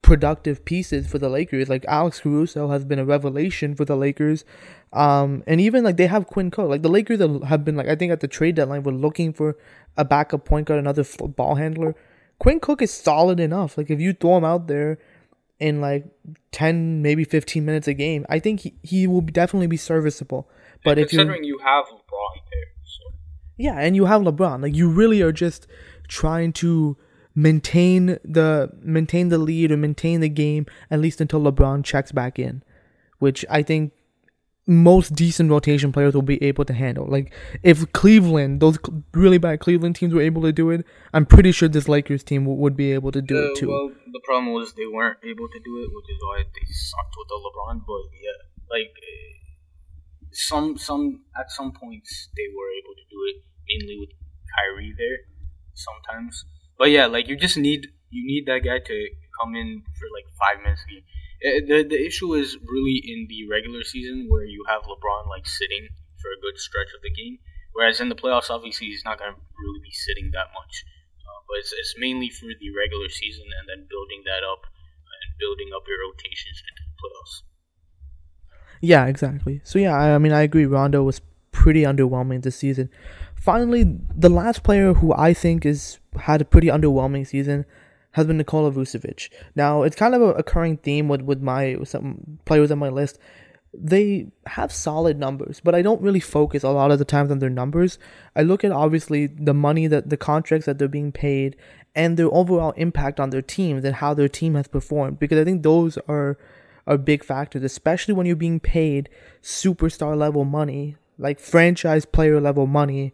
productive 0.02 0.64
pieces 0.64 1.06
for 1.06 1.18
the 1.18 1.28
Lakers. 1.28 1.68
Like 1.68 1.84
Alex 1.86 2.20
Caruso 2.20 2.68
has 2.68 2.84
been 2.84 2.98
a 2.98 3.04
revelation 3.04 3.74
for 3.74 3.84
the 3.84 3.96
Lakers. 3.96 4.44
Um, 4.92 5.42
and 5.46 5.60
even 5.60 5.84
like 5.84 5.96
they 5.96 6.08
have 6.08 6.26
Quinn 6.26 6.50
Cook. 6.50 6.68
Like 6.68 6.82
the 6.82 6.90
Lakers 6.90 7.20
have 7.46 7.64
been 7.64 7.76
like, 7.76 7.88
I 7.88 7.94
think 7.94 8.12
at 8.12 8.20
the 8.20 8.28
trade 8.28 8.56
deadline, 8.56 8.82
we're 8.82 8.92
looking 8.92 9.32
for 9.32 9.56
a 9.96 10.04
backup 10.04 10.44
point 10.44 10.66
guard, 10.66 10.80
another 10.80 11.04
ball 11.28 11.54
handler. 11.54 11.94
Quinn 12.38 12.60
Cook 12.60 12.82
is 12.82 12.92
solid 12.92 13.38
enough. 13.40 13.78
Like 13.78 13.90
if 13.90 14.00
you 14.00 14.12
throw 14.12 14.36
him 14.36 14.44
out 14.44 14.66
there 14.66 14.98
in 15.60 15.80
like 15.80 16.04
10, 16.50 17.00
maybe 17.00 17.24
15 17.24 17.64
minutes 17.64 17.86
a 17.86 17.94
game, 17.94 18.26
I 18.28 18.40
think 18.40 18.60
he, 18.60 18.74
he 18.82 19.06
will 19.06 19.20
definitely 19.20 19.68
be 19.68 19.76
serviceable. 19.76 20.48
But 20.84 20.98
And 20.98 21.00
if 21.02 21.10
considering 21.10 21.44
you 21.44 21.58
have 21.58 21.84
LeBron 21.84 22.42
there, 22.50 22.72
yeah, 23.56 23.78
and 23.78 23.94
you 23.96 24.06
have 24.06 24.22
LeBron. 24.22 24.62
Like 24.62 24.74
you 24.74 24.88
really 24.88 25.22
are 25.22 25.32
just 25.32 25.66
trying 26.08 26.52
to 26.54 26.96
maintain 27.34 28.18
the 28.24 28.70
maintain 28.82 29.28
the 29.30 29.38
lead 29.38 29.72
or 29.72 29.76
maintain 29.76 30.20
the 30.20 30.28
game 30.28 30.66
at 30.90 31.00
least 31.00 31.20
until 31.20 31.40
LeBron 31.40 31.84
checks 31.84 32.12
back 32.12 32.38
in, 32.38 32.62
which 33.18 33.44
I 33.48 33.62
think 33.62 33.92
most 34.66 35.14
decent 35.16 35.50
rotation 35.50 35.90
players 35.90 36.14
will 36.14 36.22
be 36.22 36.40
able 36.42 36.64
to 36.64 36.72
handle. 36.72 37.06
Like 37.06 37.32
if 37.64 37.90
Cleveland, 37.92 38.60
those 38.60 38.78
really 39.12 39.38
bad 39.38 39.58
Cleveland 39.60 39.96
teams 39.96 40.14
were 40.14 40.20
able 40.22 40.42
to 40.42 40.52
do 40.52 40.70
it, 40.70 40.86
I'm 41.12 41.26
pretty 41.26 41.50
sure 41.52 41.68
this 41.68 41.88
Lakers 41.88 42.22
team 42.22 42.42
w- 42.44 42.60
would 42.60 42.76
be 42.76 42.92
able 42.92 43.10
to 43.12 43.20
do 43.20 43.36
Uh, 43.36 43.42
it 43.50 43.56
too. 43.56 43.68
Well, 43.68 43.90
the 44.12 44.20
problem 44.24 44.52
was 44.52 44.74
they 44.74 44.86
weren't 44.86 45.18
able 45.24 45.48
to 45.48 45.58
do 45.64 45.72
it, 45.82 45.88
which 45.92 46.08
is 46.14 46.18
why 46.22 46.44
they 46.44 46.66
sucked 46.72 47.14
with 47.18 47.28
the 47.28 47.38
LeBron. 47.42 47.82
But 47.84 48.02
yeah, 48.22 48.38
like 48.70 48.94
uh, 48.94 49.41
some 50.32 50.76
some 50.78 51.24
at 51.38 51.50
some 51.50 51.72
points 51.72 52.28
they 52.36 52.48
were 52.56 52.70
able 52.80 52.94
to 52.96 53.06
do 53.10 53.18
it, 53.30 53.36
mainly 53.68 53.96
with 54.00 54.10
Kyrie 54.56 54.94
there 54.96 55.18
sometimes. 55.74 56.44
But 56.78 56.90
yeah, 56.90 57.06
like 57.06 57.28
you 57.28 57.36
just 57.36 57.56
need 57.56 57.88
you 58.10 58.26
need 58.26 58.46
that 58.46 58.60
guy 58.64 58.78
to 58.78 58.96
come 59.40 59.54
in 59.54 59.82
for 59.98 60.06
like 60.12 60.26
five 60.38 60.62
minutes. 60.62 60.82
Uh, 61.42 61.60
the 61.66 61.78
the 61.88 62.00
issue 62.06 62.34
is 62.34 62.56
really 62.62 62.98
in 63.04 63.26
the 63.28 63.48
regular 63.48 63.82
season 63.82 64.26
where 64.28 64.44
you 64.44 64.64
have 64.68 64.82
LeBron 64.82 65.28
like 65.28 65.46
sitting 65.46 65.88
for 66.20 66.30
a 66.30 66.40
good 66.40 66.58
stretch 66.58 66.92
of 66.94 67.02
the 67.02 67.10
game, 67.10 67.38
whereas 67.72 68.00
in 68.00 68.08
the 68.08 68.14
playoffs, 68.18 68.50
obviously 68.50 68.86
he's 68.88 69.04
not 69.04 69.18
gonna 69.18 69.34
really 69.58 69.80
be 69.82 69.90
sitting 69.90 70.30
that 70.32 70.48
much. 70.54 70.84
Uh, 71.22 71.40
but 71.48 71.58
it's, 71.58 71.72
it's 71.72 71.94
mainly 71.98 72.30
for 72.30 72.46
the 72.46 72.70
regular 72.70 73.08
season 73.08 73.46
and 73.58 73.66
then 73.68 73.86
building 73.90 74.22
that 74.26 74.42
up 74.46 74.62
and 74.66 75.38
building 75.38 75.70
up 75.74 75.82
your 75.86 75.98
rotations 76.06 76.62
into 76.62 76.82
the 76.86 76.94
playoffs. 76.98 77.42
Yeah, 78.82 79.06
exactly. 79.06 79.60
So 79.64 79.78
yeah, 79.78 79.96
I, 79.96 80.14
I 80.14 80.18
mean, 80.18 80.32
I 80.32 80.42
agree. 80.42 80.66
Rondo 80.66 81.02
was 81.04 81.20
pretty 81.52 81.82
underwhelming 81.82 82.42
this 82.42 82.56
season. 82.56 82.90
Finally, 83.36 83.84
the 84.14 84.28
last 84.28 84.64
player 84.64 84.92
who 84.92 85.14
I 85.14 85.32
think 85.32 85.64
is 85.64 85.98
had 86.16 86.40
a 86.40 86.44
pretty 86.44 86.66
underwhelming 86.66 87.26
season 87.26 87.64
has 88.12 88.26
been 88.26 88.36
Nikola 88.36 88.72
Vucevic. 88.72 89.30
Now, 89.54 89.84
it's 89.84 89.96
kind 89.96 90.14
of 90.14 90.20
a 90.20 90.32
occurring 90.34 90.78
theme 90.78 91.08
with 91.08 91.22
with 91.22 91.40
my 91.40 91.76
with 91.76 91.88
some 91.88 92.38
players 92.44 92.70
on 92.70 92.78
my 92.78 92.88
list. 92.88 93.18
They 93.72 94.26
have 94.46 94.70
solid 94.72 95.18
numbers, 95.18 95.60
but 95.60 95.74
I 95.74 95.80
don't 95.80 96.02
really 96.02 96.20
focus 96.20 96.62
a 96.62 96.70
lot 96.70 96.90
of 96.90 96.98
the 96.98 97.06
times 97.06 97.30
on 97.30 97.38
their 97.38 97.48
numbers. 97.48 97.98
I 98.36 98.42
look 98.42 98.64
at 98.64 98.72
obviously 98.72 99.28
the 99.28 99.54
money 99.54 99.86
that 99.86 100.10
the 100.10 100.18
contracts 100.18 100.66
that 100.66 100.78
they're 100.78 100.88
being 100.88 101.12
paid 101.12 101.56
and 101.94 102.16
their 102.16 102.32
overall 102.34 102.72
impact 102.72 103.20
on 103.20 103.30
their 103.30 103.42
teams 103.42 103.84
and 103.84 103.94
how 103.96 104.12
their 104.12 104.28
team 104.28 104.56
has 104.56 104.66
performed 104.66 105.18
because 105.18 105.38
I 105.38 105.44
think 105.44 105.62
those 105.62 105.96
are 106.08 106.36
are 106.86 106.98
big 106.98 107.24
factors, 107.24 107.62
especially 107.62 108.14
when 108.14 108.26
you're 108.26 108.36
being 108.36 108.60
paid 108.60 109.08
superstar 109.42 110.16
level 110.16 110.44
money, 110.44 110.96
like 111.18 111.38
franchise 111.38 112.04
player 112.04 112.40
level 112.40 112.66
money. 112.66 113.12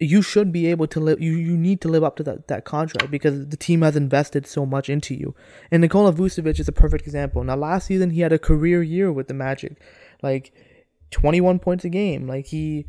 You 0.00 0.22
should 0.22 0.52
be 0.52 0.66
able 0.66 0.86
to 0.88 1.00
live. 1.00 1.20
You, 1.20 1.32
you 1.32 1.56
need 1.56 1.80
to 1.82 1.88
live 1.88 2.04
up 2.04 2.16
to 2.16 2.22
that, 2.24 2.48
that 2.48 2.64
contract 2.64 3.10
because 3.10 3.48
the 3.48 3.56
team 3.56 3.82
has 3.82 3.96
invested 3.96 4.46
so 4.46 4.66
much 4.66 4.90
into 4.90 5.14
you. 5.14 5.34
And 5.70 5.80
Nikola 5.80 6.12
Vucevic 6.12 6.58
is 6.58 6.68
a 6.68 6.72
perfect 6.72 7.04
example. 7.04 7.42
Now, 7.44 7.56
last 7.56 7.86
season 7.86 8.10
he 8.10 8.20
had 8.20 8.32
a 8.32 8.38
career 8.38 8.82
year 8.82 9.12
with 9.12 9.28
the 9.28 9.34
Magic, 9.34 9.80
like 10.22 10.52
21 11.12 11.60
points 11.60 11.84
a 11.84 11.88
game. 11.88 12.26
Like 12.26 12.46
he, 12.46 12.86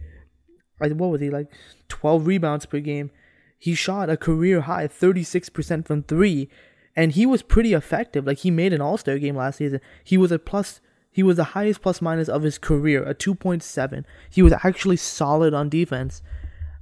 like 0.81 0.93
what 0.93 1.11
was 1.11 1.21
he 1.21 1.29
like 1.29 1.47
12 1.89 2.25
rebounds 2.27 2.65
per 2.65 2.79
game. 2.79 3.11
He 3.57 3.75
shot 3.75 4.09
a 4.09 4.17
career 4.17 4.61
high 4.61 4.87
36% 4.87 5.87
from 5.87 6.03
three 6.03 6.49
and 6.95 7.11
he 7.11 7.25
was 7.25 7.41
pretty 7.41 7.73
effective. 7.73 8.25
Like 8.25 8.39
he 8.39 8.51
made 8.51 8.73
an 8.73 8.81
All 8.81 8.97
Star 8.97 9.17
game 9.17 9.35
last 9.35 9.57
season. 9.57 9.81
He 10.03 10.17
was 10.17 10.31
a 10.31 10.39
plus. 10.39 10.81
He 11.11 11.23
was 11.23 11.37
the 11.37 11.43
highest 11.45 11.81
plus 11.81 12.01
minus 12.01 12.27
of 12.27 12.43
his 12.43 12.57
career, 12.57 13.03
a 13.03 13.13
two 13.13 13.35
point 13.35 13.63
seven. 13.63 14.05
He 14.29 14.41
was 14.41 14.53
actually 14.63 14.97
solid 14.97 15.53
on 15.53 15.69
defense, 15.69 16.21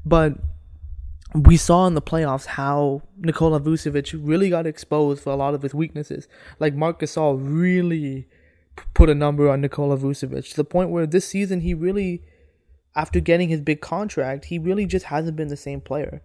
but 0.05 0.34
we 1.36 1.57
saw 1.57 1.88
in 1.88 1.95
the 1.95 2.01
playoffs 2.01 2.45
how 2.45 3.01
Nikola 3.18 3.59
Vucevic 3.59 4.20
really 4.24 4.49
got 4.49 4.68
exposed 4.68 5.24
for 5.24 5.32
a 5.32 5.36
lot 5.36 5.53
of 5.53 5.64
his 5.64 5.74
weaknesses. 5.74 6.28
Like 6.59 6.76
Marc 6.76 6.99
Gasol 6.99 7.39
really 7.41 8.28
put 8.93 9.09
a 9.09 9.16
number 9.16 9.49
on 9.49 9.61
Nikola 9.61 9.97
Vucevic 9.97 10.49
to 10.49 10.55
the 10.55 10.64
point 10.64 10.89
where 10.89 11.07
this 11.07 11.28
season 11.28 11.61
he 11.61 11.74
really, 11.74 12.24
after 12.95 13.20
getting 13.20 13.49
his 13.49 13.61
big 13.61 13.82
contract, 13.82 14.45
he 14.45 14.59
really 14.59 14.86
just 14.86 15.05
hasn't 15.05 15.36
been 15.36 15.47
the 15.47 15.57
same 15.57 15.82
player. 15.82 16.22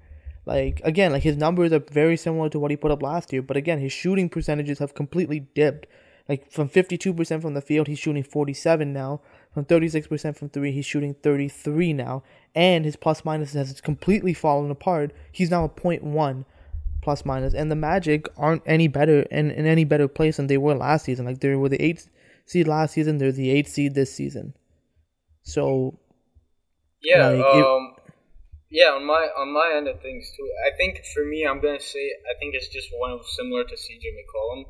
Like 0.49 0.81
again, 0.83 1.13
like 1.13 1.25
his 1.25 1.37
numbers 1.37 1.73
are 1.75 1.85
very 1.93 2.17
similar 2.17 2.49
to 2.49 2.59
what 2.59 2.71
he 2.71 2.77
put 2.77 2.91
up 2.91 3.03
last 3.03 3.35
year, 3.35 3.43
but 3.43 3.59
again, 3.59 3.81
his 3.81 3.93
shooting 3.93 4.31
percentages 4.31 4.79
have 4.79 4.95
completely 4.95 5.41
dipped. 5.41 5.87
Like 6.27 6.51
from 6.51 6.71
52% 6.71 7.43
from 7.43 7.53
the 7.53 7.61
field, 7.61 7.87
he's 7.87 7.99
shooting 7.99 8.23
47 8.23 8.91
now. 8.91 9.21
From 9.53 9.67
36% 9.67 10.37
from 10.37 10.49
3, 10.49 10.73
he's 10.73 10.87
shooting 10.87 11.15
33 11.23 11.93
now, 11.93 12.23
and 12.55 12.87
his 12.87 12.97
plus 12.97 13.27
minus 13.27 13.53
has 13.53 13.81
completely 13.83 14.33
fallen 14.33 14.71
apart. 14.71 15.13
He's 15.33 15.51
now 15.51 15.65
a 15.65 15.69
0.1 15.69 16.45
plus 17.03 17.27
minus, 17.27 17.53
and 17.53 17.71
the 17.71 17.77
Magic 17.77 18.27
aren't 18.39 18.63
any 18.65 18.89
better 18.89 19.23
in, 19.23 19.51
in 19.51 19.67
any 19.67 19.85
better 19.85 20.09
place 20.09 20.39
than 20.39 20.47
they 20.47 20.59
were 20.59 20.75
last 20.75 21.05
season. 21.05 21.27
Like 21.27 21.41
they 21.41 21.55
were 21.57 21.69
the 21.69 21.79
8th 21.79 22.09
seed 22.47 22.67
last 22.67 22.95
season, 22.95 23.19
they're 23.19 23.33
the 23.33 23.63
8th 23.63 23.69
seed 23.69 23.95
this 23.95 24.15
season. 24.15 24.55
So 25.43 25.99
yeah, 27.03 27.29
like, 27.29 27.45
um, 27.45 27.95
yeah, 28.71 28.93
on 28.93 29.05
my 29.07 29.33
on 29.33 29.53
my 29.53 29.73
end 29.77 29.89
of 29.89 30.01
things 30.01 30.31
too. 30.37 30.49
I 30.67 30.77
think 30.77 31.05
for 31.15 31.25
me, 31.25 31.45
I'm 31.45 31.61
gonna 31.61 31.81
say 31.81 32.13
I 32.29 32.37
think 32.39 32.55
it's 32.55 32.69
just 32.69 32.89
one 32.97 33.11
of 33.11 33.27
similar 33.27 33.65
to 33.65 33.75
CJ 33.75 34.05
McCollum. 34.13 34.65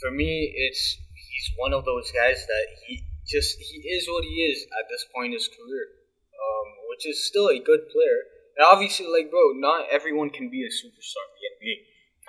For 0.00 0.10
me, 0.10 0.52
it's 0.54 0.98
he's 1.14 1.50
one 1.56 1.72
of 1.72 1.84
those 1.84 2.10
guys 2.10 2.44
that 2.46 2.66
he 2.86 3.04
just 3.26 3.58
he 3.60 3.78
is 3.88 4.06
what 4.08 4.24
he 4.24 4.42
is 4.50 4.66
at 4.80 4.90
this 4.90 5.06
point 5.14 5.26
in 5.26 5.32
his 5.38 5.48
career, 5.48 5.86
um, 6.34 6.66
which 6.90 7.06
is 7.06 7.24
still 7.24 7.48
a 7.48 7.58
good 7.58 7.88
player. 7.90 8.20
And 8.58 8.66
obviously, 8.66 9.06
like 9.06 9.30
bro, 9.30 9.54
not 9.54 9.86
everyone 9.90 10.30
can 10.30 10.50
be 10.50 10.64
a 10.64 10.68
superstar 10.68 11.22
in 11.30 11.38
the 11.38 11.66
NBA. 11.66 11.76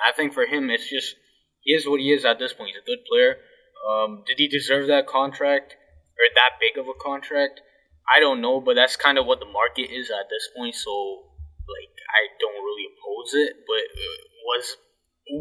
I 0.07 0.11
think 0.15 0.33
for 0.33 0.45
him, 0.45 0.69
it's 0.69 0.89
just 0.89 1.15
he 1.61 1.73
is 1.73 1.87
what 1.87 1.99
he 1.99 2.13
is 2.13 2.23
at 2.23 2.37
this 2.37 2.53
point. 2.53 2.69
He's 2.69 2.81
a 2.81 2.85
good 2.85 3.03
player. 3.09 3.37
Um, 3.81 4.23
did 4.27 4.37
he 4.37 4.47
deserve 4.47 4.87
that 4.87 5.07
contract 5.07 5.73
or 5.73 6.25
that 6.35 6.59
big 6.59 6.77
of 6.77 6.87
a 6.87 6.93
contract? 6.93 7.61
I 8.07 8.19
don't 8.19 8.41
know, 8.41 8.61
but 8.61 8.75
that's 8.75 8.95
kind 8.95 9.17
of 9.17 9.25
what 9.25 9.39
the 9.39 9.51
market 9.51 9.91
is 9.91 10.09
at 10.09 10.29
this 10.29 10.47
point. 10.55 10.75
So, 10.75 10.91
like, 11.67 11.93
I 12.07 12.31
don't 12.39 12.63
really 12.63 12.87
oppose 12.87 13.33
it. 13.35 13.53
But 13.67 13.83
it 13.83 14.19
was 14.43 14.77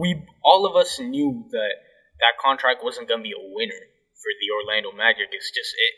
we 0.00 0.26
all 0.42 0.66
of 0.66 0.74
us 0.76 0.98
knew 0.98 1.46
that 1.50 1.74
that 2.18 2.34
contract 2.42 2.82
wasn't 2.82 3.08
gonna 3.08 3.22
be 3.22 3.32
a 3.32 3.46
winner 3.54 3.82
for 4.14 4.30
the 4.40 4.48
Orlando 4.50 4.90
Magic. 4.92 5.28
It's 5.30 5.50
just 5.50 5.72
it. 5.74 5.94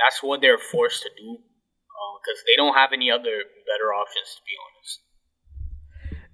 That's 0.00 0.22
what 0.22 0.40
they're 0.40 0.58
forced 0.58 1.02
to 1.02 1.10
do 1.16 1.38
because 1.38 2.40
uh, 2.40 2.46
they 2.46 2.56
don't 2.56 2.74
have 2.74 2.92
any 2.92 3.10
other 3.10 3.44
better 3.68 3.92
options, 3.92 4.34
to 4.36 4.42
be 4.42 4.56
honest. 4.58 5.00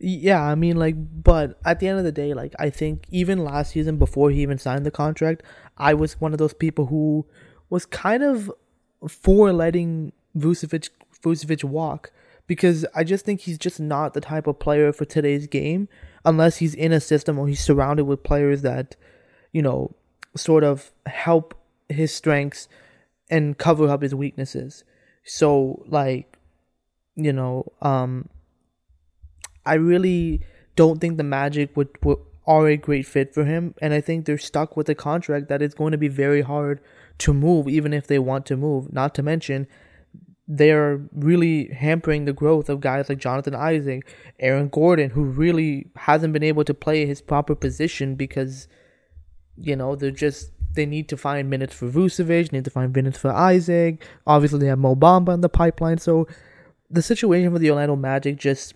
Yeah, 0.03 0.43
I 0.43 0.55
mean, 0.55 0.77
like, 0.77 0.95
but 0.97 1.61
at 1.65 1.79
the 1.79 1.89
end 1.89 1.99
of 1.99 2.05
the 2.05 2.13
day, 2.13 2.33
like, 2.33 2.55
I 2.59 2.71
think 2.71 3.05
even 3.11 3.45
last 3.45 3.73
season, 3.73 3.99
before 3.99 4.31
he 4.31 4.41
even 4.41 4.57
signed 4.57 4.87
the 4.87 4.91
contract, 4.91 5.43
I 5.77 5.93
was 5.93 6.19
one 6.19 6.33
of 6.33 6.39
those 6.39 6.55
people 6.55 6.87
who 6.87 7.27
was 7.69 7.85
kind 7.85 8.23
of 8.23 8.51
for 9.09 9.53
letting 9.53 10.13
Vucevic 10.37 10.91
Vucevic 11.23 11.65
walk 11.65 12.13
because 12.47 12.85
I 12.95 13.05
just 13.05 13.25
think 13.25 13.43
he's 13.43 13.59
just 13.59 13.79
not 13.79 14.15
the 14.15 14.21
type 14.21 14.47
of 14.47 14.59
player 14.59 14.93
for 14.93 15.05
today's 15.05 15.47
game 15.47 15.89
unless 16.25 16.57
he's 16.57 16.75
in 16.75 16.93
a 16.93 17.01
system 17.01 17.39
or 17.39 17.47
he's 17.47 17.61
surrounded 17.61 18.05
with 18.05 18.23
players 18.23 18.63
that 18.63 18.97
you 19.53 19.63
know 19.63 19.95
sort 20.37 20.65
of 20.65 20.91
help 21.07 21.55
his 21.89 22.15
strengths 22.15 22.69
and 23.31 23.59
cover 23.59 23.89
up 23.89 24.03
his 24.03 24.15
weaknesses. 24.15 24.85
So 25.25 25.85
like 25.87 26.37
you 27.17 27.33
know 27.33 27.73
um 27.83 28.29
I 29.65 29.75
really 29.75 30.41
don't 30.75 31.01
think 31.01 31.19
the 31.19 31.25
Magic 31.25 31.77
would, 31.77 31.91
would 32.03 32.19
are 32.47 32.67
a 32.67 32.77
great 32.77 33.07
fit 33.07 33.33
for 33.33 33.45
him 33.45 33.75
and 33.81 33.93
I 33.95 34.01
think 34.01 34.25
they're 34.25 34.39
stuck 34.39 34.77
with 34.77 34.89
a 34.89 34.95
contract 34.95 35.49
that 35.49 35.63
is 35.63 35.75
going 35.75 35.93
to 35.93 35.99
be 35.99 36.09
very 36.09 36.43
hard 36.43 36.81
to 37.21 37.35
move, 37.35 37.69
even 37.69 37.93
if 37.93 38.07
they 38.07 38.19
want 38.19 38.47
to 38.47 38.57
move. 38.57 38.93
Not 38.93 39.15
to 39.17 39.23
mention, 39.23 39.67
they're 40.47 41.01
really 41.13 41.69
hampering 41.69 42.25
the 42.25 42.33
growth 42.33 42.69
of 42.69 42.81
guys 42.81 43.09
like 43.09 43.19
Jonathan 43.19 43.55
Isaac, 43.55 44.13
Aaron 44.41 44.69
Gordon, 44.69 45.11
who 45.11 45.23
really 45.23 45.87
hasn't 45.97 46.33
been 46.33 46.43
able 46.43 46.65
to 46.65 46.75
play 46.75 47.07
his 47.07 47.21
proper 47.21 47.55
position 47.55 48.17
because, 48.17 48.67
you 49.57 49.77
know, 49.77 49.95
they're 49.95 50.11
just 50.11 50.51
they 50.75 50.87
need 50.87 51.09
to 51.09 51.17
find 51.17 51.51
minutes 51.51 51.75
for 51.75 51.89
Vucevic, 51.89 52.53
need 52.53 52.65
to 52.65 52.71
find 52.71 52.95
minutes 52.95 53.19
for 53.19 53.31
Isaac. 53.31 54.03
Obviously, 54.27 54.61
they 54.61 54.67
have 54.67 54.79
Mo 54.79 54.95
Bamba 54.95 55.35
in 55.35 55.41
the 55.41 55.49
pipeline, 55.49 55.99
so 55.99 56.27
the 56.91 57.03
situation 57.03 57.53
for 57.53 57.59
the 57.59 57.71
Orlando 57.71 57.97
Magic 57.97 58.37
just 58.37 58.75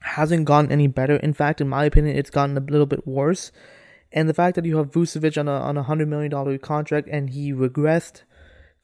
hasn't 0.00 0.44
gotten 0.44 0.70
any 0.70 0.86
better. 0.86 1.16
In 1.16 1.32
fact, 1.32 1.60
in 1.60 1.68
my 1.68 1.84
opinion, 1.84 2.16
it's 2.16 2.30
gotten 2.30 2.56
a 2.56 2.60
little 2.60 2.86
bit 2.86 3.06
worse. 3.06 3.50
And 4.14 4.28
the 4.28 4.34
fact 4.34 4.54
that 4.54 4.64
you 4.64 4.76
have 4.76 4.92
Vucevic 4.92 5.36
on 5.36 5.48
a 5.48 5.52
on 5.52 5.76
a 5.76 5.82
hundred 5.82 6.08
million 6.08 6.30
dollar 6.30 6.56
contract 6.56 7.08
and 7.10 7.30
he 7.30 7.52
regressed, 7.52 8.22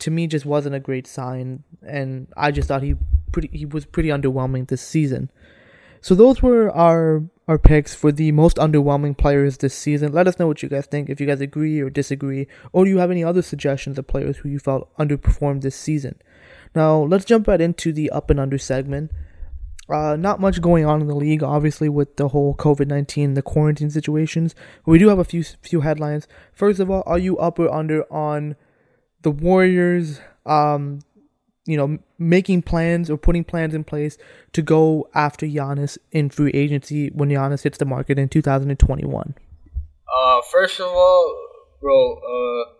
to 0.00 0.10
me 0.10 0.26
just 0.26 0.44
wasn't 0.44 0.74
a 0.74 0.80
great 0.80 1.06
sign. 1.06 1.62
And 1.86 2.26
I 2.36 2.50
just 2.50 2.66
thought 2.66 2.82
he 2.82 2.96
pretty 3.30 3.48
he 3.52 3.64
was 3.64 3.86
pretty 3.86 4.08
underwhelming 4.08 4.68
this 4.68 4.82
season. 4.82 5.30
So 6.00 6.16
those 6.16 6.42
were 6.42 6.68
our 6.72 7.22
our 7.46 7.58
picks 7.58 7.94
for 7.94 8.10
the 8.10 8.32
most 8.32 8.56
underwhelming 8.56 9.16
players 9.16 9.58
this 9.58 9.74
season. 9.74 10.12
Let 10.12 10.26
us 10.26 10.38
know 10.40 10.48
what 10.48 10.64
you 10.64 10.68
guys 10.68 10.86
think. 10.86 11.08
If 11.08 11.20
you 11.20 11.28
guys 11.28 11.40
agree 11.40 11.80
or 11.80 11.90
disagree, 11.90 12.48
or 12.72 12.84
do 12.84 12.90
you 12.90 12.98
have 12.98 13.12
any 13.12 13.22
other 13.22 13.42
suggestions 13.42 13.98
of 13.98 14.08
players 14.08 14.38
who 14.38 14.48
you 14.48 14.58
felt 14.58 14.92
underperformed 14.96 15.62
this 15.62 15.76
season? 15.76 16.20
Now 16.74 17.02
let's 17.02 17.24
jump 17.24 17.46
right 17.46 17.60
into 17.60 17.92
the 17.92 18.10
up 18.10 18.30
and 18.30 18.40
under 18.40 18.58
segment. 18.58 19.12
Uh, 19.92 20.16
not 20.16 20.40
much 20.40 20.60
going 20.60 20.84
on 20.84 21.00
in 21.00 21.06
the 21.06 21.14
league, 21.14 21.42
obviously, 21.42 21.88
with 21.88 22.16
the 22.16 22.28
whole 22.28 22.54
COVID 22.54 22.86
nineteen, 22.86 23.34
the 23.34 23.42
quarantine 23.42 23.90
situations. 23.90 24.54
we 24.86 24.98
do 24.98 25.08
have 25.08 25.18
a 25.18 25.24
few 25.24 25.42
few 25.42 25.80
headlines. 25.80 26.28
First 26.52 26.80
of 26.80 26.90
all, 26.90 27.02
are 27.06 27.18
you 27.18 27.38
up 27.38 27.58
or 27.58 27.72
under 27.72 28.10
on 28.12 28.56
the 29.22 29.30
Warriors? 29.30 30.20
Um, 30.46 31.00
you 31.66 31.76
know, 31.76 31.98
making 32.18 32.62
plans 32.62 33.10
or 33.10 33.16
putting 33.16 33.44
plans 33.44 33.74
in 33.74 33.84
place 33.84 34.16
to 34.52 34.62
go 34.62 35.08
after 35.14 35.46
Giannis 35.46 35.98
in 36.10 36.30
free 36.30 36.50
agency 36.52 37.10
when 37.10 37.28
Giannis 37.28 37.62
hits 37.62 37.78
the 37.78 37.84
market 37.84 38.18
in 38.18 38.28
2021. 38.28 39.34
Uh, 40.16 40.40
first 40.50 40.80
of 40.80 40.86
all, 40.86 41.48
bro, 41.80 42.14
uh, 42.14 42.70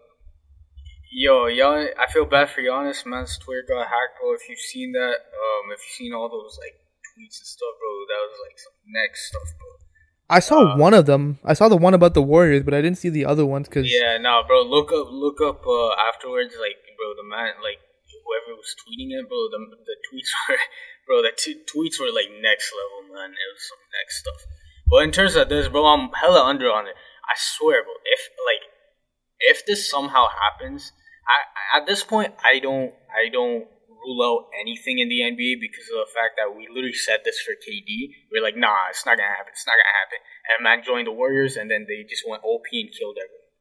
Yo, 1.13 1.47
y'all, 1.47 1.89
I 1.99 2.07
feel 2.13 2.25
bad 2.25 2.51
for 2.51 2.63
Giannis, 2.63 3.05
man's 3.05 3.37
Twitter 3.37 3.65
got 3.69 3.89
hacked, 3.89 4.21
bro. 4.21 4.33
If 4.33 4.49
you've 4.49 4.61
seen 4.61 4.93
that, 4.93 5.17
um, 5.35 5.73
if 5.73 5.81
you've 5.81 5.97
seen 5.99 6.13
all 6.15 6.29
those 6.29 6.57
like 6.61 6.79
tweets 7.21 7.37
and 7.45 7.49
stuff, 7.53 7.75
bro, 7.77 7.93
that 8.09 8.21
was 8.25 8.37
like 8.49 8.57
some 8.57 8.77
next 8.89 9.29
stuff, 9.29 9.49
bro. 9.61 9.69
I 10.33 10.39
saw 10.41 10.59
Uh, 10.73 10.77
one 10.79 10.95
of 10.95 11.05
them. 11.05 11.39
I 11.45 11.53
saw 11.53 11.69
the 11.69 11.77
one 11.77 11.93
about 11.93 12.15
the 12.15 12.23
Warriors, 12.23 12.63
but 12.63 12.73
I 12.73 12.81
didn't 12.81 12.99
see 12.99 13.11
the 13.11 13.27
other 13.27 13.45
ones 13.45 13.69
because 13.69 13.93
Yeah, 13.93 14.17
no, 14.19 14.43
bro. 14.47 14.63
Look 14.63 14.89
up, 14.93 15.09
look 15.11 15.41
up 15.43 15.67
uh, 15.67 15.93
afterwards. 16.09 16.55
Like, 16.55 16.79
bro, 16.97 17.13
the 17.19 17.27
man, 17.29 17.59
like 17.63 17.83
whoever 18.09 18.55
was 18.57 18.73
tweeting 18.79 19.11
it, 19.11 19.29
bro. 19.29 19.51
The 19.51 19.59
the 19.85 19.97
tweets 20.09 20.31
were, 20.49 20.57
bro. 21.07 21.23
The 21.23 21.35
t- 21.37 21.61
tweets 21.67 21.99
were 21.99 22.15
like 22.15 22.31
next 22.41 22.71
level, 22.73 23.11
man. 23.13 23.35
It 23.35 23.49
was 23.53 23.65
some 23.69 23.83
next 23.99 24.23
stuff. 24.23 24.41
But 24.89 25.03
in 25.03 25.11
terms 25.11 25.35
of 25.35 25.49
this, 25.51 25.67
bro, 25.69 25.85
I'm 25.87 26.11
hella 26.15 26.47
under 26.47 26.71
on 26.71 26.87
it. 26.87 26.95
I 27.27 27.35
swear, 27.37 27.83
bro. 27.83 27.93
If 28.07 28.23
like, 28.47 28.65
if 29.51 29.67
this 29.67 29.91
somehow 29.91 30.27
happens, 30.31 30.93
I 31.27 31.79
at 31.79 31.87
this 31.91 32.05
point, 32.05 32.35
I 32.45 32.61
don't, 32.61 32.95
I 33.11 33.29
don't 33.35 33.67
rule 34.01 34.21
out 34.25 34.51
anything 34.61 34.99
in 34.99 35.09
the 35.09 35.21
NBA 35.21 35.61
because 35.61 35.87
of 35.93 36.09
the 36.09 36.11
fact 36.13 36.41
that 36.41 36.57
we 36.57 36.67
literally 36.69 36.97
said 36.97 37.21
this 37.25 37.41
for 37.41 37.53
KD. 37.53 38.11
We're 38.33 38.43
like, 38.43 38.57
nah, 38.57 38.89
it's 38.91 39.05
not 39.05 39.17
gonna 39.21 39.31
happen. 39.31 39.53
It's 39.53 39.67
not 39.69 39.77
gonna 39.77 39.97
happen. 40.01 40.19
And 40.51 40.65
Mac 40.65 40.85
joined 40.85 41.07
the 41.07 41.15
Warriors, 41.15 41.57
and 41.57 41.71
then 41.71 41.87
they 41.87 42.03
just 42.09 42.25
went 42.27 42.43
OP 42.45 42.65
and 42.73 42.91
killed 42.91 43.21
everyone. 43.21 43.53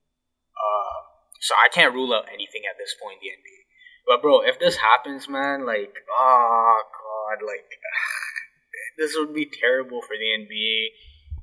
Uh, 0.55 0.99
so 1.39 1.53
I 1.55 1.67
can't 1.71 1.93
rule 1.93 2.13
out 2.13 2.27
anything 2.31 2.63
at 2.69 2.79
this 2.79 2.95
point 2.97 3.19
in 3.21 3.27
the 3.27 3.35
NBA. 3.35 3.59
But 4.07 4.21
bro, 4.23 4.41
if 4.41 4.59
this 4.59 4.77
happens, 4.77 5.29
man, 5.29 5.65
like, 5.65 5.93
oh 6.09 6.79
god, 6.81 7.45
like, 7.45 7.67
this 8.97 9.13
would 9.15 9.33
be 9.33 9.45
terrible 9.45 10.01
for 10.01 10.15
the 10.17 10.29
NBA. 10.33 10.95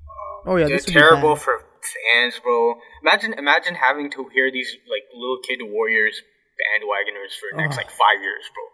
Um, 0.08 0.52
Oh, 0.52 0.56
yeah, 0.56 0.66
this 0.68 0.86
would 0.86 0.94
be 0.94 1.00
terrible 1.00 1.34
bad. 1.34 1.42
for 1.42 1.64
fans, 1.86 2.38
bro. 2.42 2.78
Imagine, 3.02 3.34
imagine 3.34 3.74
having 3.74 4.10
to 4.12 4.28
hear 4.34 4.50
these 4.50 4.74
like 4.90 5.04
little 5.14 5.38
kid 5.46 5.60
Warriors 5.62 6.22
bandwagoners 6.56 7.36
for 7.38 7.52
the 7.52 7.62
next 7.62 7.76
Ugh. 7.76 7.84
like 7.84 7.90
five 7.90 8.20
years, 8.22 8.44
bro. 8.54 8.64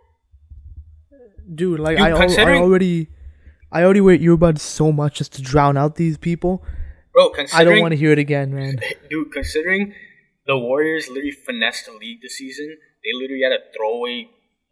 Dude, 1.55 1.81
like 1.81 1.97
Dude, 1.97 2.07
I, 2.07 2.11
al- 2.11 2.49
I 2.49 2.57
already, 2.57 3.09
I 3.71 3.83
already 3.85 4.01
wear 4.01 4.19
earbuds 4.19 4.61
so 4.61 4.93
much 4.93 5.19
just 5.19 5.33
to 5.35 5.43
drown 5.43 5.77
out 5.77 5.97
these 5.97 6.17
people. 6.17 6.65
Bro, 7.13 7.35
I 7.53 7.65
don't 7.65 7.81
want 7.81 7.93
to 7.93 7.99
hear 7.99 8.13
it 8.13 8.19
again, 8.19 8.55
man. 8.55 8.81
dude, 9.11 9.33
considering 9.33 9.93
the 10.47 10.57
Warriors 10.57 11.09
literally 11.09 11.37
finessed 11.45 11.87
the 11.87 11.93
league 11.93 12.23
this 12.23 12.39
season, 12.39 12.77
they 13.05 13.13
literally 13.13 13.43
had 13.45 13.53
a 13.53 13.61
throwaway 13.77 14.29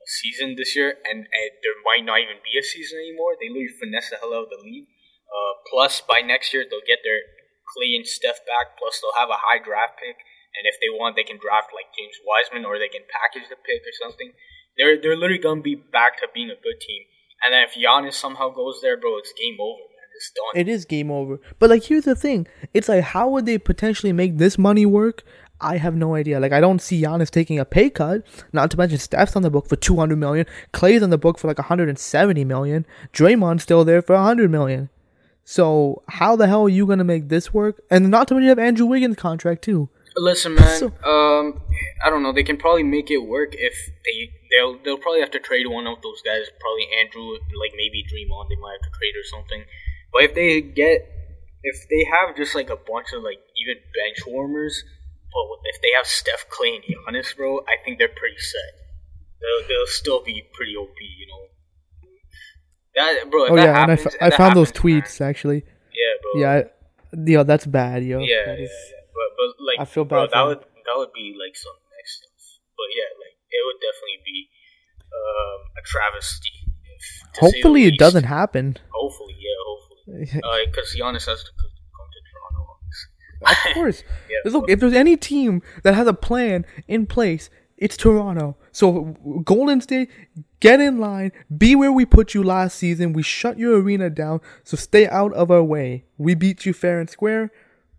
season 0.06 0.56
this 0.56 0.74
year, 0.74 0.96
and, 1.04 1.28
and 1.28 1.50
there 1.62 1.76
might 1.84 2.04
not 2.04 2.18
even 2.18 2.40
be 2.42 2.58
a 2.58 2.64
season 2.64 2.98
anymore. 2.98 3.36
They 3.36 3.48
literally 3.52 3.76
finessed 3.78 4.10
the 4.10 4.18
hell 4.18 4.32
out 4.32 4.48
of 4.48 4.52
the 4.52 4.62
league. 4.64 4.88
Uh, 5.30 5.52
plus, 5.70 6.02
by 6.02 6.20
next 6.24 6.50
year, 6.50 6.66
they'll 6.66 6.86
get 6.86 7.06
their 7.06 7.22
Clay 7.70 7.94
and 7.94 8.06
Steph 8.06 8.42
back. 8.48 8.74
Plus, 8.80 8.98
they'll 8.98 9.20
have 9.20 9.30
a 9.30 9.38
high 9.38 9.62
draft 9.62 10.00
pick, 10.00 10.18
and 10.58 10.66
if 10.66 10.80
they 10.82 10.90
want, 10.90 11.14
they 11.14 11.28
can 11.28 11.38
draft 11.38 11.70
like 11.70 11.92
James 11.94 12.18
Wiseman, 12.26 12.66
or 12.66 12.80
they 12.80 12.90
can 12.90 13.06
package 13.06 13.46
the 13.46 13.60
pick 13.60 13.86
or 13.86 13.94
something. 13.94 14.34
They're 14.80 15.00
they're 15.00 15.16
literally 15.16 15.42
gonna 15.42 15.60
be 15.60 15.74
back 15.74 16.18
to 16.20 16.28
being 16.32 16.50
a 16.50 16.54
good 16.54 16.80
team. 16.80 17.02
And 17.44 17.52
then 17.52 17.64
if 17.64 17.74
Giannis 17.74 18.14
somehow 18.14 18.50
goes 18.50 18.80
there, 18.82 18.96
bro, 18.96 19.18
it's 19.18 19.32
game 19.32 19.56
over, 19.60 19.78
man. 19.78 20.08
It's 20.16 20.30
done. 20.30 20.60
It 20.60 20.68
is 20.68 20.84
game 20.84 21.10
over. 21.10 21.38
But 21.58 21.70
like, 21.70 21.84
here's 21.84 22.04
the 22.04 22.14
thing: 22.14 22.46
it's 22.72 22.88
like, 22.88 23.04
how 23.04 23.28
would 23.28 23.46
they 23.46 23.58
potentially 23.58 24.12
make 24.12 24.38
this 24.38 24.58
money 24.58 24.86
work? 24.86 25.22
I 25.62 25.76
have 25.76 25.94
no 25.94 26.14
idea. 26.14 26.40
Like, 26.40 26.52
I 26.52 26.60
don't 26.60 26.80
see 26.80 27.02
Giannis 27.02 27.30
taking 27.30 27.58
a 27.58 27.66
pay 27.66 27.90
cut. 27.90 28.26
Not 28.50 28.70
to 28.70 28.78
mention 28.78 28.98
Steph's 28.98 29.36
on 29.36 29.42
the 29.42 29.50
book 29.50 29.68
for 29.68 29.76
two 29.76 29.96
hundred 29.96 30.16
million. 30.16 30.46
Clay's 30.72 31.02
on 31.02 31.10
the 31.10 31.18
book 31.18 31.38
for 31.38 31.48
like 31.48 31.58
one 31.58 31.66
hundred 31.66 31.90
and 31.90 31.98
seventy 31.98 32.44
million. 32.44 32.86
Draymond's 33.12 33.62
still 33.62 33.84
there 33.84 34.00
for 34.00 34.16
hundred 34.16 34.50
million. 34.50 34.88
So 35.44 36.02
how 36.08 36.36
the 36.36 36.46
hell 36.46 36.62
are 36.62 36.68
you 36.68 36.86
gonna 36.86 37.04
make 37.04 37.28
this 37.28 37.52
work? 37.52 37.82
And 37.90 38.10
not 38.10 38.28
to 38.28 38.34
mention 38.34 38.44
you 38.44 38.48
have 38.50 38.58
Andrew 38.58 38.86
Wiggins' 38.86 39.16
contract 39.16 39.62
too. 39.62 39.88
Listen, 40.16 40.54
man. 40.54 40.78
So- 40.78 40.92
um, 41.04 41.60
I 42.04 42.10
don't 42.10 42.22
know. 42.22 42.32
They 42.32 42.42
can 42.42 42.56
probably 42.56 42.82
make 42.82 43.10
it 43.10 43.18
work 43.18 43.50
if 43.54 43.74
they 44.04 44.30
they'll 44.50 44.78
they'll 44.82 44.98
probably 44.98 45.20
have 45.20 45.30
to 45.32 45.38
trade 45.40 45.66
one 45.66 45.86
of 45.86 46.00
those 46.02 46.20
guys. 46.22 46.44
Probably 46.60 46.86
Andrew, 47.00 47.32
like 47.60 47.72
maybe 47.76 48.02
Draymond. 48.04 48.48
They 48.48 48.56
might 48.56 48.72
have 48.80 48.90
to 48.90 48.98
trade 48.98 49.14
or 49.16 49.24
something. 49.24 49.64
But 50.12 50.22
if 50.24 50.34
they 50.34 50.60
get 50.60 51.06
if 51.62 51.76
they 51.90 52.04
have 52.10 52.36
just 52.36 52.54
like 52.54 52.70
a 52.70 52.76
bunch 52.76 53.12
of 53.14 53.22
like 53.22 53.38
even 53.56 53.76
bench 53.94 54.26
warmers, 54.26 54.82
but 55.32 55.42
if 55.74 55.80
they 55.82 55.92
have 55.94 56.06
Steph, 56.06 56.48
Clay, 56.48 56.74
and 56.76 56.84
Giannis, 56.84 57.36
bro, 57.36 57.60
I 57.68 57.76
think 57.84 57.98
they're 57.98 58.08
pretty 58.08 58.38
set. 58.38 58.72
They'll 59.40 59.68
they'll 59.68 59.86
still 59.86 60.24
be 60.24 60.42
pretty 60.54 60.74
OP, 60.76 60.96
you 61.00 61.26
know. 61.28 61.46
That 62.96 63.30
bro. 63.30 63.44
If 63.44 63.50
Oh 63.52 63.56
that 63.56 63.62
yeah, 63.62 63.82
and 63.82 63.90
I, 63.92 63.94
happens, 63.96 64.06
f- 64.06 64.14
I 64.20 64.36
found 64.36 64.56
those 64.56 64.68
happens, 64.70 64.84
man, 64.84 65.02
tweets 65.02 65.20
actually. 65.20 65.62
yeah, 65.94 66.12
bro. 66.22 66.40
Yeah, 66.40 66.50
I, 66.52 66.64
yo, 67.30 67.42
that's 67.44 67.66
bad, 67.66 68.04
yo. 68.04 68.18
Yeah, 68.20 68.44
That 68.46 68.58
yeah, 68.58 68.64
is- 68.64 68.70
yeah. 68.90 68.96
But 69.20 69.28
but 69.36 69.48
like 69.60 69.78
I 69.78 69.84
feel 69.84 70.04
bro, 70.08 70.24
bad 70.24 70.32
that 70.32 70.44
would 70.48 70.60
that 70.64 70.96
would 70.96 71.12
be 71.12 71.36
like 71.36 71.52
some 71.56 71.76
next 71.92 72.12
stuff. 72.24 72.40
But 72.76 72.88
yeah, 72.96 73.10
like 73.20 73.36
it 73.52 73.62
would 73.68 73.80
definitely 73.84 74.20
be 74.24 74.38
um, 75.12 75.58
a 75.76 75.82
travesty. 75.84 76.56
If, 76.64 77.04
to 77.04 77.04
say 77.04 77.28
the 77.28 77.44
Hopefully, 77.44 77.82
it 77.84 77.92
least. 77.92 78.00
doesn't 78.00 78.24
happen. 78.24 78.76
Hopefully, 78.88 79.36
yeah, 79.36 79.58
hopefully, 79.68 80.66
because 80.72 80.88
Giannis 80.96 81.26
has 81.28 81.42
to 81.44 81.52
co- 81.52 81.76
come 81.96 82.08
to 82.16 82.20
Toronto. 82.32 82.62
Of 83.42 83.56
course. 83.74 84.02
Yeah, 84.28 84.50
Look, 84.52 84.70
if 84.70 84.80
there's 84.80 84.92
any 84.94 85.16
team 85.16 85.62
that 85.82 85.94
has 85.94 86.06
a 86.06 86.14
plan 86.14 86.64
in 86.88 87.06
place, 87.06 87.50
it's 87.76 87.96
Toronto. 87.96 88.56
So 88.72 89.16
Golden 89.44 89.80
State, 89.80 90.10
get 90.60 90.80
in 90.80 90.98
line. 90.98 91.32
Be 91.56 91.74
where 91.74 91.92
we 91.92 92.04
put 92.06 92.34
you 92.34 92.42
last 92.42 92.76
season. 92.76 93.12
We 93.12 93.22
shut 93.22 93.58
your 93.58 93.80
arena 93.80 94.10
down, 94.10 94.40
so 94.64 94.76
stay 94.76 95.08
out 95.08 95.32
of 95.34 95.50
our 95.50 95.62
way. 95.64 96.04
We 96.18 96.34
beat 96.34 96.66
you 96.66 96.72
fair 96.72 97.00
and 97.00 97.08
square. 97.08 97.50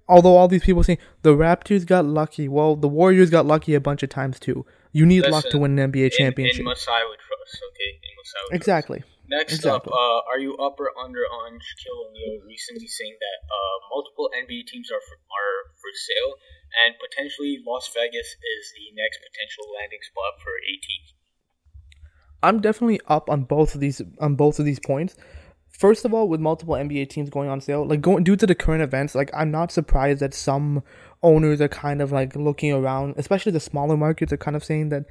Although 0.08 0.36
all 0.36 0.48
these 0.48 0.64
people 0.64 0.84
saying 0.84 1.00
the 1.22 1.34
Raptors 1.36 1.86
got 1.86 2.06
lucky, 2.06 2.48
well, 2.48 2.76
the 2.76 2.88
Warriors 2.90 3.30
got 3.30 3.46
lucky 3.46 3.74
a 3.76 3.80
bunch 3.80 4.04
of 4.04 4.10
times 4.10 4.40
too. 4.40 4.66
You 4.92 5.06
need 5.06 5.26
luck 5.28 5.46
to 5.52 5.58
win 5.58 5.80
an 5.80 5.92
NBA 5.92 6.06
in, 6.06 6.10
championship. 6.12 6.60
in 6.60 6.66
Masai 6.66 7.00
would 7.08 7.20
trust. 7.20 7.64
Okay, 7.72 7.92
in 7.96 8.12
Masai 8.20 8.40
would 8.44 8.50
trust. 8.50 8.56
exactly. 8.56 9.04
Next 9.30 9.54
Exactly. 9.64 9.88
up, 9.88 9.96
uh, 9.96 10.28
are 10.28 10.40
you 10.40 10.58
up 10.60 10.76
or 10.78 10.92
under 11.00 11.24
on 11.24 11.56
Shaquille 11.56 12.12
O'Neal 12.12 12.44
recently 12.46 12.88
saying 12.88 13.16
that 13.16 13.38
uh, 13.48 13.78
multiple 13.88 14.28
NBA 14.36 14.68
teams 14.68 14.92
are 14.92 15.00
for, 15.00 15.16
are 15.32 15.72
for 15.80 15.88
sale 15.96 16.36
and 16.84 16.96
potentially 17.00 17.64
Las 17.66 17.88
Vegas 17.96 18.28
is 18.36 18.64
the 18.76 18.92
next 18.92 19.24
potential 19.24 19.72
landing 19.72 20.04
spot 20.04 20.36
for 20.44 20.52
a 20.60 20.76
team? 20.84 21.16
I'm 22.44 22.60
definitely 22.60 23.00
up 23.08 23.30
on 23.30 23.44
both 23.44 23.76
of 23.76 23.80
these 23.80 24.02
on 24.20 24.36
both 24.36 24.60
of 24.60 24.66
these 24.66 24.80
points. 24.80 25.16
First 25.82 26.06
of 26.06 26.14
all, 26.14 26.28
with 26.30 26.40
multiple 26.40 26.76
NBA 26.76 27.10
teams 27.10 27.32
going 27.32 27.50
on 27.50 27.60
sale, 27.60 27.84
like 27.84 28.02
going 28.02 28.24
due 28.24 28.36
to 28.36 28.46
the 28.46 28.54
current 28.54 28.84
events, 28.84 29.16
like 29.16 29.32
I'm 29.34 29.50
not 29.50 29.72
surprised 29.72 30.20
that 30.20 30.36
some 30.36 30.84
owners 31.24 31.60
are 31.60 31.68
kind 31.68 32.04
of 32.04 32.12
like 32.12 32.36
looking 32.36 32.72
around, 32.72 33.16
especially 33.18 33.52
the 33.52 33.60
smaller 33.60 33.98
markets 33.98 34.32
are 34.32 34.38
kind 34.38 34.56
of 34.56 34.64
saying 34.64 34.90
that 34.90 35.06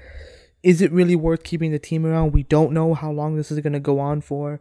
is 0.62 0.80
it 0.80 0.92
really 0.92 1.16
worth 1.16 1.42
keeping 1.42 1.72
the 1.72 1.80
team 1.80 2.06
around? 2.06 2.30
We 2.30 2.44
don't 2.44 2.70
know 2.70 2.94
how 2.94 3.10
long 3.10 3.34
this 3.34 3.50
is 3.50 3.58
going 3.58 3.72
to 3.72 3.80
go 3.80 3.98
on 3.98 4.20
for. 4.20 4.60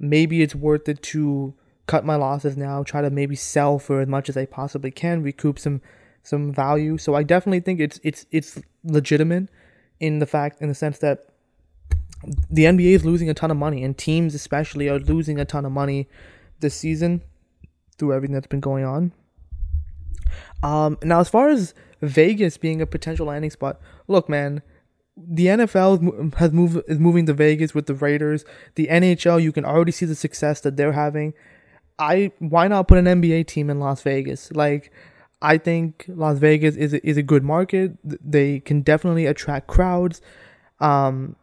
Maybe 0.00 0.40
it's 0.40 0.54
worth 0.54 0.88
it 0.88 1.02
to 1.02 1.52
cut 1.86 2.06
my 2.06 2.16
losses 2.16 2.56
now, 2.56 2.82
try 2.82 3.02
to 3.02 3.10
maybe 3.10 3.36
sell 3.36 3.78
for 3.78 4.00
as 4.00 4.08
much 4.08 4.30
as 4.30 4.38
I 4.38 4.46
possibly 4.46 4.90
can, 4.90 5.22
recoup 5.22 5.58
some 5.58 5.82
some 6.22 6.50
value. 6.50 6.96
So 6.96 7.14
I 7.14 7.24
definitely 7.24 7.60
think 7.60 7.78
it's 7.78 8.00
it's 8.02 8.24
it's 8.30 8.58
legitimate 8.84 9.50
in 10.00 10.18
the 10.18 10.26
fact 10.26 10.62
in 10.62 10.68
the 10.68 10.74
sense 10.74 10.98
that 11.00 11.26
the 12.50 12.64
NBA 12.64 12.94
is 12.94 13.04
losing 13.04 13.28
a 13.28 13.34
ton 13.34 13.50
of 13.50 13.56
money, 13.56 13.82
and 13.82 13.96
teams 13.96 14.34
especially 14.34 14.88
are 14.88 14.98
losing 14.98 15.38
a 15.38 15.44
ton 15.44 15.64
of 15.64 15.72
money 15.72 16.08
this 16.60 16.74
season 16.74 17.22
through 17.98 18.12
everything 18.12 18.34
that's 18.34 18.46
been 18.46 18.60
going 18.60 18.84
on. 18.84 19.12
Um, 20.62 20.98
now, 21.02 21.20
as 21.20 21.28
far 21.28 21.48
as 21.48 21.74
Vegas 22.00 22.56
being 22.56 22.80
a 22.80 22.86
potential 22.86 23.26
landing 23.26 23.50
spot, 23.50 23.80
look, 24.08 24.28
man, 24.28 24.62
the 25.16 25.46
NFL 25.46 26.34
has 26.36 26.52
moved 26.52 26.82
is 26.88 26.98
moving 26.98 27.26
to 27.26 27.32
Vegas 27.32 27.74
with 27.74 27.86
the 27.86 27.94
Raiders. 27.94 28.44
The 28.76 28.86
NHL, 28.86 29.42
you 29.42 29.52
can 29.52 29.64
already 29.64 29.92
see 29.92 30.06
the 30.06 30.14
success 30.14 30.60
that 30.60 30.76
they're 30.76 30.92
having. 30.92 31.34
I 31.98 32.32
why 32.38 32.68
not 32.68 32.88
put 32.88 32.98
an 32.98 33.04
NBA 33.04 33.46
team 33.46 33.68
in 33.68 33.78
Las 33.78 34.02
Vegas? 34.02 34.50
Like, 34.52 34.90
I 35.42 35.58
think 35.58 36.04
Las 36.08 36.38
Vegas 36.38 36.76
is 36.76 36.94
a, 36.94 37.06
is 37.06 37.16
a 37.16 37.22
good 37.22 37.42
market. 37.42 37.92
They 38.04 38.60
can 38.60 38.80
definitely 38.80 39.26
attract 39.26 39.66
crowds. 39.66 40.22
Um, 40.80 41.36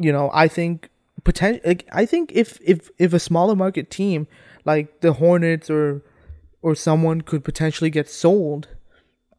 you 0.00 0.12
know, 0.12 0.30
I 0.32 0.48
think 0.48 0.88
potential. 1.24 1.60
Like, 1.64 1.88
I 1.92 2.06
think 2.06 2.32
if 2.32 2.58
if 2.64 2.90
if 2.98 3.12
a 3.12 3.18
smaller 3.18 3.54
market 3.54 3.90
team 3.90 4.26
like 4.64 5.00
the 5.00 5.14
Hornets 5.14 5.70
or 5.70 6.02
or 6.62 6.74
someone 6.74 7.20
could 7.20 7.44
potentially 7.44 7.90
get 7.90 8.08
sold, 8.08 8.68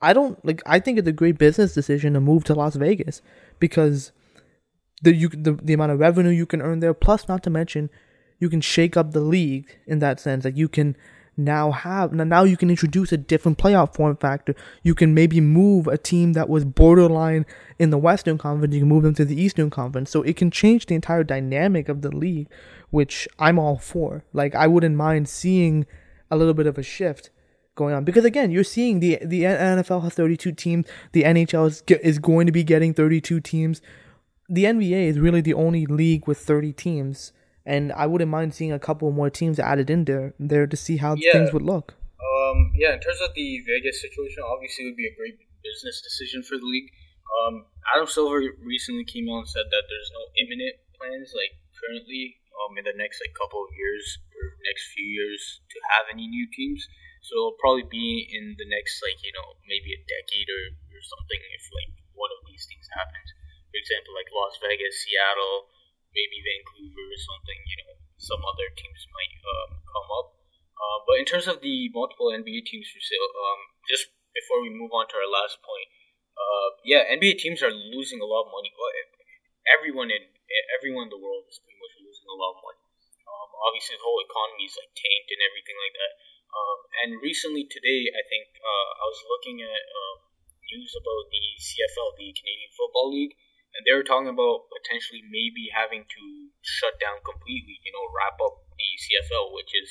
I 0.02 0.14
don't 0.14 0.44
like. 0.46 0.62
I 0.66 0.80
think 0.80 1.00
it's 1.00 1.08
a 1.08 1.14
great 1.14 1.38
business 1.38 1.74
decision 1.74 2.14
to 2.14 2.22
move 2.22 2.44
to 2.46 2.54
Las 2.54 2.76
Vegas 2.76 3.22
because 3.60 4.12
the 5.02 5.14
you 5.14 5.30
the, 5.30 5.54
the 5.54 5.74
amount 5.74 5.92
of 5.92 6.00
revenue 6.00 6.30
you 6.30 6.46
can 6.46 6.62
earn 6.62 6.80
there. 6.80 6.94
Plus, 6.94 7.28
not 7.28 7.44
to 7.44 7.50
mention, 7.50 7.90
you 8.40 8.50
can 8.50 8.62
shake 8.62 8.96
up 8.96 9.12
the 9.12 9.22
league 9.22 9.78
in 9.88 10.00
that 10.00 10.20
sense. 10.20 10.46
Like 10.46 10.58
you 10.58 10.68
can 10.68 10.96
now 11.44 11.72
have 11.72 12.14
now 12.14 12.44
you 12.44 12.58
can 12.58 12.70
introduce 12.70 13.12
a 13.12 13.18
different 13.18 13.58
playoff 13.58 13.96
form 13.96 14.18
factor. 14.18 14.56
You 14.84 14.96
can 14.96 15.14
maybe 15.14 15.42
move 15.42 15.88
a 15.88 15.98
team 15.98 16.34
that 16.34 16.50
was 16.50 16.66
borderline 16.66 17.46
in 17.80 17.90
the 17.90 17.98
Western 17.98 18.38
Conference. 18.38 18.74
You 18.74 18.82
can 18.82 18.90
move 18.90 19.04
them 19.04 19.16
to 19.16 19.26
the 19.26 19.40
Eastern 19.40 19.70
Conference. 19.70 20.10
So 20.10 20.22
it 20.24 20.36
can 20.36 20.52
change 20.52 20.86
the 20.86 20.96
entire 20.96 21.24
dynamic 21.24 21.90
of 21.90 22.02
the 22.02 22.16
league, 22.16 22.48
which 22.90 23.28
I'm 23.40 23.60
all 23.60 23.78
for. 23.78 24.24
Like 24.34 24.56
I 24.56 24.68
wouldn't 24.68 24.96
mind 24.96 25.30
seeing 25.30 25.86
a 26.30 26.38
little 26.38 26.54
bit 26.54 26.68
of 26.68 26.78
a 26.78 26.84
shift 26.84 27.30
going 27.76 27.94
on 27.94 28.04
because 28.04 28.26
again 28.26 28.52
you're 28.52 28.64
seeing 28.64 29.00
the 29.00 29.18
the 29.24 29.44
NFL 29.44 30.04
has 30.04 30.14
32 30.14 30.52
teams 30.52 30.86
the 31.14 31.24
NHL 31.24 31.68
is, 31.68 31.84
is 32.02 32.20
going 32.20 32.46
to 32.46 32.52
be 32.52 32.64
getting 32.64 32.94
32 32.94 33.40
teams 33.40 33.82
the 34.50 34.66
NBA 34.66 35.08
is 35.08 35.20
really 35.20 35.40
the 35.40 35.54
only 35.54 35.86
league 35.86 36.28
with 36.28 36.38
30 36.38 36.74
teams 36.74 37.32
and 37.66 37.92
I 37.94 38.08
wouldn't 38.08 38.32
mind 38.32 38.54
seeing 38.54 38.72
a 38.72 38.80
couple 38.80 39.12
more 39.12 39.30
teams 39.30 39.60
added 39.60 39.90
in 39.90 40.06
there 40.06 40.34
there 40.40 40.68
to 40.68 40.78
see 40.78 40.98
how 40.98 41.16
yeah. 41.16 41.32
things 41.34 41.54
would 41.54 41.62
look 41.62 41.94
um 42.20 42.72
yeah 42.76 42.94
in 42.94 43.00
terms 43.00 43.22
of 43.22 43.34
the 43.36 43.62
Vegas 43.66 44.02
situation 44.02 44.44
obviously 44.46 44.86
it 44.86 44.88
would 44.90 45.02
be 45.02 45.08
a 45.08 45.16
great 45.16 45.38
business 45.64 46.02
decision 46.02 46.44
for 46.44 46.58
the 46.58 46.66
league 46.66 46.90
um 47.44 47.66
Adam 47.96 48.08
Silver 48.08 48.42
recently 48.62 49.06
came 49.06 49.30
out 49.30 49.46
and 49.46 49.50
said 49.50 49.68
that 49.70 49.84
there's 49.90 50.12
no 50.14 50.24
imminent 50.42 50.76
plans 50.98 51.34
like 51.36 51.58
currently 51.78 52.38
um 52.62 52.78
in 52.78 52.86
the 52.86 52.98
next 52.98 53.22
like 53.22 53.34
couple 53.38 53.62
of 53.64 53.70
years 53.74 54.20
or 54.34 54.58
next 54.66 54.90
few 54.94 55.06
years 55.06 55.62
to 55.70 55.78
have 55.94 56.06
any 56.14 56.28
new 56.28 56.48
teams 56.54 56.88
so 57.22 57.38
it'll 57.38 57.62
probably 57.62 57.86
be 57.86 58.26
in 58.34 58.58
the 58.58 58.66
next 58.66 58.98
like 59.06 59.22
you 59.22 59.34
know 59.38 59.58
maybe 59.70 59.94
a 59.94 60.02
decade 60.10 60.50
or, 60.50 60.64
or 60.98 61.02
something 61.06 61.42
if 61.54 61.70
like 61.70 61.94
one 62.22 62.30
of 62.30 62.46
these 62.46 62.70
things 62.70 62.86
happens. 62.94 63.34
For 63.74 63.82
example, 63.82 64.14
like 64.14 64.30
Las 64.30 64.62
Vegas, 64.62 65.02
Seattle, 65.02 65.74
maybe 66.12 66.44
Vancouver 66.44 67.06
or 67.08 67.20
something. 67.20 67.60
You 67.68 67.78
know, 67.84 67.96
some 68.20 68.42
other 68.46 68.68
teams 68.76 69.02
might 69.12 69.36
um, 69.44 69.70
come 69.88 70.10
up. 70.20 70.28
Uh, 70.82 71.00
but 71.06 71.22
in 71.22 71.26
terms 71.26 71.46
of 71.46 71.62
the 71.62 71.90
multiple 71.94 72.34
NBA 72.34 72.66
teams 72.66 72.90
for 72.90 73.02
sale, 73.02 73.30
um, 73.38 73.60
just 73.86 74.10
before 74.34 74.66
we 74.66 74.74
move 74.74 74.90
on 74.96 75.06
to 75.12 75.16
our 75.20 75.30
last 75.30 75.62
point, 75.62 75.88
uh, 76.34 76.70
yeah, 76.88 77.06
NBA 77.12 77.38
teams 77.38 77.62
are 77.62 77.74
losing 77.74 78.24
a 78.24 78.28
lot 78.28 78.48
of 78.48 78.54
money. 78.54 78.74
Well, 78.74 78.90
everyone 79.78 80.10
in 80.10 80.26
everyone 80.80 81.08
in 81.08 81.14
the 81.14 81.22
world 81.22 81.48
is 81.48 81.62
pretty 81.62 81.78
much 81.78 81.96
losing 82.02 82.28
a 82.28 82.38
lot 82.38 82.58
of 82.58 82.60
money. 82.66 82.82
Um, 83.30 83.50
obviously, 83.62 83.96
the 84.00 84.06
whole 84.06 84.20
economy 84.26 84.66
is 84.68 84.76
like 84.76 84.92
tanked 84.98 85.30
and 85.32 85.42
everything 85.46 85.78
like 85.78 85.96
that. 85.96 86.14
Um, 86.52 86.80
and 87.04 87.10
recently 87.24 87.64
today, 87.70 88.12
I 88.12 88.24
think 88.28 88.60
uh, 88.60 88.90
I 89.00 89.06
was 89.08 89.22
looking 89.32 89.64
at 89.64 89.84
uh, 89.88 90.16
news 90.68 90.92
about 90.96 91.32
the 91.32 91.46
CFL, 91.60 92.20
the 92.20 92.36
Canadian 92.36 92.72
Football 92.76 93.08
League, 93.16 93.36
and 93.76 93.82
they 93.88 93.96
were 93.96 94.06
talking 94.06 94.32
about 94.32 94.68
potentially 94.72 95.24
maybe 95.28 95.72
having 95.72 96.04
to 96.06 96.24
shut 96.62 97.00
down 97.00 97.24
completely, 97.24 97.80
you 97.82 97.92
know, 97.92 98.06
wrap 98.12 98.38
up 98.40 98.64
the 98.76 98.90
CFL, 99.00 99.56
which 99.56 99.72
is 99.72 99.90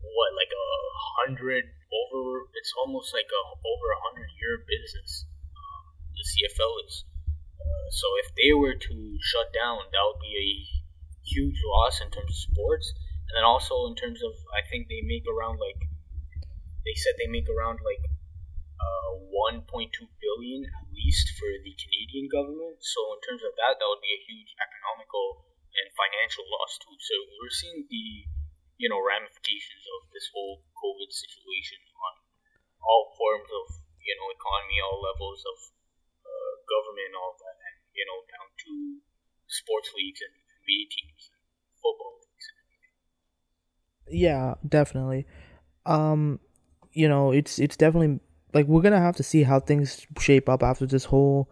what 0.00 0.36
like 0.36 0.52
a 0.52 0.68
hundred 1.24 1.64
over. 1.90 2.46
It's 2.54 2.72
almost 2.76 3.12
like 3.16 3.28
a 3.28 3.42
over 3.64 3.88
a 3.92 4.02
hundred 4.04 4.28
year 4.36 4.62
business. 4.64 5.24
Um, 5.56 5.84
the 6.12 6.24
CFL 6.24 6.74
is. 6.84 6.94
Uh, 7.56 7.88
so 7.90 8.06
if 8.20 8.28
they 8.36 8.52
were 8.52 8.76
to 8.76 8.96
shut 9.20 9.48
down, 9.56 9.88
that 9.88 10.04
would 10.04 10.20
be 10.20 10.36
a 10.36 10.50
huge 11.24 11.56
loss 11.64 12.04
in 12.04 12.12
terms 12.12 12.28
of 12.28 12.52
sports 12.52 12.92
and 13.28 13.42
then 13.42 13.50
also 13.50 13.86
in 13.88 13.96
terms 13.96 14.22
of, 14.22 14.30
I 14.52 14.62
think 14.68 14.86
they 14.86 15.00
make 15.02 15.24
around 15.26 15.58
like, 15.58 15.80
they 16.84 16.94
said 16.94 17.16
they 17.16 17.26
make 17.26 17.48
around 17.48 17.80
like 17.80 18.04
uh, 18.80 19.10
1.2 19.62 19.66
billion 20.20 20.60
at 20.66 20.86
least 20.92 21.30
for 21.38 21.50
the 21.62 21.74
Canadian 21.74 22.26
government. 22.30 22.80
So 22.82 23.00
in 23.14 23.20
terms 23.22 23.42
of 23.46 23.54
that, 23.58 23.78
that 23.78 23.88
would 23.88 24.02
be 24.04 24.14
a 24.14 24.24
huge 24.26 24.54
economical 24.58 25.46
and 25.74 25.86
financial 25.94 26.46
loss 26.46 26.78
too. 26.78 26.94
So 26.98 27.14
we're 27.38 27.54
seeing 27.54 27.86
the, 27.90 28.06
you 28.78 28.88
know, 28.90 29.02
ramifications 29.02 29.84
of 29.98 30.10
this 30.14 30.30
whole 30.30 30.62
COVID 30.78 31.10
situation 31.10 31.82
on 31.98 32.12
all 32.82 33.14
forms 33.18 33.50
of, 33.50 33.66
you 34.02 34.14
know, 34.18 34.28
economy, 34.30 34.78
all 34.82 35.02
levels 35.02 35.42
of 35.42 35.58
uh, 36.22 36.54
government, 36.66 37.18
all 37.18 37.34
that, 37.38 37.56
and 37.58 37.76
you 37.94 38.04
know, 38.06 38.18
down 38.30 38.48
to 38.50 38.72
sports 39.46 39.90
leagues 39.96 40.20
and 40.22 40.34
NBA 40.62 40.90
teams, 40.90 41.22
and 41.30 41.42
football 41.78 42.14
leagues. 42.20 42.46
yeah, 44.10 44.54
definitely. 44.66 45.26
Um, 45.86 46.40
you 46.92 47.08
know, 47.08 47.32
it's 47.32 47.58
it's 47.58 47.76
definitely 47.76 48.20
like 48.54 48.66
we're 48.66 48.82
gonna 48.82 49.00
have 49.00 49.16
to 49.16 49.22
see 49.22 49.42
how 49.42 49.60
things 49.60 50.06
shape 50.18 50.48
up 50.48 50.62
after 50.62 50.86
this 50.86 51.04
whole 51.04 51.50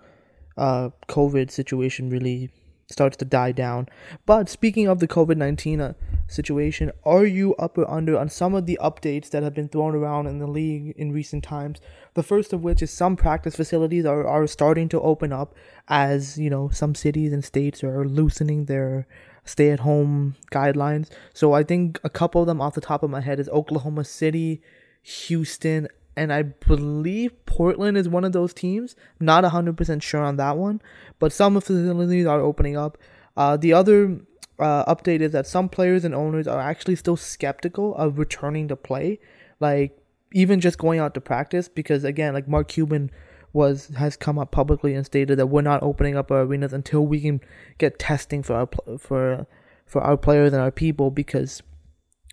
uh 0.56 0.90
COVID 1.08 1.50
situation 1.50 2.08
really 2.10 2.50
starts 2.88 3.16
to 3.16 3.24
die 3.24 3.52
down. 3.52 3.88
But 4.26 4.48
speaking 4.48 4.86
of 4.86 5.00
the 5.00 5.08
COVID 5.08 5.36
nineteen 5.36 5.80
uh, 5.80 5.94
situation, 6.28 6.92
are 7.04 7.24
you 7.24 7.54
up 7.56 7.78
or 7.78 7.90
under 7.90 8.18
on 8.18 8.28
some 8.28 8.54
of 8.54 8.66
the 8.66 8.78
updates 8.82 9.30
that 9.30 9.42
have 9.42 9.54
been 9.54 9.68
thrown 9.68 9.94
around 9.94 10.26
in 10.26 10.38
the 10.38 10.46
league 10.46 10.94
in 10.96 11.12
recent 11.12 11.42
times? 11.42 11.80
The 12.14 12.22
first 12.22 12.52
of 12.52 12.62
which 12.62 12.82
is 12.82 12.90
some 12.90 13.16
practice 13.16 13.56
facilities 13.56 14.04
are, 14.04 14.26
are 14.26 14.46
starting 14.46 14.88
to 14.90 15.00
open 15.00 15.32
up 15.32 15.54
as 15.88 16.38
you 16.38 16.50
know 16.50 16.68
some 16.68 16.94
cities 16.94 17.32
and 17.32 17.44
states 17.44 17.82
are 17.82 18.04
loosening 18.04 18.66
their 18.66 19.06
stay 19.44 19.70
at 19.70 19.80
home 19.80 20.36
guidelines. 20.52 21.10
So 21.34 21.52
I 21.52 21.62
think 21.62 21.98
a 22.04 22.10
couple 22.10 22.42
of 22.42 22.46
them 22.46 22.60
off 22.60 22.74
the 22.74 22.80
top 22.80 23.02
of 23.02 23.10
my 23.10 23.20
head 23.20 23.40
is 23.40 23.48
Oklahoma 23.48 24.04
City, 24.04 24.62
Houston, 25.02 25.88
and 26.16 26.32
I 26.32 26.42
believe 26.42 27.46
Portland 27.46 27.96
is 27.96 28.08
one 28.08 28.24
of 28.24 28.32
those 28.32 28.52
teams. 28.52 28.94
Not 29.18 29.44
100% 29.44 30.02
sure 30.02 30.22
on 30.22 30.36
that 30.36 30.56
one, 30.56 30.80
but 31.18 31.32
some 31.32 31.58
facilities 31.60 32.26
are 32.26 32.40
opening 32.40 32.76
up. 32.76 32.98
Uh, 33.36 33.56
the 33.56 33.72
other 33.72 34.20
uh, 34.58 34.94
update 34.94 35.20
is 35.20 35.32
that 35.32 35.46
some 35.46 35.68
players 35.68 36.04
and 36.04 36.14
owners 36.14 36.46
are 36.46 36.60
actually 36.60 36.96
still 36.96 37.16
skeptical 37.16 37.94
of 37.94 38.18
returning 38.18 38.68
to 38.68 38.76
play, 38.76 39.18
like 39.60 39.98
even 40.32 40.60
just 40.60 40.78
going 40.78 41.00
out 41.00 41.14
to 41.14 41.20
practice, 41.20 41.68
because 41.68 42.04
again, 42.04 42.34
like 42.34 42.48
Mark 42.48 42.68
Cuban 42.68 43.10
was 43.52 43.88
has 43.96 44.16
come 44.16 44.38
up 44.38 44.50
publicly 44.50 44.94
and 44.94 45.04
stated 45.04 45.38
that 45.38 45.46
we're 45.46 45.60
not 45.60 45.82
opening 45.82 46.16
up 46.16 46.30
our 46.30 46.42
arenas 46.42 46.72
until 46.72 47.06
we 47.06 47.20
can 47.20 47.40
get 47.78 47.98
testing 47.98 48.42
for 48.42 48.54
our 48.54 48.98
for 48.98 49.46
for 49.84 50.00
our 50.00 50.16
players 50.16 50.52
and 50.52 50.62
our 50.62 50.70
people 50.70 51.10
because 51.10 51.62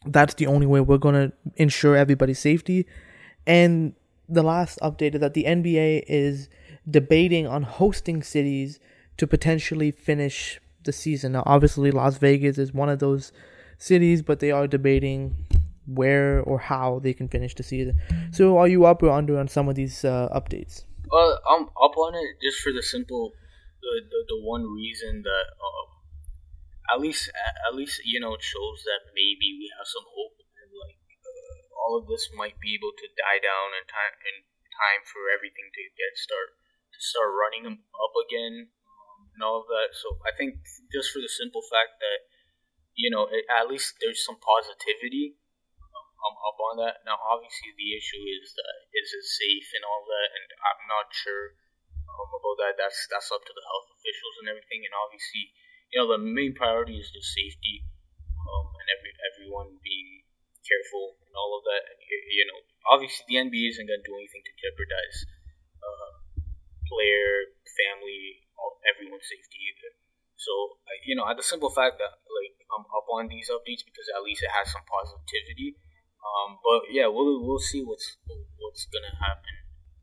that's 0.05 0.35
the 0.35 0.47
only 0.47 0.65
way 0.65 0.79
we're 0.79 0.97
going 0.97 1.15
to 1.15 1.33
ensure 1.57 1.95
everybody's 1.95 2.39
safety. 2.39 2.87
And 3.49 3.95
the 4.29 4.43
last 4.43 4.77
update 4.79 5.15
is 5.15 5.21
that 5.21 5.33
the 5.33 5.45
NBA 5.45 6.03
is 6.07 6.49
debating 6.87 7.47
on 7.47 7.63
hosting 7.63 8.21
cities 8.21 8.79
to 9.17 9.25
potentially 9.25 9.89
finish 9.89 10.61
the 10.83 10.91
season. 10.91 11.31
Now, 11.31 11.41
obviously, 11.47 11.89
Las 11.89 12.17
Vegas 12.19 12.59
is 12.59 12.73
one 12.73 12.89
of 12.89 12.99
those 12.99 13.31
cities, 13.79 14.21
but 14.21 14.39
they 14.39 14.51
are 14.51 14.67
debating 14.67 15.47
where 15.87 16.41
or 16.41 16.59
how 16.59 16.99
they 16.99 17.11
can 17.11 17.27
finish 17.27 17.55
the 17.55 17.63
season. 17.63 17.99
So, 18.31 18.59
are 18.59 18.67
you 18.67 18.85
up 18.85 19.01
or 19.01 19.09
under 19.09 19.39
on 19.39 19.47
some 19.47 19.67
of 19.67 19.73
these 19.73 20.05
uh, 20.05 20.29
updates? 20.29 20.85
Well, 21.11 21.39
I'm 21.49 21.63
up 21.63 21.97
on 21.97 22.13
it 22.13 22.37
just 22.43 22.61
for 22.61 22.71
the 22.71 22.83
simple, 22.83 23.33
the 23.81 24.01
the, 24.11 24.25
the 24.29 24.41
one 24.45 24.63
reason 24.71 25.23
that 25.23 25.45
um, 25.57 25.87
at 26.93 27.01
least 27.01 27.31
at 27.67 27.75
least 27.75 28.01
you 28.05 28.19
know 28.19 28.35
it 28.35 28.43
shows 28.43 28.83
that 28.83 29.09
maybe 29.15 29.57
we 29.57 29.71
have 29.75 29.87
some 29.87 30.03
hope 30.05 30.37
uh, 30.37 30.38
all 31.89 31.97
of 31.97 32.05
this 32.05 32.29
might 32.37 32.61
be 32.61 32.77
able 32.77 32.93
to 32.93 33.09
die 33.17 33.41
down 33.41 33.73
in 33.73 33.81
time 33.89 34.13
in 34.21 34.45
time 34.69 35.01
for 35.09 35.25
everything 35.33 35.73
to 35.73 35.81
get 35.97 36.13
start 36.13 36.53
to 36.93 36.99
start 37.01 37.33
running 37.33 37.65
up 37.65 38.13
again 38.29 38.69
um, 38.69 39.33
and 39.33 39.41
all 39.41 39.65
of 39.65 39.67
that. 39.73 39.97
So 39.97 40.21
I 40.21 40.29
think 40.37 40.61
just 40.93 41.09
for 41.09 41.17
the 41.17 41.31
simple 41.33 41.65
fact 41.65 41.97
that 41.97 42.29
you 42.93 43.09
know 43.09 43.25
it, 43.25 43.49
at 43.49 43.65
least 43.65 43.97
there's 43.97 44.21
some 44.21 44.37
positivity 44.37 45.41
I'm 46.19 46.35
up 46.35 46.59
on 46.59 46.75
that. 46.83 46.99
Now, 47.07 47.15
obviously, 47.15 47.71
the 47.79 47.95
issue 47.95 48.19
is 48.19 48.51
that 48.59 48.75
is 48.91 49.09
it 49.15 49.23
safe 49.23 49.71
and 49.79 49.87
all 49.87 50.03
that, 50.03 50.29
and 50.35 50.47
I'm 50.59 50.83
not 50.91 51.07
sure 51.15 51.55
um, 52.11 52.27
about 52.27 52.59
that. 52.59 52.75
That's 52.75 53.07
that's 53.07 53.31
up 53.31 53.43
to 53.47 53.53
the 53.55 53.63
health 53.63 53.87
officials 53.95 54.35
and 54.43 54.47
everything. 54.51 54.83
And 54.83 54.91
obviously, 54.91 55.55
you 55.95 56.03
know, 56.03 56.11
the 56.11 56.19
main 56.19 56.51
priority 56.59 56.99
is 56.99 57.07
the 57.15 57.23
safety 57.23 57.87
um, 58.35 58.67
and 58.83 58.87
every 58.91 59.11
everyone 59.31 59.79
being 59.79 60.18
careful 60.69 61.17
and 61.25 61.33
all 61.33 61.57
of 61.57 61.65
that. 61.65 61.81
And 61.89 61.97
you 62.29 62.45
know, 62.45 62.61
obviously, 62.93 63.25
the 63.25 63.41
NBA 63.41 63.73
isn't 63.73 63.89
going 63.89 64.01
to 64.01 64.05
do 64.05 64.17
anything 64.21 64.45
to 64.45 64.53
jeopardize 64.53 65.17
uh, 65.81 66.13
player, 66.85 67.57
family, 67.65 68.45
all, 68.53 68.77
everyone's 68.85 69.25
safety 69.25 69.73
either. 69.73 69.97
So, 70.37 70.77
you 71.03 71.17
know, 71.17 71.27
at 71.27 71.35
the 71.35 71.43
simple 71.43 71.73
fact 71.73 71.97
that 71.97 72.21
like 72.29 72.55
I'm 72.69 72.85
up 72.93 73.09
on 73.09 73.27
these 73.27 73.49
updates 73.49 73.81
because 73.81 74.07
at 74.13 74.21
least 74.21 74.45
it 74.45 74.53
has 74.53 74.69
some 74.71 74.85
positivity 74.85 75.75
um, 76.19 76.59
but 76.59 76.91
yeah, 76.91 77.07
we'll 77.07 77.39
we'll 77.43 77.63
see 77.63 77.83
what's 77.83 78.19
what's 78.59 78.85
gonna 78.91 79.15
happen. 79.15 79.55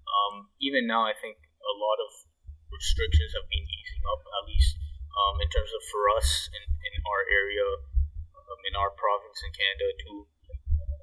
Um, 0.08 0.48
even 0.60 0.88
now, 0.88 1.04
I 1.04 1.12
think 1.12 1.36
a 1.60 1.74
lot 1.76 1.98
of 2.00 2.10
restrictions 2.72 3.36
have 3.36 3.48
been 3.52 3.64
easing 3.64 4.02
up, 4.08 4.24
at 4.24 4.48
least 4.48 4.80
um, 5.12 5.40
in 5.44 5.48
terms 5.52 5.70
of 5.76 5.82
for 5.84 6.08
us 6.16 6.48
in, 6.52 6.64
in 6.64 6.92
our 7.04 7.22
area, 7.28 7.66
um, 8.32 8.60
in 8.64 8.74
our 8.74 8.92
province 8.92 9.44
in 9.44 9.52
Canada 9.52 9.88
too. 10.00 10.18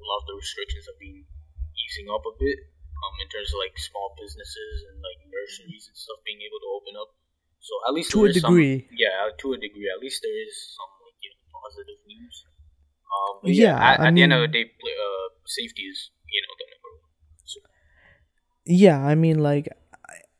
A 0.03 0.05
lot 0.05 0.19
of 0.19 0.27
the 0.27 0.35
restrictions 0.35 0.83
have 0.91 0.99
been 0.99 1.23
easing 1.23 2.11
up 2.11 2.27
a 2.27 2.35
bit. 2.35 2.59
Um, 3.03 3.15
in 3.19 3.27
terms 3.27 3.51
of 3.51 3.59
like 3.59 3.75
small 3.75 4.15
businesses 4.15 4.87
and 4.87 4.95
like 5.03 5.19
nurseries 5.27 5.91
and 5.91 5.95
stuff 5.95 6.23
being 6.23 6.39
able 6.39 6.59
to 6.63 6.69
open 6.71 6.95
up. 6.95 7.11
So 7.59 7.73
at 7.87 7.91
least 7.91 8.11
to 8.15 8.23
a 8.23 8.31
degree, 8.31 8.87
some, 8.87 8.95
yeah, 8.95 9.27
to 9.27 9.47
a 9.55 9.59
degree, 9.59 9.91
at 9.91 9.99
least 9.99 10.23
there 10.23 10.31
is 10.31 10.55
some 10.75 10.87
like 11.03 11.19
you 11.19 11.31
know, 11.31 11.43
positive 11.51 11.99
news. 12.07 12.35
Um, 13.11 13.35
yeah, 13.43 13.75
yeah, 13.75 13.75
at, 13.75 13.99
at 13.99 14.05
mean, 14.07 14.15
the 14.15 14.23
end 14.23 14.33
of 14.33 14.41
the 14.47 14.51
day, 14.51 14.71
uh, 14.71 15.27
safety 15.43 15.83
is 15.83 16.11
you 16.31 16.41
know 16.43 16.53
the 16.59 16.65
number 16.71 16.91
one. 16.95 17.11
So. 17.43 17.59
Yeah, 18.63 18.99
I 19.03 19.15
mean, 19.15 19.39
like 19.39 19.67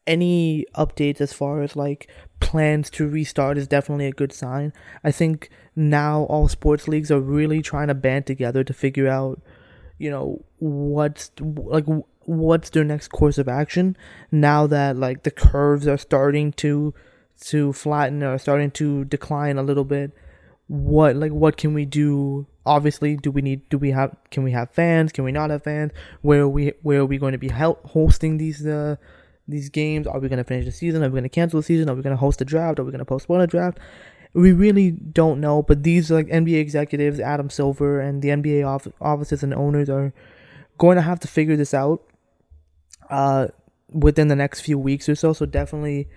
any 0.07 0.65
updates 0.75 1.21
as 1.21 1.33
far 1.33 1.61
as 1.61 1.75
like 1.75 2.09
plans 2.39 2.89
to 2.91 3.07
restart 3.07 3.57
is 3.57 3.67
definitely 3.67 4.07
a 4.07 4.11
good 4.11 4.31
sign. 4.31 4.73
I 5.03 5.11
think 5.11 5.49
now 5.75 6.23
all 6.23 6.47
sports 6.47 6.87
leagues 6.87 7.11
are 7.11 7.19
really 7.19 7.61
trying 7.61 7.87
to 7.87 7.93
band 7.93 8.25
together 8.25 8.63
to 8.63 8.73
figure 8.73 9.07
out, 9.07 9.41
you 9.97 10.09
know, 10.09 10.43
what's 10.59 11.31
like 11.39 11.85
what's 12.25 12.69
their 12.69 12.83
next 12.83 13.09
course 13.09 13.37
of 13.37 13.47
action 13.47 13.97
now 14.31 14.65
that 14.67 14.95
like 14.95 15.23
the 15.23 15.31
curves 15.31 15.87
are 15.87 15.97
starting 15.97 16.51
to 16.53 16.93
to 17.41 17.73
flatten 17.73 18.23
or 18.23 18.37
starting 18.37 18.71
to 18.71 19.05
decline 19.05 19.57
a 19.57 19.63
little 19.63 19.83
bit. 19.83 20.11
What 20.67 21.15
like 21.15 21.31
what 21.31 21.57
can 21.57 21.73
we 21.73 21.85
do? 21.85 22.47
Obviously 22.65 23.17
do 23.17 23.31
we 23.31 23.41
need 23.41 23.67
do 23.69 23.77
we 23.77 23.91
have 23.91 24.15
can 24.31 24.43
we 24.43 24.51
have 24.51 24.69
fans? 24.71 25.11
Can 25.11 25.23
we 25.23 25.31
not 25.31 25.49
have 25.49 25.63
fans? 25.63 25.91
Where 26.21 26.41
are 26.41 26.49
we 26.49 26.73
where 26.81 26.99
are 26.99 27.05
we 27.05 27.17
going 27.17 27.33
to 27.33 27.37
be 27.37 27.49
hosting 27.49 28.37
these 28.37 28.65
uh 28.65 28.95
these 29.47 29.69
games? 29.69 30.07
Are 30.07 30.19
we 30.19 30.29
going 30.29 30.37
to 30.37 30.45
finish 30.45 30.65
the 30.65 30.71
season? 30.71 31.03
Are 31.03 31.07
we 31.07 31.13
going 31.13 31.23
to 31.23 31.29
cancel 31.29 31.59
the 31.59 31.65
season? 31.65 31.89
Are 31.89 31.95
we 31.95 32.01
going 32.01 32.15
to 32.15 32.19
host 32.19 32.39
a 32.41 32.45
draft? 32.45 32.79
Are 32.79 32.83
we 32.83 32.91
going 32.91 32.99
to 32.99 33.05
postpone 33.05 33.41
a 33.41 33.47
draft 33.47 33.79
we 34.33 34.51
really 34.51 34.91
don't 34.91 35.39
know 35.39 35.61
but 35.61 35.83
these 35.83 36.09
like 36.09 36.27
nba 36.27 36.59
executives 36.59 37.19
adam 37.19 37.49
silver 37.49 37.99
and 37.99 38.21
the 38.21 38.29
nba 38.29 38.65
off- 38.67 38.87
offices 38.99 39.43
and 39.43 39.53
owners 39.53 39.89
are 39.89 40.11
going 40.77 40.95
to 40.95 41.01
have 41.01 41.19
to 41.19 41.27
figure 41.27 41.55
this 41.55 41.73
out 41.73 42.01
uh 43.09 43.47
within 43.93 44.27
the 44.27 44.35
next 44.35 44.61
few 44.61 44.77
weeks 44.77 45.07
or 45.07 45.15
so. 45.15 45.33
So 45.33 45.45
definitely 45.45 46.07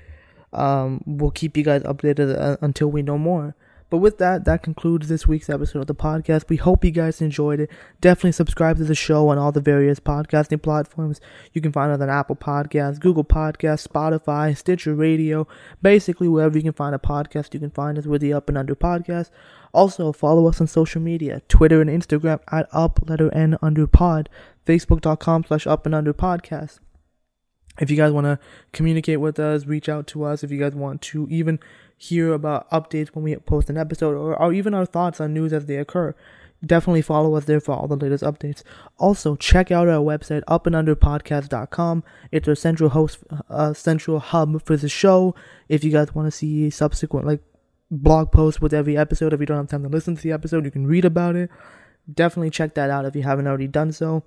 um 0.53 1.03
we'll 1.07 1.31
keep 1.31 1.57
you 1.57 1.63
guys 1.63 1.83
updated 1.83 2.39
uh, 2.41 2.57
until 2.61 2.89
we 2.89 3.03
know 3.03 3.19
more 3.19 3.55
but 3.89 3.99
with 3.99 4.19
that, 4.19 4.45
that 4.45 4.63
concludes 4.63 5.09
this 5.09 5.29
week's 5.29 5.49
episode 5.49 5.81
of 5.81 5.87
the 5.87 5.95
podcast. 5.95 6.49
We 6.49 6.57
hope 6.57 6.85
you 6.85 6.91
guys 6.91 7.21
enjoyed 7.21 7.61
it. 7.61 7.71
Definitely 8.01 8.33
subscribe 8.33 8.79
to 8.79 8.85
the 8.85 8.95
show 8.95 9.29
on 9.29 9.39
all 9.39 9.53
the 9.53 9.61
various 9.61 10.01
podcasting 10.01 10.61
platforms. 10.61 11.21
You 11.53 11.61
can 11.61 11.71
find 11.71 11.93
us 11.93 12.01
on 12.01 12.11
Apple 12.11 12.35
Podcasts, 12.35 12.99
Google 12.99 13.25
Podcasts, 13.25 13.87
Spotify, 13.87 14.57
Stitcher 14.57 14.95
Radio. 14.95 15.47
Basically, 15.81 16.27
wherever 16.27 16.57
you 16.57 16.65
can 16.65 16.73
find 16.73 16.95
a 16.95 16.99
podcast, 16.99 17.55
you 17.55 17.61
can 17.61 17.71
find 17.71 17.97
us 17.97 18.07
with 18.07 18.23
the 18.23 18.33
Up 18.33 18.49
and 18.49 18.59
Under 18.59 18.75
Podcast. 18.75 19.31
Also, 19.73 20.11
follow 20.13 20.49
us 20.49 20.61
on 20.61 20.67
social 20.67 21.01
media, 21.01 21.43
Twitter 21.49 21.81
and 21.81 21.91
Instagram 21.91 22.41
at 22.51 22.69
Up 22.73 22.99
Letter 23.09 23.33
N 23.33 23.57
Under 23.63 23.87
Pod, 23.87 24.29
Facebook.com 24.67 25.45
slash 25.45 25.67
Up 25.67 25.87
and 25.87 25.95
Under 25.95 26.13
Podcast 26.13 26.81
if 27.81 27.91
you 27.91 27.97
guys 27.97 28.13
want 28.13 28.25
to 28.25 28.39
communicate 28.73 29.21
with 29.21 29.39
us, 29.39 29.67
reach 29.67 29.89
out 29.89 30.07
to 30.09 30.25
us. 30.25 30.43
If 30.43 30.51
you 30.51 30.59
guys 30.59 30.75
want 30.75 31.03
to 31.03 31.27
even 31.31 31.59
hear 31.97 32.33
about 32.33 32.71
updates 32.71 33.09
when 33.09 33.25
we 33.25 33.37
post 33.37 33.71
an 33.71 33.77
episode 33.77 34.15
or, 34.15 34.37
or 34.41 34.53
even 34.53 34.75
our 34.75 34.87
thoughts 34.87 35.21
on 35.21 35.33
news 35.33 35.53
as 35.53 35.67
they 35.67 35.77
occur, 35.77 36.15
definitely 36.65 37.03
follow 37.03 37.35
us 37.35 37.45
there 37.45 37.61
for 37.61 37.75
all 37.75 37.89
the 37.89 37.97
latest 37.97 38.23
updates. 38.23 38.63
Also, 38.99 39.37
check 39.37 39.71
out 39.71 39.89
our 39.89 40.03
website, 40.03 40.43
upandunderpodcast.com. 40.45 42.05
It's 42.31 42.49
our 42.49 42.55
central 42.55 42.91
host, 42.91 43.19
uh, 43.49 43.73
central 43.73 44.19
hub 44.19 44.65
for 44.65 44.77
the 44.77 44.89
show. 44.89 45.35
If 45.69 45.85
you 45.85 45.91
guys 45.91 46.15
want 46.15 46.27
to 46.27 46.31
see 46.31 46.71
subsequent, 46.71 47.27
like, 47.27 47.41
blog 47.91 48.33
posts 48.33 48.61
with 48.61 48.75
every 48.75 48.97
episode, 48.97 49.33
if 49.33 49.41
you 49.41 49.47
don't 49.47 49.57
have 49.57 49.69
time 49.69 49.83
to 49.83 49.89
listen 49.89 50.17
to 50.17 50.23
the 50.23 50.33
episode, 50.33 50.65
you 50.65 50.71
can 50.71 50.87
read 50.87 51.05
about 51.05 51.37
it. 51.37 51.51
Definitely 52.13 52.51
check 52.51 52.75
that 52.75 52.91
out 52.91 53.05
if 53.05 53.17
you 53.17 53.23
haven't 53.23 53.47
already 53.47 53.69
done 53.69 53.93
so. 53.93 54.23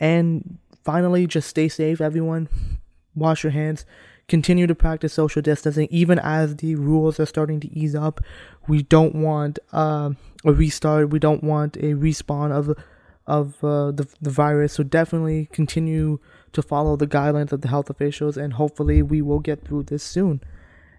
And 0.00 0.58
finally, 0.84 1.26
just 1.26 1.48
stay 1.48 1.68
safe, 1.68 2.00
everyone 2.00 2.48
wash 3.14 3.44
your 3.44 3.52
hands, 3.52 3.84
continue 4.28 4.66
to 4.66 4.74
practice 4.74 5.12
social 5.12 5.42
distancing, 5.42 5.88
even 5.90 6.18
as 6.18 6.56
the 6.56 6.74
rules 6.76 7.20
are 7.20 7.26
starting 7.26 7.60
to 7.60 7.78
ease 7.78 7.94
up. 7.94 8.20
We 8.68 8.82
don't 8.82 9.14
want 9.14 9.58
uh, 9.72 10.10
a 10.44 10.52
restart. 10.52 11.10
We 11.10 11.18
don't 11.18 11.44
want 11.44 11.76
a 11.76 11.94
respawn 11.94 12.52
of 12.52 12.76
of 13.26 13.62
uh, 13.64 13.90
the 13.90 14.08
the 14.20 14.30
virus. 14.30 14.74
So 14.74 14.82
definitely 14.82 15.48
continue 15.52 16.18
to 16.52 16.62
follow 16.62 16.96
the 16.96 17.06
guidelines 17.06 17.52
of 17.52 17.60
the 17.60 17.68
health 17.68 17.90
officials, 17.90 18.36
and 18.36 18.54
hopefully 18.54 19.02
we 19.02 19.22
will 19.22 19.40
get 19.40 19.64
through 19.64 19.84
this 19.84 20.02
soon. 20.02 20.40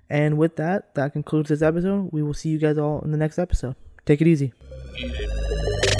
And 0.09 0.37
with 0.37 0.55
that, 0.57 0.93
that 0.95 1.13
concludes 1.13 1.49
this 1.49 1.63
episode. 1.63 2.09
We 2.11 2.21
will 2.21 2.35
see 2.35 2.49
you 2.49 2.59
guys 2.59 2.77
all 2.77 3.01
in 3.01 3.11
the 3.11 3.17
next 3.17 3.39
episode. 3.39 3.75
Take 4.05 4.21
it 4.21 4.27
easy. 4.27 4.53
easy. 4.97 5.94